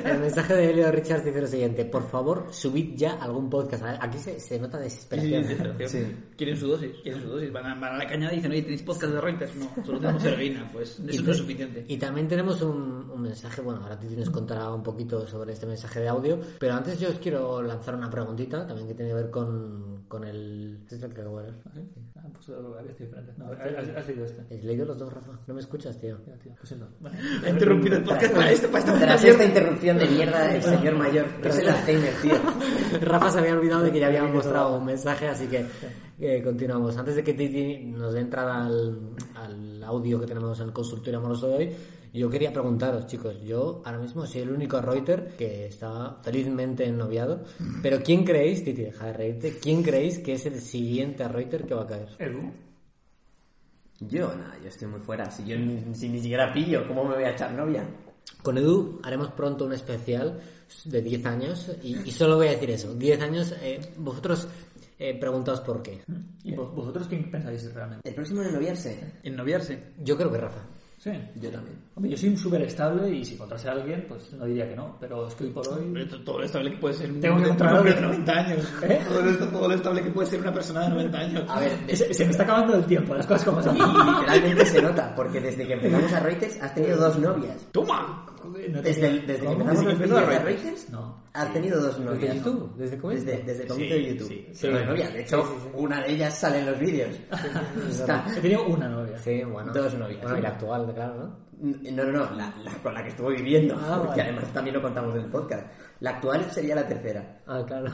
El 0.05 0.19
mensaje 0.19 0.53
de 0.55 0.69
Elio 0.71 0.91
Richards 0.91 1.25
dice 1.25 1.41
lo 1.41 1.47
siguiente: 1.47 1.85
Por 1.85 2.07
favor, 2.09 2.47
subid 2.51 2.95
ya 2.95 3.13
algún 3.15 3.49
podcast. 3.49 3.83
Aquí 3.99 4.17
se, 4.17 4.39
se 4.39 4.59
nota 4.59 4.77
Sí, 4.77 4.83
desesperación. 4.85 5.43
sí, 5.43 5.49
desesperación. 5.49 6.12
Quieren 6.37 6.57
su 6.57 6.67
dosis, 6.67 6.91
quieren 7.03 7.21
su 7.21 7.29
dosis. 7.29 7.51
Van 7.51 7.65
a, 7.65 7.75
van 7.75 7.95
a 7.95 7.97
la 7.97 8.07
cañada 8.07 8.33
y 8.33 8.37
dicen, 8.37 8.51
oye, 8.51 8.61
¿tenéis 8.63 8.83
podcast 8.83 9.13
de 9.13 9.21
Reuters? 9.21 9.55
No, 9.55 9.69
solo 9.85 9.99
tenemos 9.99 10.23
heroína. 10.25 10.69
Pues 10.71 10.99
eso 10.99 11.23
no 11.23 11.31
es 11.31 11.37
suficiente. 11.37 11.85
Y 11.87 11.97
también 11.97 12.27
tenemos 12.27 12.61
un, 12.61 13.09
un 13.09 13.21
mensaje, 13.21 13.61
bueno, 13.61 13.81
ahora 13.81 13.99
Titi 13.99 14.15
nos 14.15 14.29
contará 14.29 14.71
un 14.71 14.83
poquito 14.83 15.25
sobre 15.27 15.53
este 15.53 15.65
mensaje 15.65 15.99
de 15.99 16.07
audio, 16.09 16.39
pero 16.59 16.73
antes 16.73 16.99
yo 16.99 17.09
os 17.09 17.15
quiero 17.19 17.61
lanzar 17.61 17.95
una 17.95 18.09
preguntita, 18.09 18.65
también 18.65 18.87
que 18.87 18.93
tiene 18.93 19.11
que 19.11 19.15
ver 19.15 19.29
con, 19.29 20.03
con 20.07 20.23
el... 20.23 20.79
¿Este 20.83 20.95
es 20.95 21.03
el 21.03 21.13
que 21.13 21.21
acabo 21.21 21.39
de 21.39 21.51
leer? 21.51 21.55
Ah, 22.17 22.27
pues 22.31 22.45
sido 22.45 22.77
diferente. 22.97 23.33
No, 23.37 23.45
has, 23.47 23.89
has 23.97 24.07
leído 24.07 24.25
este. 24.25 24.55
¿Has 24.55 24.63
leído 24.63 24.85
los 24.85 24.97
dos, 24.97 25.11
Rafa? 25.11 25.31
¿No 25.45 25.53
me 25.53 25.59
escuchas, 25.59 25.99
tío? 25.99 26.17
Ya, 26.25 26.33
tío, 26.35 26.53
siento. 26.63 26.87
Bueno, 26.99 27.17
Ha 27.45 27.49
interrumpido 27.49 27.97
el 27.97 28.03
podcast 28.03 28.33
para 28.33 28.51
esto, 28.51 28.67
para 28.67 28.79
esta 28.79 28.99
Tras 28.99 29.21
mierda. 29.23 29.43
esta 29.43 29.45
interrupción 29.45 29.97
de 29.97 30.05
mierda, 30.07 30.55
el 30.55 30.63
señor 30.63 30.95
mayor, 30.95 31.25
es 31.43 31.57
el 31.57 31.69
Alzheimer, 31.69 32.13
tío. 32.21 32.33
Rafa 33.01 33.29
se 33.31 33.39
había 33.39 33.53
olvidado 33.53 33.83
de 33.83 33.91
que 33.91 33.99
ya 33.99 34.07
habíamos 34.07 34.33
mostrado 34.33 34.77
un 34.77 34.85
mensaje, 34.85 35.27
así 35.27 35.47
que 35.47 35.65
eh, 36.19 36.41
continuamos. 36.43 36.97
Antes 36.97 37.15
de 37.15 37.23
que 37.23 37.33
Titi 37.33 37.85
nos 37.85 38.13
dé 38.13 38.21
entrada 38.21 38.65
al, 38.65 39.15
al 39.35 39.83
audio 39.83 40.19
que 40.19 40.27
tenemos 40.27 40.59
en 40.59 40.67
el 40.67 40.73
consultorio 40.73 41.19
amoroso 41.19 41.47
de 41.47 41.55
hoy, 41.55 41.75
yo 42.13 42.29
quería 42.29 42.53
preguntaros, 42.53 43.07
chicos, 43.07 43.41
yo 43.41 43.81
ahora 43.83 43.97
mismo 43.97 44.27
soy 44.27 44.41
el 44.41 44.51
único 44.51 44.79
Reuter 44.79 45.35
que 45.35 45.65
está 45.65 46.15
felizmente 46.21 46.85
ennoviado, 46.85 47.43
pero 47.81 48.03
¿quién 48.03 48.23
creéis, 48.23 48.63
Titi, 48.63 48.83
deja 48.83 49.07
de 49.07 49.13
reírte, 49.13 49.57
quién 49.59 49.81
creéis 49.81 50.19
que 50.19 50.33
es 50.33 50.45
el 50.45 50.61
siguiente 50.61 51.27
Reuter 51.27 51.65
que 51.65 51.73
va 51.73 51.83
a 51.83 51.87
caer? 51.87 52.09
Edu. 52.19 52.51
Yo, 54.01 54.27
nada, 54.35 54.55
yo 54.61 54.69
estoy 54.69 54.87
muy 54.87 54.99
fuera. 54.99 55.31
Si 55.31 55.43
yo 55.43 55.57
ni, 55.57 55.95
si 55.95 56.07
ni 56.07 56.19
siquiera 56.19 56.53
pillo, 56.53 56.87
¿cómo 56.87 57.03
me 57.03 57.15
voy 57.15 57.23
a 57.23 57.31
echar 57.31 57.51
novia? 57.51 57.83
Con 58.43 58.59
Edu 58.59 58.99
haremos 59.01 59.31
pronto 59.31 59.65
un 59.65 59.73
especial 59.73 60.39
de 60.85 61.01
10 61.01 61.25
años 61.25 61.71
y, 61.81 61.97
y 62.07 62.11
solo 62.11 62.35
voy 62.35 62.47
a 62.47 62.51
decir 62.51 62.69
eso, 62.69 62.93
10 62.93 63.21
años, 63.21 63.55
eh, 63.61 63.79
vosotros 63.97 64.47
eh, 65.09 65.19
preguntaos 65.19 65.59
por 65.61 65.81
qué. 65.81 66.01
¿Y 66.43 66.55
vos- 66.55 66.73
vosotros 66.73 67.07
quién 67.07 67.29
pensáis 67.29 67.73
realmente? 67.73 68.07
El 68.07 68.15
próximo 68.15 68.41
en 68.41 68.53
noviarse. 68.53 69.13
En 69.23 69.35
noviarse. 69.35 69.93
Yo 69.99 70.15
creo 70.17 70.31
que 70.31 70.37
Rafa. 70.37 70.61
Sí. 71.03 71.11
Yo 71.35 71.49
también. 71.51 71.75
Hombre, 71.95 72.11
yo 72.11 72.17
soy 72.17 72.37
súper 72.37 72.61
estable 72.61 73.09
y 73.09 73.25
si 73.25 73.33
encontrase 73.33 73.67
a 73.67 73.73
alguien, 73.73 74.05
pues 74.07 74.31
no 74.31 74.45
diría 74.45 74.69
que 74.69 74.75
no. 74.77 74.95
Pero 75.01 75.27
es 75.27 75.35
que 75.35 75.43
hoy 75.43 75.49
por 75.49 75.67
hoy. 75.67 76.07
Todo 76.23 76.39
lo 76.39 76.45
estable 76.45 76.71
que 76.71 76.77
puede 76.77 76.93
ser 76.93 77.11
un 77.11 77.19
Tengo 77.19 77.35
que 77.35 77.41
un 77.41 77.45
encontrar 77.47 77.73
hombre 77.75 77.91
de 77.91 77.97
algo. 77.97 78.11
90 78.13 78.31
años. 78.31 78.73
¿Eh? 78.83 79.01
Todo, 79.09 79.21
lo, 79.21 79.47
todo 79.49 79.67
lo 79.67 79.73
estable 79.75 80.01
que 80.01 80.09
puede 80.11 80.27
ser 80.29 80.39
una 80.39 80.53
persona 80.53 80.81
de 80.83 80.89
90 80.91 81.17
años. 81.17 81.43
A 81.49 81.59
ver, 81.59 81.71
Se, 81.97 82.13
se 82.13 82.23
me 82.23 82.31
está 82.31 82.43
acabando 82.43 82.75
el 82.77 82.85
tiempo, 82.85 83.13
las 83.13 83.27
cosas 83.27 83.43
como 83.43 83.61
son. 83.61 83.75
y 83.75 83.79
literalmente 83.81 84.65
se 84.65 84.81
nota, 84.81 85.13
porque 85.13 85.41
desde 85.41 85.67
que 85.67 85.73
empezamos 85.73 86.13
a 86.13 86.19
Reuters 86.21 86.61
has 86.61 86.73
tenido 86.73 86.95
dos 86.97 87.19
novias. 87.19 87.67
¡Toma! 87.73 88.25
No 88.69 88.81
Desde, 88.81 89.19
desde 89.21 89.45
que 89.45 89.51
empezamos 89.53 89.85
¿Desde 89.85 90.05
que 90.05 90.13
a 90.13 90.25
Reuters? 90.25 90.43
Reuters, 90.43 90.89
No. 90.89 91.23
has 91.33 91.53
tenido 91.53 91.81
dos 91.81 91.97
novias. 91.99 92.19
¿Desde 92.21 92.35
YouTube? 92.35 92.75
¿Desde 92.77 92.97
cómo? 92.97 93.13
Desde, 93.13 93.37
desde 93.43 93.51
el 93.53 93.59
Sí, 93.61 93.67
comienzo 93.67 93.95
de 93.95 94.05
YouTube. 94.05 94.45
sí, 94.53 94.67
novias. 94.67 95.13
De 95.13 95.21
hecho, 95.21 95.41
Sí, 95.43 95.49
sí, 95.53 95.59
sí. 95.63 95.69
una 95.73 96.01
de 96.01 96.11
ellas 96.11 96.37
sale 96.37 96.59
en 96.59 96.65
los 96.67 96.79
vídeos. 96.79 97.09
He 98.37 98.41
tenido 98.41 98.65
una 98.67 98.87
novia. 98.89 99.17
Sí, 99.19 99.41
bueno. 99.43 99.71
Dos 99.73 99.93
novias. 99.95 100.21
Bueno, 100.21 100.39
la 100.39 100.49
actual, 100.49 100.85
claro, 100.93 101.15
¿no? 101.15 101.43
No, 101.91 102.03
no, 102.05 102.11
no, 102.11 102.31
la, 102.35 102.53
la 102.63 102.71
con 102.81 102.93
la 102.93 103.03
que 103.03 103.09
estuvo 103.09 103.29
viviendo, 103.29 103.75
Ah, 103.79 103.95
porque 103.99 104.21
vale. 104.21 104.31
además 104.33 104.53
también 104.53 104.75
lo 104.75 104.81
contamos 104.81 105.15
en 105.15 105.21
el 105.21 105.27
podcast. 105.27 105.65
La 105.99 106.11
actual 106.11 106.51
sería 106.51 106.75
la 106.75 106.87
tercera. 106.87 107.41
Ah, 107.47 107.63
claro. 107.65 107.91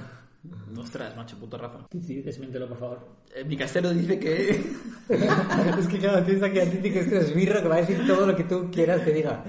Ostras, 0.78 1.16
macho, 1.18 1.38
puto 1.38 1.58
Rafa. 1.58 1.80
Sí, 2.02 2.22
desmiéntelo, 2.22 2.68
por 2.70 2.78
favor. 2.78 3.08
Eh, 3.36 3.44
mi 3.44 3.58
casero 3.58 3.90
dice 3.92 4.18
que. 4.18 4.50
es 5.10 5.88
que 5.88 6.00
claro, 6.00 6.24
tienes 6.24 6.42
aquí 6.44 6.60
a 6.60 6.70
Titi 6.72 6.92
que 6.92 7.00
este 7.02 7.18
es 7.20 7.36
birro 7.36 7.62
que 7.62 7.68
va 7.68 7.76
a 7.76 7.82
decir 7.82 8.06
todo 8.08 8.26
lo 8.26 8.36
que 8.36 8.46
tú 8.46 8.70
quieras 8.72 9.02
que 9.02 9.12
diga. 9.12 9.44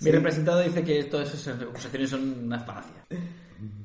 Mi 0.00 0.10
representado 0.10 0.60
dice 0.62 0.82
que 0.82 1.04
todas 1.04 1.32
esas 1.34 1.60
acusaciones 1.60 2.08
son 2.08 2.44
una 2.44 2.58
falacia. 2.60 3.04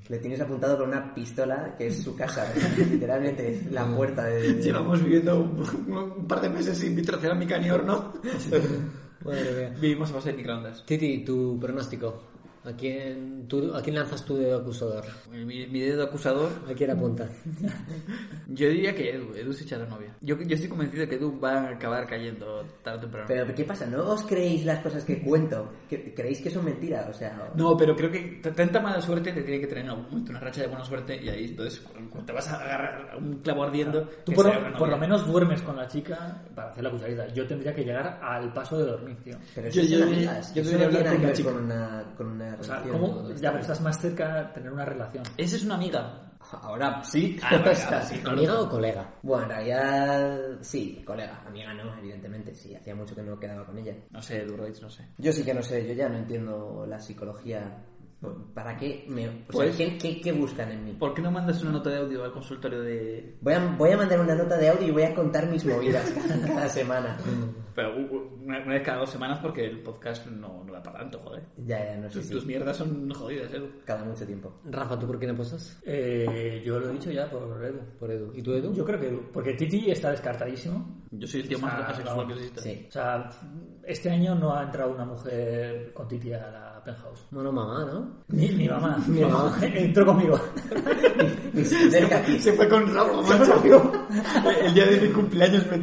Le 0.08 0.17
tienes 0.19 0.39
apuntado 0.39 0.78
con 0.78 0.88
una 0.89 1.13
pistola 1.13 1.75
que 1.78 1.88
es 1.88 2.01
su 2.01 2.15
casa, 2.15 2.47
literalmente 2.78 3.54
es 3.56 3.71
la 3.71 3.86
puerta 3.93 4.23
de... 4.23 4.54
Llevamos 4.62 5.04
viviendo 5.04 5.39
un, 5.41 5.91
un 5.91 6.28
par 6.28 6.39
de 6.41 6.49
meses 6.49 6.78
sin 6.78 6.95
vitrocerámica 6.95 7.58
ni 7.58 7.69
horno. 7.69 8.13
Madre 9.25 9.51
mía. 9.57 9.75
Vivimos 9.81 10.11
a 10.11 10.13
base 10.13 10.31
de 10.31 10.38
microondas. 10.38 10.85
Titi, 10.85 11.25
tu 11.25 11.57
pronóstico. 11.59 12.35
¿A 12.65 12.73
quién, 12.75 13.47
tú, 13.47 13.73
¿A 13.75 13.82
quién 13.82 13.95
lanzas 13.95 14.25
tu 14.25 14.36
dedo 14.38 14.58
acusador? 14.60 15.04
Mi, 15.32 15.45
mi 15.67 15.80
dedo 15.82 16.04
acusador, 16.04 16.49
¿A 16.67 16.73
quién 16.73 16.89
apuntas? 16.91 17.30
yo 18.47 18.69
diría 18.69 18.93
que 18.95 19.12
Edu. 19.15 19.34
Edu 19.36 19.54
se 19.54 19.63
echa 19.63 19.78
la 19.78 19.86
novia. 19.86 20.15
Yo, 20.21 20.36
yo 20.41 20.56
estoy 20.56 20.69
convencido 20.69 21.01
de 21.01 21.10
que 21.10 21.15
Edu 21.15 21.39
va 21.39 21.54
a 21.60 21.69
acabar 21.69 22.08
cayendo 22.08 22.63
tarde 22.84 22.97
o 22.97 23.01
temprano. 23.01 23.25
Pero 23.28 23.54
¿qué 23.56 23.63
pasa? 23.65 23.86
¿No 23.86 24.10
os 24.10 24.23
creéis 24.23 24.65
las 24.65 24.80
cosas 24.80 25.04
que 25.04 25.21
cuento? 25.21 25.71
¿Que- 25.89 26.13
¿Creéis 26.13 26.41
que 26.41 26.49
son 26.49 26.65
mentiras? 26.65 27.08
O 27.10 27.13
sea... 27.13 27.51
No, 27.56 27.75
pero 27.78 27.95
creo 27.95 28.10
que 28.12 28.41
tanta 28.56 28.80
mala 28.80 29.01
suerte 29.01 29.32
te 29.32 29.41
tiene 29.43 29.60
que 29.62 29.67
tener 29.67 29.84
en 29.86 29.89
algún 29.91 30.06
momento 30.06 30.32
una 30.32 30.39
racha 30.39 30.62
de 30.62 30.67
buena 30.67 30.84
suerte 30.84 31.21
y 31.23 31.30
ahí 31.30 31.45
entonces 31.45 31.84
te 32.25 32.32
vas 32.34 32.47
a 32.49 32.56
agarrar 32.63 33.10
a 33.12 33.17
un 33.17 33.36
clavo 33.41 33.63
ardiendo 33.63 34.01
Tú 34.25 34.32
que 34.32 34.36
por, 34.36 34.45
lo- 34.71 34.78
por 34.78 34.99
menos 34.99 35.28
duermes 35.28 35.62
con 35.62 35.75
la 35.75 35.88
chica 35.88 36.41
para 36.56 36.69
hacer 36.71 36.84
la 36.84 36.91
cucharita. 36.91 37.28
Yo 37.34 37.45
tendría 37.45 37.73
que 37.73 37.84
llegar 37.84 38.19
al 38.23 38.51
paso 38.54 38.78
de 38.78 38.86
dormir, 38.86 39.17
tío. 39.23 39.36
Pero 39.54 39.69
Yo- 39.69 39.82
eso 39.82 39.97
yo 39.97 40.04
amigas, 40.04 40.54
yo 40.56 40.62
eso 40.62 40.71
debería 40.71 40.88
no 40.88 40.91
tiene 41.10 41.15
hablar 41.17 41.34
que 41.34 41.43
con 41.43 41.58
una 41.58 42.04
con 42.17 42.28
una, 42.28 42.54
una 42.55 42.61
O 42.61 42.63
sea, 42.63 42.75
relación. 42.79 42.99
¿cómo? 43.01 43.29
Ya, 43.35 43.49
pero 43.51 43.61
estás 43.61 43.81
más 43.81 43.99
cerca 44.01 44.43
de 44.43 44.53
tener 44.53 44.71
una 44.71 44.85
relación. 44.85 45.23
Esa 45.37 45.55
es 45.55 45.63
una 45.63 45.75
amiga. 45.75 46.21
Ahora 46.61 47.03
sí. 47.03 47.37
Ah, 47.41 47.57
venga, 47.57 47.71
Está- 47.71 48.01
sí, 48.03 48.19
claro. 48.19 48.37
¿Amiga 48.37 48.59
o 48.61 48.69
colega? 48.69 49.13
Bueno, 49.23 49.43
en 49.45 49.49
realidad 49.49 50.39
sí, 50.61 51.03
colega. 51.05 51.41
Amiga 51.47 51.73
no, 51.73 51.97
evidentemente, 51.97 52.53
sí. 52.53 52.75
Hacía 52.75 52.93
mucho 52.95 53.15
que 53.15 53.23
no 53.23 53.39
quedaba 53.39 53.65
con 53.65 53.77
ella. 53.79 53.95
No 54.11 54.21
sé, 54.21 54.41
Edu 54.43 54.55
Reitz, 54.55 54.81
no 54.81 54.89
sé. 54.89 55.07
Yo 55.17 55.31
sí 55.33 55.43
que 55.43 55.53
no 55.55 55.63
sé, 55.63 55.87
yo 55.87 55.93
ya 55.93 56.07
no 56.07 56.17
entiendo 56.17 56.85
la 56.87 56.99
psicología. 56.99 57.83
¿Para 58.53 58.75
qué 58.77 59.05
me... 59.07 59.27
O 59.27 59.31
sea, 59.31 59.41
Pues- 59.51 59.75
¿qué, 59.75 59.97
qué, 59.97 60.21
qué 60.21 60.31
buscan 60.31 60.71
en 60.71 60.85
mí? 60.85 60.93
¿Por 60.93 61.13
qué 61.13 61.21
no 61.21 61.31
mandas 61.31 61.61
una 61.61 61.71
nota 61.73 61.89
de 61.89 61.97
audio 61.97 62.23
al 62.23 62.31
consultorio 62.31 62.81
de... 62.81 63.38
Voy 63.41 63.53
a, 63.53 63.75
voy 63.77 63.91
a 63.91 63.97
mandar 63.97 64.19
una 64.19 64.35
nota 64.35 64.57
de 64.57 64.69
audio 64.69 64.88
y 64.88 64.91
voy 64.91 65.03
a 65.03 65.13
contar 65.13 65.47
mis 65.49 65.65
movidas 65.65 66.09
cada, 66.27 66.41
cada 66.47 66.69
semana. 66.69 67.17
Pero 67.75 67.95
uh, 67.97 68.01
uh, 68.15 68.43
una, 68.45 68.59
una 68.63 68.73
vez 68.75 68.83
cada 68.83 68.99
dos 68.99 69.09
semanas 69.09 69.39
porque 69.41 69.65
el 69.65 69.81
podcast 69.81 70.25
no, 70.27 70.63
no 70.63 70.71
da 70.73 70.81
para 70.81 70.99
tanto, 70.99 71.19
joder. 71.19 71.43
Ya, 71.57 71.83
ya, 71.85 71.97
no 71.97 72.09
sé 72.09 72.19
Tus, 72.19 72.27
si... 72.27 72.33
tus 72.33 72.45
mierdas 72.45 72.77
son 72.77 73.09
jodidas, 73.11 73.53
Edu. 73.53 73.67
Cada 73.83 74.03
mucho 74.05 74.25
tiempo. 74.25 74.53
Rafa, 74.65 74.97
¿tú 74.97 75.07
por 75.07 75.19
quién 75.19 75.31
apuestas? 75.31 75.81
Eh, 75.85 76.61
yo 76.65 76.79
lo 76.79 76.89
he 76.89 76.93
dicho 76.93 77.11
ya 77.11 77.29
por 77.29 77.63
Edu. 77.63 77.79
Por 77.99 78.11
Edu. 78.11 78.31
¿Y 78.33 78.41
tú, 78.41 78.53
Edu? 78.53 78.73
Yo 78.73 78.85
creo 78.85 78.99
que 78.99 79.07
Edu. 79.07 79.23
Porque 79.33 79.53
Titi 79.55 79.91
está 79.91 80.11
descartadísimo. 80.11 81.03
Yo 81.11 81.27
soy 81.27 81.41
el 81.41 81.47
tío 81.49 81.59
más 81.59 81.73
Ah, 81.73 81.85
homosexual 81.88 82.17
no. 82.17 82.27
que 82.27 82.33
existe. 82.33 82.61
Sí. 82.61 82.85
O 82.88 82.91
sea, 82.91 83.29
este 83.83 84.09
año 84.09 84.35
no 84.35 84.55
ha 84.55 84.63
entrado 84.63 84.91
una 84.93 85.05
mujer 85.05 85.91
con 85.93 86.07
Titi 86.07 86.31
a 86.33 86.49
la 86.49 86.74
penthouse. 86.86 87.26
Bueno, 87.32 87.52
mamá, 87.52 87.84
¿no? 87.86 88.24
Ni 88.30 88.48
mi 88.50 88.69
mamá. 88.69 88.98
Mi 89.08 89.21
mamá 89.21 89.58
entró 89.62 90.06
conmigo. 90.06 90.39
Cerca. 91.89 92.24
Se 92.39 92.54
fue 92.54 92.67
con 92.69 92.93
macho. 92.93 93.91
El 94.62 94.74
día 94.74 94.86
de 94.86 95.02
mi 95.02 95.10
cumpleaños 95.13 95.65
me, 95.67 95.78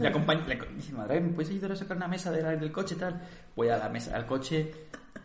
le 0.00 0.08
acompañé. 0.08 0.42
Le, 0.46 0.58
dice, 0.76 0.92
madre, 0.92 1.20
¿me 1.20 1.32
puedes 1.32 1.50
ayudar 1.50 1.72
a 1.72 1.76
sacar 1.76 1.96
una 1.96 2.08
mesa 2.08 2.30
de 2.30 2.42
la- 2.42 2.56
del 2.56 2.72
coche 2.72 2.94
tal? 2.94 3.20
Voy 3.54 3.68
a 3.68 3.76
la 3.76 3.88
mesa, 3.88 4.14
al 4.16 4.26
coche, 4.26 4.72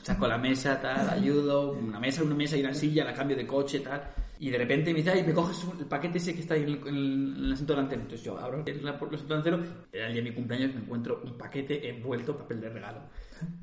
saco 0.02 0.28
la 0.28 0.38
mesa, 0.38 0.80
tal, 0.82 1.10
ayudo, 1.10 1.72
una 1.72 2.00
mesa, 2.00 2.24
una 2.24 2.36
mesa 2.36 2.58
y 2.58 2.62
una 2.62 2.74
silla, 2.74 3.06
la 3.06 3.14
cambio 3.14 3.38
de 3.38 3.46
coche, 3.48 3.80
tal. 3.80 4.02
Y 4.41 4.49
de 4.49 4.58
repente 4.58 4.91
me 4.91 4.97
dice, 4.97 5.12
ay, 5.12 5.23
me 5.23 5.34
coges 5.34 5.63
el 5.80 5.86
paquete 5.86 6.17
ese 6.17 6.34
que 6.34 6.41
está 6.41 6.56
ahí 6.56 6.63
en 6.63 6.69
el, 6.69 6.75
en 6.88 6.95
el- 6.95 7.36
en 7.38 7.45
el 7.45 7.54
asiento 7.54 7.73
delantero. 7.73 8.01
Entonces 8.01 8.25
yo 8.25 8.38
abro 8.39 8.63
el, 8.65 8.69
el 8.75 8.88
asiento 8.89 9.27
delantero, 9.27 9.60
era 9.93 10.08
el 10.08 10.13
día 10.13 10.23
de 10.23 10.30
mi 10.30 10.36
cumpleaños, 10.36 10.73
me 10.73 10.82
encuentro 10.82 11.21
un 11.23 11.38
paquete 11.38 11.88
envuelto 11.89 12.32
en 12.32 12.38
papel 12.39 12.60
de 12.62 12.69
regalo. 12.69 12.99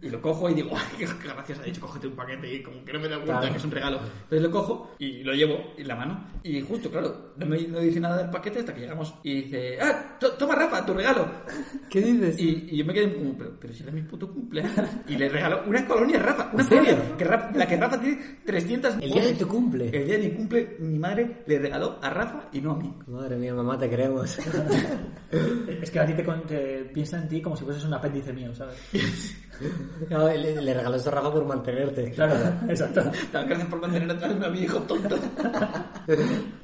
Y 0.02 0.08
lo 0.08 0.20
cojo 0.20 0.50
y 0.50 0.54
digo, 0.54 0.70
ay, 0.76 0.86
qué 0.98 1.06
gracias, 1.24 1.58
ha 1.58 1.62
dicho, 1.62 1.80
cógete 1.80 2.06
un 2.08 2.14
paquete 2.16 2.52
y 2.54 2.62
como 2.62 2.84
que 2.84 2.92
no 2.92 3.00
me 3.00 3.08
da 3.08 3.16
cuenta 3.16 3.38
Claro. 3.40 3.52
que 3.52 3.58
es 3.58 3.64
un 3.64 3.70
regalo. 3.70 3.98
Entonces 4.24 4.42
lo 4.42 4.50
cojo 4.50 4.94
y 4.98 5.22
lo 5.24 5.32
llevo 5.34 5.72
en 5.76 5.88
la 5.88 5.94
mano. 5.96 6.24
Y 6.44 6.60
justo, 6.62 6.90
claro, 6.90 7.32
no 7.36 7.46
me 7.46 7.60
no 7.68 7.78
dice 7.80 8.00
nada 8.00 8.18
del 8.18 8.30
paquete 8.30 8.60
hasta 8.60 8.74
que 8.74 8.80
llegamos 8.80 9.14
y 9.24 9.42
dice, 9.42 9.78
ah, 9.80 10.16
to- 10.18 10.32
toma 10.32 10.54
Rafa, 10.54 10.84
tu 10.86 10.94
regalo. 10.94 11.28
¿Qué 11.90 12.00
dices? 12.00 12.38
Y, 12.40 12.68
y 12.70 12.76
yo 12.78 12.84
me 12.84 12.92
quedé 12.94 13.14
como, 13.14 13.36
pero, 13.36 13.52
pero 13.60 13.72
si 13.74 13.82
era 13.82 13.92
mi 13.92 14.02
puto 14.02 14.32
cumpleaños. 14.32 14.88
Y 15.08 15.16
le 15.16 15.28
regaló 15.28 15.62
una 15.66 15.86
colonia 15.86 16.18
a 16.18 16.22
Rafa, 16.22 16.50
una 16.52 16.64
Rafa- 16.64 17.50
la 17.56 17.66
que 17.66 17.76
Rafa 17.76 18.00
tiene 18.00 18.38
300 18.44 18.94
El 19.00 19.10
día 19.12 19.24
de 19.26 19.34
tu 19.34 19.46
cumple. 19.48 19.86
El 19.92 20.06
día 20.06 20.18
de 20.18 20.28
mi 20.28 20.34
cumple, 20.34 20.67
mi 20.78 20.98
madre 20.98 21.42
le 21.46 21.58
regaló 21.58 21.98
a 22.02 22.10
Rafa 22.10 22.48
y 22.52 22.60
no 22.60 22.72
a 22.72 22.76
mí. 22.76 22.94
Madre 23.06 23.36
mía, 23.36 23.54
mamá, 23.54 23.78
te 23.78 23.88
queremos. 23.88 24.38
Es 25.82 25.90
que 25.90 26.00
a 26.00 26.06
ti 26.06 26.14
te, 26.14 26.90
piensa 26.92 27.18
en 27.18 27.28
ti 27.28 27.42
como 27.42 27.56
si 27.56 27.64
fueses 27.64 27.84
un 27.84 27.94
apéndice 27.94 28.32
mío, 28.32 28.54
¿sabes? 28.54 28.76
No, 30.08 30.28
le, 30.28 30.62
le 30.62 30.72
regaló 30.72 30.94
esto 30.94 31.10
a 31.10 31.14
Rafa 31.14 31.32
por 31.32 31.44
mantenerte. 31.44 32.12
Claro, 32.12 32.34
exacto. 32.68 33.02
Gracias 33.32 33.66
por 33.66 33.80
mantener 33.80 34.08
atrás 34.08 34.40
a 34.40 34.48
mi 34.48 34.60
hijo 34.60 34.78
tonto. 34.82 35.18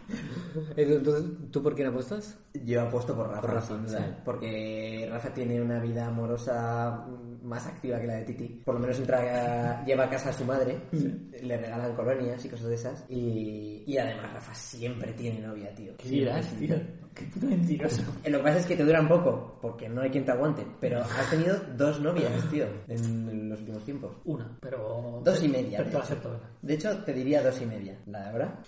Edu, 0.77 1.49
¿tú, 1.51 1.63
por 1.63 1.75
quién 1.75 1.89
apuestas? 1.89 2.39
Yo 2.65 2.83
apuesto 2.83 3.15
por 3.17 3.29
Rafa, 3.29 3.41
Por 3.41 3.51
Rafa, 3.55 3.89
sí. 3.89 3.97
porque 4.25 5.09
Rafa 5.11 5.33
tiene 5.35 5.61
una 5.61 5.81
vida 5.81 6.07
amorosa 6.07 7.05
más 7.43 7.67
activa 7.67 8.01
que 8.01 8.07
la 8.07 8.15
de 8.15 8.23
Titi. 8.25 8.63
Por 8.65 8.75
lo 8.75 8.81
menos 8.81 8.99
entra 8.99 9.81
a- 9.81 9.85
lleva 9.87 10.05
a 10.05 10.11
casa 10.11 10.31
a 10.31 10.33
su 10.33 10.45
madre, 10.45 10.79
le 10.93 11.57
regalan 11.59 11.95
colonias 11.95 12.45
y 12.45 12.49
cosas 12.49 12.69
de 12.69 12.75
esas. 12.75 13.05
Y, 13.09 13.83
y 13.87 13.99
además 13.99 14.33
Rafa 14.33 14.55
siempre 14.55 15.13
tiene 15.13 15.41
novia, 15.41 15.75
tío. 15.75 15.93
¿Qué 15.99 16.09
dirás, 16.09 16.47
tío? 16.59 16.77
Qué 17.15 17.25
puto 17.27 17.47
mentiroso. 17.47 18.03
Lo 18.27 18.39
que 18.39 18.45
pasa 18.45 18.59
es 18.59 18.67
que 18.67 18.75
te 18.77 18.85
duran 18.85 19.07
poco, 19.07 19.59
porque 19.63 19.89
no 19.89 20.01
hay 20.03 20.11
quien 20.11 20.25
te 20.25 20.33
aguante. 20.33 20.67
Pero 20.81 21.01
has 21.01 21.31
tenido 21.31 21.57
dos 21.77 22.01
novias, 22.01 22.33
tío, 22.51 22.67
en 22.89 23.51
los 23.51 23.61
últimos 23.61 23.85
tiempos. 23.85 24.11
Una, 24.25 24.57
pero... 24.61 25.21
Dos 25.25 25.43
y 25.45 25.49
media, 25.49 25.79
Pero 25.85 25.99
de 26.01 26.05
hecho. 26.15 26.41
De 26.63 26.75
hecho, 26.75 26.99
te 27.05 27.13
diría 27.13 27.41
dos 27.43 27.61
y 27.63 27.67
media. 27.67 27.97
¿La 28.07 28.21
de 28.25 28.29
ahora? 28.31 28.59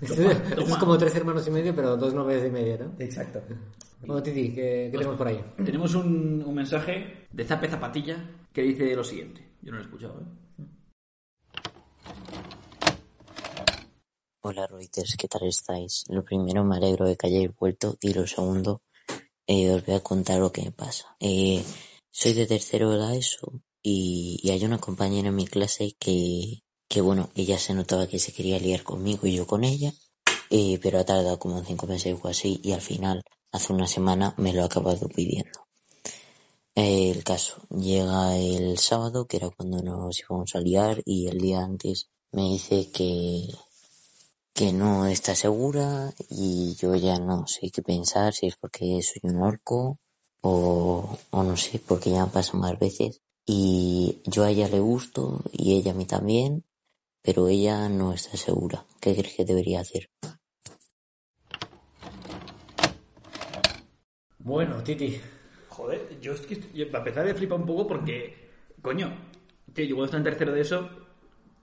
Esto, 0.00 0.22
es 0.22 0.76
como 0.78 0.96
tres 0.96 1.14
hermanos 1.22 1.46
y 1.46 1.50
medio, 1.50 1.74
pero 1.74 1.96
dos 1.96 2.12
novias 2.14 2.44
y 2.44 2.50
media, 2.50 2.78
¿no? 2.78 2.92
Exacto. 2.98 3.40
Bueno, 4.04 4.22
Titi, 4.22 4.52
¿qué, 4.52 4.88
qué 4.90 4.98
tenemos 4.98 5.16
por 5.16 5.28
ahí? 5.28 5.40
Tenemos 5.64 5.94
un, 5.94 6.42
un 6.44 6.54
mensaje 6.54 7.26
de 7.30 7.44
Zape 7.44 7.68
Zapatilla 7.68 8.16
que 8.52 8.62
dice 8.62 8.94
lo 8.94 9.04
siguiente. 9.04 9.52
Yo 9.62 9.70
no 9.70 9.78
lo 9.78 9.82
he 9.82 9.86
escuchado, 9.86 10.20
¿eh? 10.20 10.24
Hola 14.44 14.66
Reuters, 14.66 15.16
¿qué 15.16 15.28
tal 15.28 15.46
estáis? 15.46 16.04
Lo 16.08 16.24
primero 16.24 16.64
me 16.64 16.76
alegro 16.76 17.06
de 17.06 17.16
que 17.16 17.28
hayáis 17.28 17.54
vuelto 17.56 17.96
y 18.00 18.12
lo 18.12 18.26
segundo 18.26 18.82
eh, 19.46 19.70
os 19.70 19.86
voy 19.86 19.94
a 19.94 20.00
contar 20.00 20.40
lo 20.40 20.50
que 20.50 20.62
me 20.62 20.72
pasa. 20.72 21.16
Eh, 21.20 21.62
soy 22.10 22.32
de 22.32 22.46
tercero 22.46 22.90
de 22.90 22.98
la 22.98 23.14
ESO 23.14 23.62
y, 23.80 24.40
y 24.42 24.50
hay 24.50 24.64
una 24.64 24.78
compañera 24.78 25.28
en 25.28 25.36
mi 25.36 25.46
clase 25.46 25.94
que, 25.98 26.58
que 26.88 27.00
bueno, 27.00 27.30
ella 27.36 27.56
se 27.56 27.72
notaba 27.72 28.08
que 28.08 28.18
se 28.18 28.32
quería 28.32 28.58
liar 28.58 28.82
conmigo 28.82 29.28
y 29.28 29.36
yo 29.36 29.46
con 29.46 29.62
ella, 29.62 29.92
eh, 30.54 30.78
pero 30.82 30.98
ha 30.98 31.04
tardado 31.04 31.38
como 31.38 31.64
cinco 31.64 31.86
meses 31.86 32.14
o 32.22 32.28
así 32.28 32.60
y 32.62 32.72
al 32.72 32.82
final, 32.82 33.22
hace 33.52 33.72
una 33.72 33.86
semana, 33.86 34.34
me 34.36 34.52
lo 34.52 34.62
ha 34.62 34.66
acabado 34.66 35.08
pidiendo. 35.08 35.66
El 36.74 37.24
caso, 37.24 37.62
llega 37.70 38.36
el 38.36 38.76
sábado, 38.76 39.26
que 39.26 39.38
era 39.38 39.48
cuando 39.48 39.82
nos 39.82 40.20
íbamos 40.20 40.54
a 40.54 40.60
liar, 40.60 41.00
y 41.06 41.28
el 41.28 41.38
día 41.38 41.60
antes 41.60 42.08
me 42.32 42.42
dice 42.42 42.90
que, 42.90 43.48
que 44.52 44.74
no 44.74 45.06
está 45.06 45.34
segura 45.34 46.12
y 46.28 46.74
yo 46.74 46.94
ya 46.96 47.18
no 47.18 47.46
sé 47.46 47.70
qué 47.70 47.80
pensar, 47.80 48.34
si 48.34 48.48
es 48.48 48.56
porque 48.56 49.00
soy 49.02 49.30
un 49.30 49.42
orco 49.42 49.98
o, 50.42 51.18
o 51.30 51.42
no 51.42 51.56
sé, 51.56 51.78
porque 51.78 52.10
ya 52.10 52.26
pasa 52.26 52.58
más 52.58 52.78
veces. 52.78 53.22
Y 53.46 54.20
yo 54.26 54.44
a 54.44 54.50
ella 54.50 54.68
le 54.68 54.80
gusto 54.80 55.42
y 55.50 55.76
ella 55.76 55.92
a 55.92 55.94
mí 55.94 56.04
también, 56.04 56.64
pero 57.22 57.48
ella 57.48 57.88
no 57.88 58.12
está 58.12 58.36
segura. 58.36 58.84
¿Qué 59.00 59.14
crees 59.14 59.34
que 59.34 59.44
debería 59.46 59.80
hacer? 59.80 60.10
Bueno, 64.44 64.82
Titi, 64.82 65.20
Joder, 65.68 66.18
yo 66.20 66.32
es 66.34 66.40
que 66.42 66.54
estoy- 66.54 66.84
para 66.86 66.98
empezar 66.98 67.24
me 67.24 67.34
flipa 67.34 67.54
un 67.54 67.64
poco 67.64 67.86
porque, 67.86 68.34
coño, 68.82 69.10
tío, 69.72 69.84
yo 69.86 69.94
cuando 69.96 70.04
estaba 70.06 70.18
en 70.18 70.24
tercero 70.24 70.52
de 70.52 70.60
eso 70.60 70.90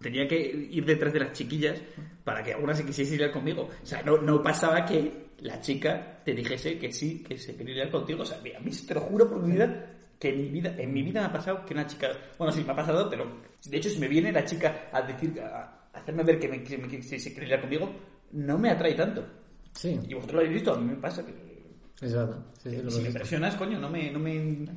tenía 0.01 0.27
que 0.27 0.39
ir 0.71 0.84
detrás 0.86 1.13
de 1.13 1.19
las 1.19 1.34
chiquillas 1.34 1.80
para 2.23 2.41
que 2.43 2.53
alguna 2.53 2.73
se 2.73 2.86
quisiese 2.86 3.17
liar 3.17 3.32
conmigo. 3.32 3.69
O 3.84 3.86
sea, 3.86 4.01
no, 4.01 4.17
no 4.17 4.41
pasaba 4.41 4.84
que 4.86 5.30
la 5.41 5.61
chica 5.61 6.17
te 6.25 6.34
dijese 6.34 6.80
que 6.80 6.91
sí, 6.91 7.21
que 7.21 7.38
se 7.38 7.55
quería 7.55 7.75
liar 7.75 7.91
contigo. 7.91 8.23
O 8.23 8.25
sea, 8.25 8.38
a 8.39 8.59
mí 8.61 8.71
te 8.71 8.93
lo 8.95 9.01
juro 9.01 9.30
por 9.30 9.43
mi 9.43 9.53
vida 9.53 9.95
que 10.19 10.30
en 10.30 10.38
mi 10.41 10.49
vida, 10.49 10.75
en 10.77 10.91
mi 10.93 11.03
vida 11.03 11.21
me 11.21 11.27
ha 11.27 11.32
pasado 11.32 11.63
que 11.65 11.73
una 11.73 11.86
chica, 11.86 12.09
bueno, 12.38 12.51
sí, 12.51 12.63
me 12.65 12.71
ha 12.71 12.75
pasado, 12.75 13.09
pero 13.09 13.25
de 13.63 13.77
hecho 13.77 13.89
si 13.89 13.99
me 13.99 14.07
viene 14.07 14.32
la 14.32 14.43
chica 14.43 14.89
a 14.91 15.01
decir, 15.03 15.39
a 15.41 15.75
a 15.91 15.97
hacerme 16.01 16.23
ver 16.23 16.39
que, 16.39 16.47
me, 16.47 16.63
que, 16.63 16.77
que 16.88 17.01
se 17.19 17.32
quiere 17.34 17.47
liar 17.47 17.61
conmigo, 17.61 17.89
no 18.34 18.57
me 18.59 18.69
atrae 18.69 18.93
tanto. 18.95 19.25
Sí, 19.73 19.99
Y 20.07 20.13
vosotros 20.13 20.34
lo 20.36 20.39
habéis 20.41 20.53
visto, 20.55 20.73
a 20.73 20.77
mí 20.80 20.86
me 20.86 20.95
pasa 20.97 21.25
que 21.25 21.34
es 22.02 22.14
verdad. 22.14 22.38
Sí, 22.62 22.70
sí, 22.72 22.82
lo 22.82 22.91
si 22.91 23.02
me 23.02 23.08
impresionas, 23.08 23.56
coño, 23.56 23.80
no 23.80 23.89
me, 23.89 24.12
no 24.12 24.20
me, 24.20 24.68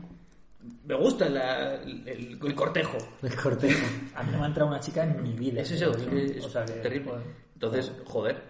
me 0.84 0.94
gusta 0.94 1.28
la- 1.28 1.76
el, 1.82 2.38
el- 2.40 2.54
cortejo. 2.54 2.98
El 3.22 3.34
cortejo. 3.36 3.86
A 4.14 4.22
mí 4.22 4.30
no 4.32 4.38
me 4.38 4.44
ha 4.44 4.48
entrado 4.48 4.68
una 4.70 4.80
chica 4.80 5.04
en 5.04 5.22
mi 5.22 5.32
vida. 5.32 5.60
Es 5.62 5.70
eso, 5.72 5.90
tío. 5.92 6.10
es 6.18 6.44
O 6.44 6.48
sea 6.50 6.64
que, 6.64 6.72
terrible. 6.74 7.10
joder. 7.12 7.26
Entonces, 7.54 7.92
joder, 8.04 8.42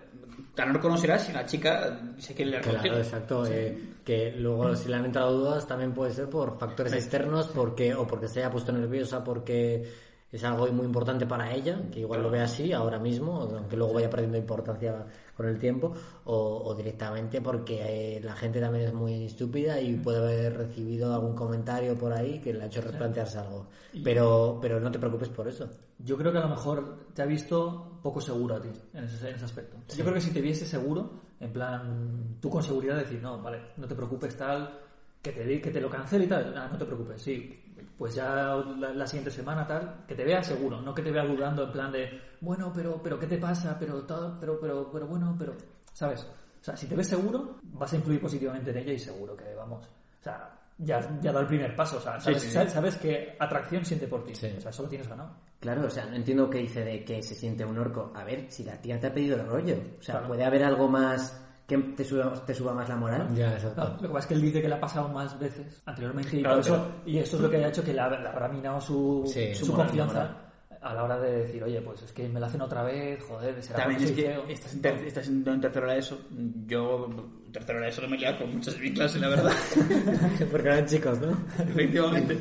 tan 0.54 0.72
no 0.72 0.80
conocerás 0.80 1.26
si 1.26 1.32
la 1.32 1.44
chica 1.44 2.00
se 2.18 2.34
quiere 2.34 2.50
liar 2.52 2.62
Claro, 2.62 2.78
contigo. 2.78 2.96
exacto. 2.96 3.46
eh, 3.46 3.78
que 4.04 4.32
luego 4.38 4.74
si 4.74 4.88
le 4.88 4.96
han 4.96 5.04
entrado 5.04 5.38
dudas 5.38 5.66
también 5.66 5.92
puede 5.92 6.12
ser 6.12 6.28
por 6.28 6.58
factores 6.58 6.92
externos, 6.94 7.48
porque 7.54 7.94
o 7.94 8.06
porque 8.06 8.26
se 8.28 8.40
haya 8.40 8.50
puesto 8.50 8.72
nerviosa 8.72 9.22
porque 9.22 9.84
es 10.32 10.42
algo 10.44 10.66
muy 10.72 10.86
importante 10.86 11.26
para 11.26 11.52
ella, 11.52 11.78
que 11.92 12.00
igual 12.00 12.22
lo 12.22 12.30
ve 12.30 12.40
así 12.40 12.72
ahora 12.72 12.98
mismo, 12.98 13.42
aunque 13.42 13.76
luego 13.76 13.92
vaya 13.92 14.08
perdiendo 14.08 14.38
importancia 14.38 15.04
con 15.36 15.46
el 15.46 15.58
tiempo, 15.58 15.92
o, 16.24 16.62
o 16.64 16.74
directamente 16.74 17.42
porque 17.42 18.16
eh, 18.16 18.20
la 18.22 18.34
gente 18.34 18.58
también 18.58 18.86
es 18.86 18.94
muy 18.94 19.26
estúpida 19.26 19.78
y 19.78 19.94
puede 19.96 20.18
haber 20.18 20.56
recibido 20.56 21.14
algún 21.14 21.34
comentario 21.34 21.94
por 21.96 22.14
ahí 22.14 22.40
que 22.40 22.54
le 22.54 22.62
ha 22.62 22.66
hecho 22.66 22.80
replantearse 22.80 23.38
algo. 23.38 23.66
Pero, 24.02 24.58
pero 24.60 24.80
no 24.80 24.90
te 24.90 24.98
preocupes 24.98 25.28
por 25.28 25.46
eso. 25.48 25.68
Yo 25.98 26.16
creo 26.16 26.32
que 26.32 26.38
a 26.38 26.42
lo 26.42 26.48
mejor 26.48 27.06
te 27.12 27.22
ha 27.22 27.26
visto 27.26 28.00
poco 28.02 28.20
seguro 28.20 28.56
a 28.56 28.62
ti 28.62 28.70
en 28.94 29.04
ese, 29.04 29.28
en 29.28 29.36
ese 29.36 29.44
aspecto. 29.44 29.76
Yo 29.94 30.02
creo 30.02 30.14
que 30.14 30.20
si 30.22 30.32
te 30.32 30.40
viese 30.40 30.64
seguro, 30.64 31.10
en 31.40 31.52
plan, 31.52 32.38
tú 32.40 32.48
con 32.48 32.62
seguridad 32.62 32.96
decir, 32.96 33.20
no, 33.20 33.40
vale, 33.42 33.60
no 33.76 33.86
te 33.86 33.94
preocupes 33.94 34.34
tal, 34.36 34.78
que 35.20 35.30
te, 35.30 35.60
que 35.60 35.70
te 35.70 35.80
lo 35.80 35.88
cancele 35.88 36.24
y 36.24 36.28
tal, 36.28 36.52
nada, 36.54 36.68
no 36.68 36.78
te 36.78 36.84
preocupes, 36.84 37.22
sí, 37.22 37.61
pues 38.02 38.16
ya 38.16 38.56
la, 38.80 38.92
la 38.92 39.06
siguiente 39.06 39.30
semana 39.30 39.64
tal, 39.64 40.04
que 40.08 40.16
te 40.16 40.24
vea 40.24 40.42
seguro, 40.42 40.80
no 40.82 40.92
que 40.92 41.02
te 41.02 41.12
vea 41.12 41.24
dudando 41.24 41.62
en 41.62 41.70
plan 41.70 41.92
de, 41.92 42.20
bueno, 42.40 42.72
pero, 42.74 43.00
pero 43.00 43.16
¿qué 43.16 43.28
te 43.28 43.38
pasa? 43.38 43.76
Pero, 43.78 44.02
tal, 44.02 44.38
pero, 44.40 44.58
pero, 44.58 44.90
pero 44.92 45.06
bueno, 45.06 45.36
pero, 45.38 45.52
¿sabes? 45.92 46.24
O 46.60 46.64
sea, 46.64 46.76
si 46.76 46.88
te 46.88 46.96
ves 46.96 47.06
seguro, 47.06 47.60
vas 47.62 47.92
a 47.92 47.96
influir 47.96 48.20
positivamente 48.20 48.72
en 48.72 48.78
ella 48.78 48.92
y 48.92 48.98
seguro 48.98 49.36
que, 49.36 49.54
vamos, 49.54 49.86
o 49.86 50.24
sea, 50.24 50.50
ya, 50.78 50.98
ya 51.20 51.30
da 51.30 51.38
el 51.42 51.46
primer 51.46 51.76
paso, 51.76 51.98
o 51.98 52.00
sea, 52.00 52.18
sabes, 52.18 52.42
sí, 52.42 52.48
sí. 52.48 52.54
sabes- 52.54 52.72
sabes 52.72 52.96
que 52.96 53.36
atracción 53.38 53.84
siente 53.84 54.08
por 54.08 54.24
ti, 54.24 54.32
o 54.32 54.34
sea, 54.34 54.70
eso 54.70 54.82
lo 54.82 54.88
tienes 54.88 55.06
ganado. 55.06 55.36
Claro, 55.60 55.86
o 55.86 55.90
sea, 55.90 56.04
no 56.06 56.16
entiendo 56.16 56.50
qué 56.50 56.58
dice 56.58 56.82
de 56.84 57.04
que 57.04 57.22
se 57.22 57.36
siente 57.36 57.64
un 57.64 57.78
orco. 57.78 58.10
A 58.16 58.24
ver, 58.24 58.50
si 58.50 58.64
la 58.64 58.76
tía 58.82 58.98
te 58.98 59.06
ha 59.06 59.14
pedido 59.14 59.36
el 59.36 59.46
rollo. 59.46 59.76
O 60.00 60.02
sea, 60.02 60.14
Claro. 60.16 60.26
puede 60.26 60.44
haber 60.44 60.64
algo 60.64 60.88
más 60.88 61.41
que 61.66 61.78
te 61.78 62.04
suba, 62.04 62.32
te 62.44 62.54
suba 62.54 62.74
más 62.74 62.88
la 62.88 62.96
moral. 62.96 63.28
Ya, 63.34 63.52
exacto. 63.54 63.82
No, 63.84 63.90
lo 63.94 64.00
que 64.00 64.08
pasa 64.08 64.18
es 64.20 64.26
que 64.26 64.34
él 64.34 64.42
dice 64.42 64.60
que 64.62 64.68
le 64.68 64.74
ha 64.74 64.80
pasado 64.80 65.08
más 65.08 65.38
veces 65.38 65.82
anteriormente 65.86 66.36
y, 66.36 66.40
Claro, 66.40 66.56
por 66.56 66.64
eso, 66.64 66.88
y 67.06 67.18
eso 67.18 67.36
es 67.36 67.42
lo 67.42 67.50
que 67.50 67.64
ha 67.64 67.68
hecho 67.68 67.82
que 67.84 67.92
le, 67.94 68.00
ha- 68.00 68.10
le 68.20 68.28
habrá 68.28 68.48
minado 68.48 68.80
su, 68.80 69.22
Sí, 69.26 69.54
su 69.54 69.66
su 69.66 69.72
moral, 69.72 69.86
confianza 69.86 70.36
a 70.80 70.94
la 70.94 71.04
hora 71.04 71.18
de 71.20 71.30
decir, 71.42 71.62
oye, 71.62 71.80
pues 71.80 72.02
es 72.02 72.12
que 72.12 72.28
me 72.28 72.40
la 72.40 72.48
hacen 72.48 72.60
otra 72.60 72.82
vez, 72.82 73.22
joder, 73.22 73.62
será 73.62 73.78
También 73.84 74.02
es 74.02 74.10
que 74.12 74.52
estás 74.52 74.74
en, 74.74 74.82
ter- 74.82 75.06
estás 75.06 75.28
en, 75.28 75.46
en 75.48 75.60
tercero 75.60 75.88
de 75.90 75.98
eso. 75.98 76.18
Yo, 76.66 77.08
en 77.46 77.52
tercero 77.52 77.80
de 77.80 77.88
eso 77.88 78.02
no 78.02 78.08
me 78.08 78.16
he 78.16 78.18
liado 78.18 78.38
con 78.38 78.54
muchas 78.54 78.74
clase, 78.74 79.20
la 79.20 79.28
verdad. 79.28 79.52
porque 80.50 80.68
eran 80.68 80.86
chicos, 80.86 81.20
¿no? 81.20 81.30
Efectivamente. 81.62 82.36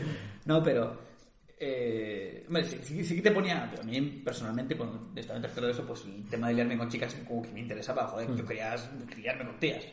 No, 0.45 0.63
pero. 0.63 0.97
Eh, 1.59 2.40
sí, 2.63 2.77
sí- 2.83 3.03
sí 3.03 3.15
que 3.15 3.21
te 3.21 3.31
ponía. 3.31 3.71
A 3.79 3.83
mí, 3.83 4.01
personalmente, 4.23 4.75
cuando 4.75 5.09
estaba 5.15 5.37
en 5.37 5.41
tercero 5.43 5.67
de 5.67 5.73
eso, 5.73 5.85
pues 5.85 6.05
el 6.05 6.23
tema 6.25 6.47
de 6.49 6.55
liarme 6.55 6.77
con 6.77 6.89
chicas, 6.89 7.15
como 7.27 7.41
que 7.41 7.51
me 7.51 7.59
interesaba. 7.61 8.07
Joder, 8.07 8.35
yo 8.35 8.45
quería 8.45 8.75
liarme 9.17 9.45
con 9.45 9.59
tías. 9.59 9.83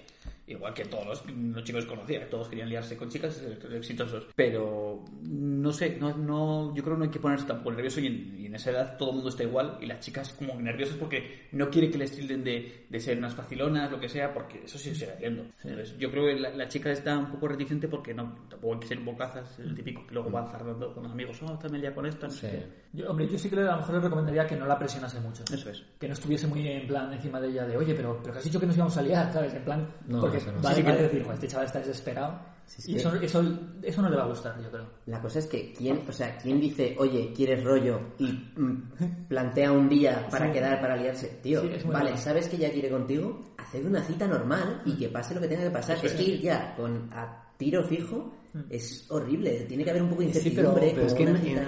Igual 0.46 0.72
que 0.72 0.86
todos 0.86 1.06
los, 1.06 1.30
los 1.30 1.62
chicos 1.62 1.84
que 1.84 1.90
conocía, 1.90 2.28
todos 2.30 2.48
querían 2.48 2.70
liarse 2.70 2.96
con 2.96 3.10
chicas 3.10 3.42
exitosos. 3.70 4.28
Pero 4.34 5.04
no 5.22 5.72
sé, 5.72 5.98
no, 6.00 6.16
no, 6.16 6.74
yo 6.74 6.82
creo 6.82 6.94
que 6.96 6.98
no 7.00 7.04
hay 7.04 7.10
que 7.10 7.18
ponerse 7.20 7.46
tampoco 7.46 7.72
nervioso 7.72 8.00
y 8.00 8.06
en, 8.06 8.36
y 8.40 8.46
en 8.46 8.54
esa 8.54 8.70
edad 8.70 8.96
todo 8.96 9.10
el 9.10 9.16
mundo 9.16 9.28
está 9.28 9.42
igual 9.42 9.76
y 9.82 9.86
las 9.86 10.00
chicas 10.00 10.32
como 10.32 10.58
nerviosas 10.58 10.96
porque 10.96 11.48
no 11.52 11.68
quiere 11.68 11.90
que 11.90 11.98
les 11.98 12.12
tilden 12.12 12.44
de, 12.44 12.86
de 12.88 13.00
ser 13.00 13.18
unas 13.18 13.34
facilonas, 13.34 13.90
lo 13.90 14.00
que 14.00 14.08
sea, 14.08 14.32
porque 14.32 14.62
eso 14.64 14.78
sí 14.78 14.88
se 14.90 14.94
sigue 14.96 15.12
haciendo. 15.12 15.44
Entonces, 15.62 15.98
yo 15.98 16.10
creo 16.10 16.24
que 16.26 16.40
la, 16.40 16.48
la 16.50 16.66
chica 16.68 16.90
está 16.92 17.18
un 17.18 17.30
poco 17.30 17.48
reticente 17.48 17.86
porque 17.86 18.14
no, 18.14 18.34
tampoco 18.48 18.72
hay 18.74 18.80
que 18.80 18.86
ser 18.88 19.00
bocazas, 19.00 19.58
el 19.58 19.74
típico 19.74 20.06
que 20.06 20.14
luego 20.14 20.30
va 20.30 20.50
zardando 20.50 20.94
con 20.94 21.02
los 21.02 21.12
amigos, 21.12 21.42
oh, 21.42 21.58
también 21.58 21.82
ya 21.84 21.94
con 21.94 22.06
esto, 22.06 22.30
sé 22.30 22.47
Sí. 22.50 22.64
Yo, 22.94 23.10
hombre, 23.10 23.28
yo 23.28 23.38
sí 23.38 23.50
que 23.50 23.56
a 23.60 23.64
lo 23.64 23.76
mejor 23.76 23.94
le 23.96 24.00
recomendaría 24.00 24.46
que 24.46 24.56
no 24.56 24.64
la 24.66 24.78
presionase 24.78 25.20
mucho. 25.20 25.44
Eso 25.52 25.68
es. 25.70 25.82
Que 26.00 26.08
no 26.08 26.14
estuviese 26.14 26.46
muy 26.46 26.66
en 26.66 26.86
plan 26.86 27.12
encima 27.12 27.38
de 27.38 27.48
ella 27.48 27.66
de, 27.66 27.76
oye, 27.76 27.94
pero, 27.94 28.18
pero 28.22 28.32
que 28.32 28.38
has 28.38 28.44
dicho 28.44 28.58
que 28.58 28.66
nos 28.66 28.76
íbamos 28.76 28.96
a 28.96 29.02
liar, 29.02 29.30
¿sabes? 29.32 29.52
En 29.54 29.62
plan, 29.62 29.86
No, 30.06 30.20
porque 30.22 30.38
eso 30.38 30.50
no. 30.50 30.60
vale, 30.62 30.76
Sí, 30.76 30.82
que- 30.82 30.92
decir, 30.92 31.22
"Joder, 31.22 31.34
este 31.34 31.48
chaval 31.48 31.66
está 31.66 31.78
desesperado. 31.80 32.38
Sí, 32.64 32.82
y 32.82 32.94
sí. 32.94 32.96
eso, 32.98 33.14
eso, 33.16 33.42
eso 33.82 34.02
no 34.02 34.10
le 34.10 34.16
va 34.16 34.24
a 34.24 34.26
gustar, 34.26 34.60
yo 34.62 34.70
creo. 34.70 34.86
La 35.06 35.20
cosa 35.20 35.38
es 35.38 35.46
que, 35.46 35.72
¿quién, 35.72 36.02
o 36.06 36.12
sea, 36.12 36.36
¿quién 36.38 36.60
dice, 36.60 36.96
oye, 36.98 37.32
quieres 37.34 37.62
rollo? 37.64 37.98
Y 38.18 38.26
mm, 38.56 39.26
plantea 39.28 39.72
un 39.72 39.88
día 39.88 40.26
para 40.30 40.50
quedar, 40.52 40.80
para 40.80 40.96
liarse. 40.96 41.38
Tío, 41.42 41.62
vale. 41.86 42.16
¿sabes 42.16 42.48
que 42.48 42.56
ella 42.56 42.70
quiere 42.70 42.90
contigo? 42.90 43.42
Haced 43.58 43.84
una 43.86 44.02
cita 44.02 44.26
normal 44.26 44.82
y 44.84 44.96
que 44.96 45.08
pase 45.08 45.34
lo 45.34 45.40
que 45.40 45.48
tenga 45.48 45.64
que 45.64 45.70
pasar. 45.70 45.98
Es 46.04 46.12
que 46.12 46.22
ir 46.22 46.40
ya 46.40 46.74
con 46.76 47.08
a 47.12 47.52
tiro 47.56 47.82
fijo 47.84 48.32
es 48.70 49.06
horrible. 49.10 49.64
Tiene 49.68 49.84
que 49.84 49.90
haber 49.90 50.02
un 50.02 50.10
poco 50.10 50.22
de 50.22 50.32
Sí, 50.32 50.50
pero, 50.54 50.70
incertidumbre. 50.70 50.92
pero 50.94 51.06
es 51.06 51.14
que 51.14 51.22
en, 51.22 51.28
en- 51.28 51.58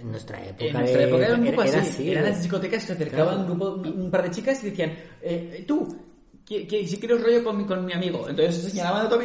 en- 0.00 0.10
nuestra 0.10 0.44
época, 0.46 0.64
En 0.66 0.72
nuestra 0.72 0.98
de- 1.00 1.08
época 1.08 1.26
era 1.26 1.34
un 1.34 1.44
poco 1.46 1.62
era 1.62 1.80
así. 1.80 2.10
Eran 2.10 2.24
las 2.24 2.42
discotecas 2.42 2.80
que 2.80 2.86
se 2.86 2.92
acercaban 2.94 3.40
un, 3.40 3.46
grupo, 3.46 3.70
un 3.90 4.10
par 4.10 4.22
de 4.24 4.30
chicas 4.30 4.62
y 4.64 4.70
decían, 4.70 4.92
eh, 5.22 5.64
tú, 5.66 5.96
que, 6.44 6.66
que 6.66 6.86
si 6.86 6.98
quieres 6.98 7.22
rollo 7.22 7.44
con 7.44 7.56
mi, 7.58 7.64
con 7.64 7.84
mi 7.84 7.92
amigo. 7.92 8.28
Entonces 8.28 8.56
señalaban 8.70 9.06
a 9.06 9.08
tu 9.08 9.16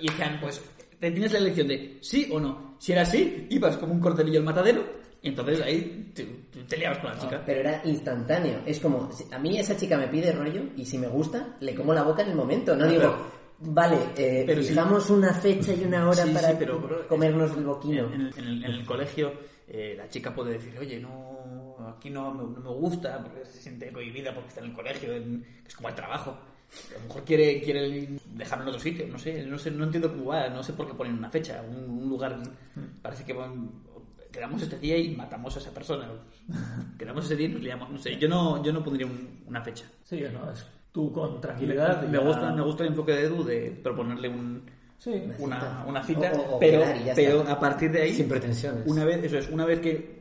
y 0.00 0.06
decían, 0.08 0.38
pues, 0.40 0.60
te 0.98 1.10
tienes 1.10 1.32
la 1.32 1.38
elección 1.38 1.68
de 1.68 1.98
sí 2.02 2.28
o 2.30 2.38
no. 2.38 2.76
Si 2.78 2.92
era 2.92 3.04
sí, 3.04 3.46
ibas 3.50 3.76
como 3.78 3.92
un 3.94 4.00
cortelillo 4.00 4.38
al 4.38 4.44
matadero 4.44 4.84
y 5.22 5.28
entonces 5.28 5.60
ahí 5.62 6.12
te, 6.14 6.24
te- 6.66 6.76
liabas 6.78 6.98
con 6.98 7.10
la 7.10 7.18
chica. 7.18 7.42
Pero 7.44 7.60
era 7.60 7.80
instantáneo. 7.84 8.60
Es 8.66 8.80
como, 8.80 9.08
a 9.30 9.38
mí 9.38 9.58
esa 9.58 9.76
chica 9.76 9.96
me 9.98 10.08
pide 10.08 10.32
rollo 10.32 10.62
y 10.76 10.84
si 10.86 10.96
me 10.98 11.08
gusta, 11.08 11.56
le 11.60 11.74
como 11.74 11.92
la 11.94 12.02
boca 12.02 12.22
en 12.22 12.30
el 12.30 12.36
momento. 12.36 12.74
No 12.76 12.86
digo, 12.86 13.16
vale, 13.60 13.96
eh, 14.16 14.44
pero 14.46 14.62
sí. 14.62 14.68
fijamos 14.68 15.10
una 15.10 15.32
fecha 15.34 15.72
y 15.72 15.84
una 15.84 16.08
hora 16.08 16.24
Sí, 16.24 16.32
para 16.32 16.48
sí, 16.50 16.56
pero, 16.58 16.80
bro, 16.80 17.06
comernos 17.08 17.56
el 17.56 17.64
boquino. 17.64 18.12
En, 18.12 18.20
en- 18.36 18.38
el, 18.38 18.64
en 18.64 18.70
el 18.72 18.84
colegio, 18.86 19.32
eh, 19.68 19.94
la 19.96 20.08
chica 20.08 20.34
puede 20.34 20.52
decir, 20.54 20.76
oye, 20.78 20.98
no, 20.98 21.76
aquí 21.96 22.10
no, 22.10 22.32
me- 22.34 22.42
no 22.54 22.60
me 22.60 22.70
gusta, 22.70 23.22
porque 23.22 23.44
se 23.44 23.60
siente 23.60 23.92
cohibida 23.92 24.34
porque 24.34 24.48
está 24.48 24.60
en 24.60 24.66
el 24.70 24.72
colegio, 24.76 25.12
en- 25.14 25.44
es 25.66 25.74
como 25.74 25.88
el 25.88 25.94
trabajo. 25.94 26.36
A 26.90 27.00
lo 27.00 27.06
mejor 27.08 27.24
quiere, 27.24 27.60
quiere 27.62 28.08
dejarlo 28.34 28.62
en 28.64 28.68
otro 28.68 28.80
sitio, 28.80 29.06
no 29.08 29.18
sé, 29.18 29.44
no 29.44 29.58
sé, 29.58 29.72
no 29.72 29.84
entiendo 29.84 30.08
cómo 30.10 30.26
va, 30.26 30.48
no 30.48 30.62
sé 30.62 30.72
por 30.72 30.86
qué 30.86 30.94
ponen 30.94 31.14
una 31.14 31.28
fecha, 31.28 31.62
un, 31.68 31.90
un 32.04 32.08
lugar, 32.08 32.38
parece 33.02 33.24
que 33.24 33.32
van, 33.32 33.70
quedamos 34.30 34.62
este 34.62 34.78
día 34.78 34.96
y 34.96 35.16
matamos 35.16 35.56
a 35.56 35.58
esa 35.58 35.72
persona, 35.74 36.08
quedamos 36.96 37.24
ese 37.24 37.34
día 37.34 37.48
y 37.48 37.52
nos 37.52 37.62
liamos, 37.62 37.90
no 37.90 37.98
sé, 37.98 38.16
yo 38.18 38.28
no, 38.28 38.62
yo 38.62 38.72
no 38.72 38.84
pondría 38.84 39.04
un- 39.06 39.42
una 39.48 39.60
fecha. 39.62 39.84
Sí, 40.04 40.22
no, 40.32 40.48
es 40.52 40.64
tú 40.92 41.12
con 41.12 41.40
tranquilidad. 41.40 42.02
Me 42.02 42.18
ya- 42.18 42.24
gusta, 42.24 42.52
me 42.52 42.62
gusta 42.62 42.82
el 42.84 42.88
enfoque 42.90 43.12
de 43.12 43.24
Edu 43.24 43.44
de 43.44 43.80
proponerle 43.82 44.28
un, 44.28 44.62
Sí, 44.98 45.22
una, 45.38 45.84
una 45.86 46.02
cita, 46.02 46.30
O- 46.34 46.56
o- 46.56 46.58
pero, 46.58 46.82
pero 47.14 47.40
a 47.48 47.58
partir 47.58 47.90
de 47.90 48.02
ahí, 48.02 48.12
Sin 48.12 48.28
pretensiones. 48.28 48.86
una 48.86 49.04
vez, 49.04 49.24
eso 49.24 49.38
es, 49.38 49.48
una 49.48 49.64
vez 49.64 49.80
que 49.80 50.20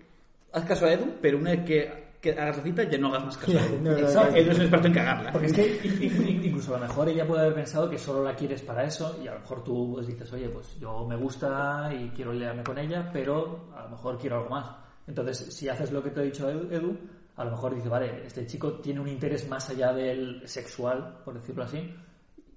haz 0.54 0.64
caso 0.64 0.86
a 0.86 0.94
Edu, 0.94 1.16
pero 1.22 1.38
una 1.38 1.52
vez 1.52 1.66
que, 1.66 2.10
que 2.22 2.32
hagas 2.32 2.58
la 2.58 2.64
cita 2.64 2.84
ya 2.84 2.98
no 2.98 3.08
hagas 3.10 3.26
más 3.26 3.38
caso 3.38 3.58
a 3.58 3.62
Edu. 3.66 3.78
No, 3.84 3.92
no. 3.92 3.98
Edu 4.38 4.52
es 4.52 4.56
un 4.58 4.62
experto 4.62 4.88
en 4.88 4.94
cagarla. 4.94 5.32
Porque 5.34 5.48
es 5.48 5.54
que 5.54 5.82
in- 6.06 6.28
in- 6.30 6.46
incluso 6.46 6.76
a 6.76 6.80
lo 6.80 6.88
mejor 6.88 7.10
ella 7.10 7.28
puede 7.28 7.42
haber 7.42 7.56
pensado 7.56 7.90
que 7.90 7.98
solo 7.98 8.24
la 8.24 8.34
quieres 8.36 8.62
para 8.62 8.86
eso 8.86 9.20
y 9.22 9.28
a 9.28 9.34
lo 9.34 9.40
mejor 9.42 9.64
tú 9.66 9.92
pues, 9.96 10.08
dices, 10.08 10.32
oye, 10.32 10.48
pues 10.48 10.80
yo 10.80 11.06
me 11.06 11.18
gusta 11.18 11.92
y 11.94 12.10
quiero 12.16 12.32
liarme 12.32 12.64
con 12.64 12.78
ella, 12.78 13.10
pero 13.12 13.70
a 13.76 13.84
lo 13.84 13.90
mejor 13.90 14.18
quiero 14.18 14.38
algo 14.38 14.50
más. 14.50 14.66
Entonces, 15.08 15.40
si 15.54 15.68
haces 15.68 15.92
lo 15.92 16.02
que 16.02 16.12
te 16.12 16.22
ha 16.22 16.24
dicho 16.24 16.50
Edu, 16.50 16.98
a 17.40 17.46
lo 17.46 17.52
mejor 17.52 17.74
dice, 17.74 17.88
vale, 17.88 18.28
este 18.28 18.46
chico 18.46 18.74
tiene 18.74 19.00
un 19.00 19.08
interés 19.08 19.48
más 19.48 19.70
allá 19.70 19.94
del 19.94 20.46
sexual, 20.46 21.22
por 21.24 21.36
decirlo 21.36 21.64
así, 21.64 21.90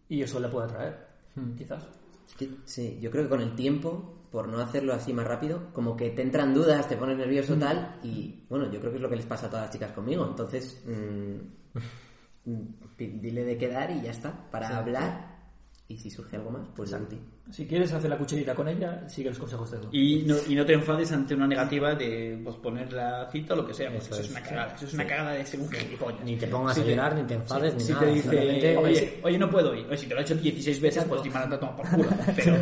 y 0.08 0.22
eso 0.22 0.40
le 0.40 0.48
puede 0.48 0.66
atraer, 0.66 1.06
quizás. 1.56 1.86
Es 2.26 2.34
que, 2.34 2.50
sí, 2.64 2.98
yo 3.00 3.08
creo 3.08 3.22
que 3.22 3.30
con 3.30 3.40
el 3.40 3.54
tiempo, 3.54 4.26
por 4.32 4.48
no 4.48 4.58
hacerlo 4.58 4.92
así 4.92 5.12
más 5.12 5.24
rápido, 5.24 5.72
como 5.72 5.96
que 5.96 6.10
te 6.10 6.22
entran 6.22 6.52
dudas, 6.52 6.88
te 6.88 6.96
pones 6.96 7.16
nervioso 7.16 7.54
tal, 7.54 8.00
y 8.02 8.44
bueno, 8.48 8.72
yo 8.72 8.80
creo 8.80 8.90
que 8.90 8.96
es 8.96 9.02
lo 9.02 9.08
que 9.08 9.16
les 9.16 9.26
pasa 9.26 9.46
a 9.46 9.50
todas 9.50 9.66
las 9.66 9.72
chicas 9.72 9.92
conmigo. 9.92 10.26
Entonces, 10.26 10.82
mm, 10.84 12.50
mm, 12.50 13.20
dile 13.20 13.44
de 13.44 13.56
quedar 13.56 13.88
y 13.92 14.02
ya 14.02 14.10
está, 14.10 14.50
para 14.50 14.76
hablar 14.76 15.31
Y 15.92 15.98
si 15.98 16.08
surge 16.08 16.36
algo 16.36 16.50
más, 16.50 16.66
pues 16.74 16.88
Santi. 16.90 17.18
Si 17.50 17.66
quieres 17.66 17.92
hacer 17.92 18.08
la 18.08 18.16
cucharita 18.16 18.54
con 18.54 18.66
ella, 18.66 19.06
sigue 19.08 19.28
los 19.28 19.38
consejos 19.38 19.70
de 19.72 19.76
Edu. 19.76 19.88
Y 19.92 20.22
no, 20.26 20.36
y 20.48 20.54
no 20.54 20.64
te 20.64 20.72
enfades 20.72 21.12
ante 21.12 21.34
una 21.34 21.46
negativa 21.46 21.94
de 21.94 22.40
posponer 22.42 22.90
la 22.94 23.28
cita 23.30 23.52
o 23.52 23.56
lo 23.58 23.66
que 23.66 23.74
sea, 23.74 23.90
porque 23.90 24.06
Eso 24.06 24.14
eso, 24.14 24.20
es 24.22 24.26
es. 24.26 24.30
una 24.30 24.42
cagada. 24.42 24.74
Eso 24.74 24.86
es 24.86 24.94
una 24.94 25.06
cagada 25.06 25.32
de 25.32 25.44
ser 25.44 25.60
un 25.60 25.70
gilipollas. 25.70 26.24
Ni 26.24 26.36
te 26.36 26.46
pongas 26.46 26.74
Si 26.76 26.80
a 26.80 26.84
te- 26.84 26.90
llorar, 26.90 27.14
ni 27.16 27.24
te 27.24 27.34
enfades, 27.34 27.74
ni 27.74 27.80
si 27.80 27.92
nada. 27.92 28.04
te 28.06 28.12
dice, 28.12 28.22
simplemente, 28.30 28.76
oye, 28.78 29.20
oye, 29.22 29.38
no 29.38 29.50
puedo 29.50 29.74
ir. 29.74 29.86
Oye, 29.86 29.98
si 29.98 30.06
te 30.06 30.14
lo 30.14 30.20
he 30.20 30.22
hecho 30.22 30.34
16 30.36 30.80
veces, 30.80 31.04
pues 31.04 31.22
ni 31.24 31.28
me 31.28 31.34
la 31.40 31.58
toma 31.60 31.76
por 31.76 31.88
culo. 31.90 32.08
Pero, 32.36 32.54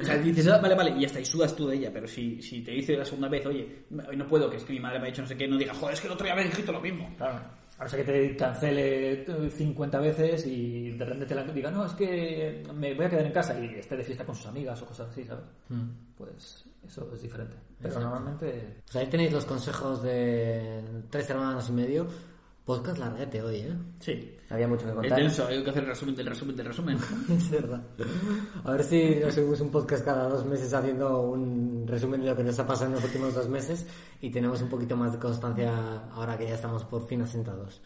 o 0.00 0.02
sea, 0.04 0.16
dices, 0.18 0.48
"Ah, 0.48 0.58
vale, 0.58 0.74
vale, 0.74 0.90
y 0.98 1.04
hasta 1.04 1.18
ahí 1.18 1.24
sudas 1.24 1.54
tú 1.54 1.68
de 1.68 1.76
ella. 1.76 1.90
Pero 1.92 2.08
si, 2.08 2.42
si 2.42 2.62
te 2.62 2.72
dice 2.72 2.96
la 2.96 3.04
segunda 3.04 3.28
vez, 3.28 3.46
oye, 3.46 3.84
hoy 4.08 4.16
no 4.16 4.26
puedo, 4.26 4.50
que 4.50 4.56
es 4.56 4.64
que 4.64 4.72
mi 4.72 4.80
madre 4.80 4.98
me 4.98 5.04
ha 5.06 5.10
dicho 5.10 5.22
no 5.22 5.28
sé 5.28 5.36
qué, 5.36 5.46
no 5.46 5.56
digas, 5.56 5.76
joder, 5.76 5.94
es 5.94 6.00
que 6.00 6.06
el 6.08 6.14
otro 6.14 6.24
día 6.24 6.34
me 6.34 6.42
dijiste 6.44 6.72
lo 6.72 6.80
mismo. 6.80 7.08
Claro. 7.16 7.61
A 7.82 7.86
no 7.86 7.90
ser 7.90 8.04
que 8.04 8.12
te 8.12 8.36
cancele 8.36 9.22
eh, 9.22 9.50
50 9.50 9.98
veces 9.98 10.46
y 10.46 10.92
de 10.92 11.04
repente 11.04 11.26
te 11.26 11.34
la 11.34 11.42
diga, 11.42 11.68
no, 11.68 11.84
es 11.84 11.92
que 11.94 12.62
me 12.72 12.94
voy 12.94 13.06
a 13.06 13.10
quedar 13.10 13.26
en 13.26 13.32
casa 13.32 13.58
y 13.58 13.74
esté 13.74 13.96
de 13.96 14.04
fiesta 14.04 14.24
con 14.24 14.36
sus 14.36 14.46
amigas 14.46 14.80
o 14.82 14.86
cosas 14.86 15.10
así, 15.10 15.24
¿sabes? 15.24 15.46
Pues 16.16 16.64
eso 16.86 17.10
es 17.12 17.22
diferente. 17.22 17.56
Pero 17.80 17.98
normalmente 17.98 18.76
Pues 18.84 18.94
ahí 18.94 19.08
tenéis 19.08 19.32
los 19.32 19.44
consejos 19.44 20.00
de 20.00 20.80
tres 21.10 21.28
hermanos 21.28 21.68
y 21.70 21.72
medio. 21.72 22.06
Podcast 22.64 22.98
larguete 22.98 23.42
hoy, 23.42 23.56
¿eh? 23.56 23.74
Sí. 23.98 24.36
Había 24.48 24.68
mucho 24.68 24.84
que 24.84 24.90
Es 24.90 24.94
contar. 24.94 25.18
denso, 25.18 25.46
hay 25.46 25.64
que 25.64 25.70
hacer 25.70 25.82
el 25.82 25.88
resumen 25.88 26.14
del 26.14 26.26
resumen 26.26 26.56
del 26.56 26.66
resumen. 26.66 26.98
Es 27.30 27.50
verdad. 27.50 27.82
A 28.64 28.70
ver 28.72 28.84
si 28.84 29.16
nos 29.16 29.34
subimos 29.34 29.60
un 29.60 29.70
podcast 29.70 30.04
cada 30.04 30.28
dos 30.28 30.44
meses 30.46 30.72
haciendo 30.72 31.22
un 31.22 31.84
resumen 31.88 32.20
de 32.20 32.28
lo 32.28 32.36
que 32.36 32.44
nos 32.44 32.56
ha 32.60 32.66
pasado 32.66 32.86
en 32.90 32.92
los 32.94 33.04
últimos 33.04 33.34
dos 33.34 33.48
meses 33.48 33.84
y 34.20 34.30
tenemos 34.30 34.62
un 34.62 34.68
poquito 34.68 34.96
más 34.96 35.12
de 35.12 35.18
constancia 35.18 36.04
ahora 36.12 36.38
que 36.38 36.46
ya 36.46 36.54
estamos 36.54 36.84
por 36.84 37.04
fin 37.08 37.22
asentados. 37.22 37.80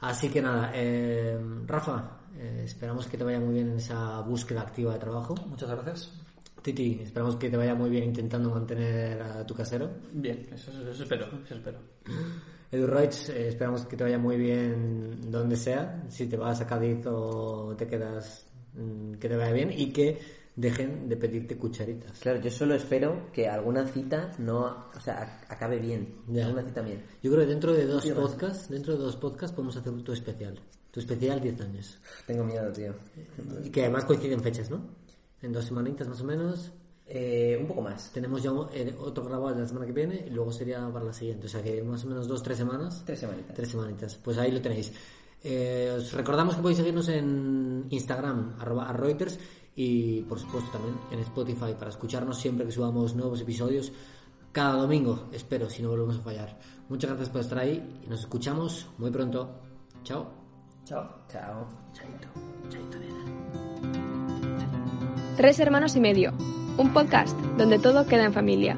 Así 0.00 0.28
que 0.28 0.40
nada, 0.40 0.70
eh, 0.74 1.36
Rafa, 1.66 2.20
eh, 2.36 2.62
esperamos 2.64 3.06
que 3.08 3.16
te 3.18 3.24
vaya 3.24 3.40
muy 3.40 3.54
bien 3.54 3.70
en 3.70 3.76
esa 3.78 4.20
búsqueda 4.20 4.60
activa 4.62 4.92
de 4.92 4.98
trabajo. 5.00 5.34
muchas 5.48 5.68
gracias. 5.70 6.12
Titi, 6.62 7.00
esperamos 7.02 7.34
que 7.34 7.50
te 7.50 7.56
vaya 7.56 7.74
muy 7.74 7.90
bien 7.90 8.04
intentando 8.04 8.50
mantener 8.50 9.20
a 9.20 9.44
tu 9.44 9.52
casero. 9.52 9.90
Bien, 10.12 10.48
eso, 10.52 10.70
eso 10.70 11.02
espero, 11.02 11.26
eso 11.44 11.54
espero. 11.56 11.78
Edu 12.72 12.86
Reutz, 12.86 13.28
eh, 13.28 13.48
esperamos 13.48 13.84
que 13.86 13.96
te 13.96 14.04
vaya 14.04 14.18
muy 14.18 14.36
bien 14.38 15.30
donde 15.30 15.56
sea, 15.56 16.04
si 16.08 16.26
te 16.26 16.36
vas 16.36 16.60
a 16.60 16.66
Cádiz 16.66 17.06
o 17.06 17.74
te 17.76 17.86
quedas, 17.86 18.46
mm, 18.74 19.14
que 19.14 19.28
te 19.28 19.36
vaya 19.36 19.52
bien 19.52 19.70
y 19.76 19.92
que 19.92 20.18
dejen 20.56 21.08
de 21.08 21.16
pedirte 21.16 21.56
cucharitas. 21.58 22.18
Claro, 22.20 22.40
yo 22.40 22.50
solo 22.50 22.74
espero 22.74 23.30
que 23.32 23.46
alguna 23.48 23.86
cita 23.86 24.32
no, 24.38 24.86
o 24.94 25.00
sea, 25.00 25.20
ac- 25.22 25.46
acabe 25.52 25.78
bien. 25.78 26.14
Ya. 26.28 26.46
Alguna 26.46 26.64
cita 26.64 26.80
bien. 26.80 27.02
Yo 27.22 27.30
creo 27.30 27.44
que 27.44 27.50
dentro 27.50 27.72
de 27.74 27.86
dos 27.86 28.04
podcasts, 28.06 28.68
dentro 28.70 28.94
de 28.96 29.00
dos 29.00 29.16
podcasts 29.16 29.54
podemos 29.54 29.76
hacer 29.76 29.92
tu 30.02 30.12
especial. 30.12 30.58
Tu 30.90 31.00
especial 31.00 31.40
10 31.40 31.60
años. 31.60 31.98
Tengo 32.26 32.44
miedo, 32.44 32.70
tío. 32.72 32.94
Y 33.64 33.70
que 33.70 33.82
además 33.82 34.04
coinciden 34.04 34.40
fechas, 34.42 34.70
¿no? 34.70 34.82
En 35.40 35.52
dos 35.52 35.64
semanitas 35.64 36.06
más 36.08 36.20
o 36.20 36.24
menos. 36.24 36.70
Eh, 37.14 37.58
un 37.60 37.66
poco 37.66 37.82
más. 37.82 38.10
Tenemos 38.10 38.42
ya 38.42 38.50
eh, 38.72 38.96
otro 38.98 39.22
grabado 39.24 39.54
la 39.54 39.66
semana 39.66 39.84
que 39.84 39.92
viene 39.92 40.24
y 40.26 40.30
luego 40.30 40.50
sería 40.50 40.88
para 40.90 41.04
la 41.04 41.12
siguiente. 41.12 41.44
O 41.46 41.48
sea 41.50 41.62
que 41.62 41.82
más 41.82 42.02
o 42.06 42.08
menos 42.08 42.26
dos, 42.26 42.42
tres 42.42 42.56
semanas. 42.56 43.02
Tres 43.04 43.20
semanitas. 43.20 43.54
Tres 43.54 43.68
semanitas. 43.68 44.14
Pues 44.14 44.38
ahí 44.38 44.50
lo 44.50 44.62
tenéis. 44.62 44.90
Eh, 45.44 45.94
os 45.94 46.14
recordamos 46.14 46.54
que 46.54 46.62
podéis 46.62 46.78
seguirnos 46.78 47.10
en 47.10 47.84
Instagram, 47.90 48.54
arroba 48.58 48.88
a 48.88 48.94
Reuters, 48.94 49.38
y 49.76 50.22
por 50.22 50.38
supuesto 50.38 50.70
también 50.70 50.94
en 51.10 51.18
Spotify 51.18 51.74
para 51.78 51.90
escucharnos 51.90 52.38
siempre 52.38 52.64
que 52.64 52.72
subamos 52.72 53.14
nuevos 53.14 53.42
episodios. 53.42 53.92
Cada 54.50 54.76
domingo, 54.76 55.28
espero, 55.32 55.68
si 55.68 55.82
no 55.82 55.90
volvemos 55.90 56.16
a 56.16 56.22
fallar. 56.22 56.58
Muchas 56.88 57.10
gracias 57.10 57.28
por 57.28 57.42
estar 57.42 57.58
ahí 57.58 58.00
y 58.06 58.08
nos 58.08 58.20
escuchamos 58.20 58.88
muy 58.96 59.10
pronto. 59.10 59.50
Chao. 60.02 60.30
Chao. 60.86 61.26
Chao. 61.28 61.68
Tres 65.36 65.58
hermanos 65.60 65.94
y 65.96 66.00
medio, 66.00 66.32
un 66.76 66.92
podcast 66.92 67.38
donde 67.58 67.78
todo 67.78 68.06
queda 68.06 68.24
en 68.24 68.32
familia. 68.32 68.76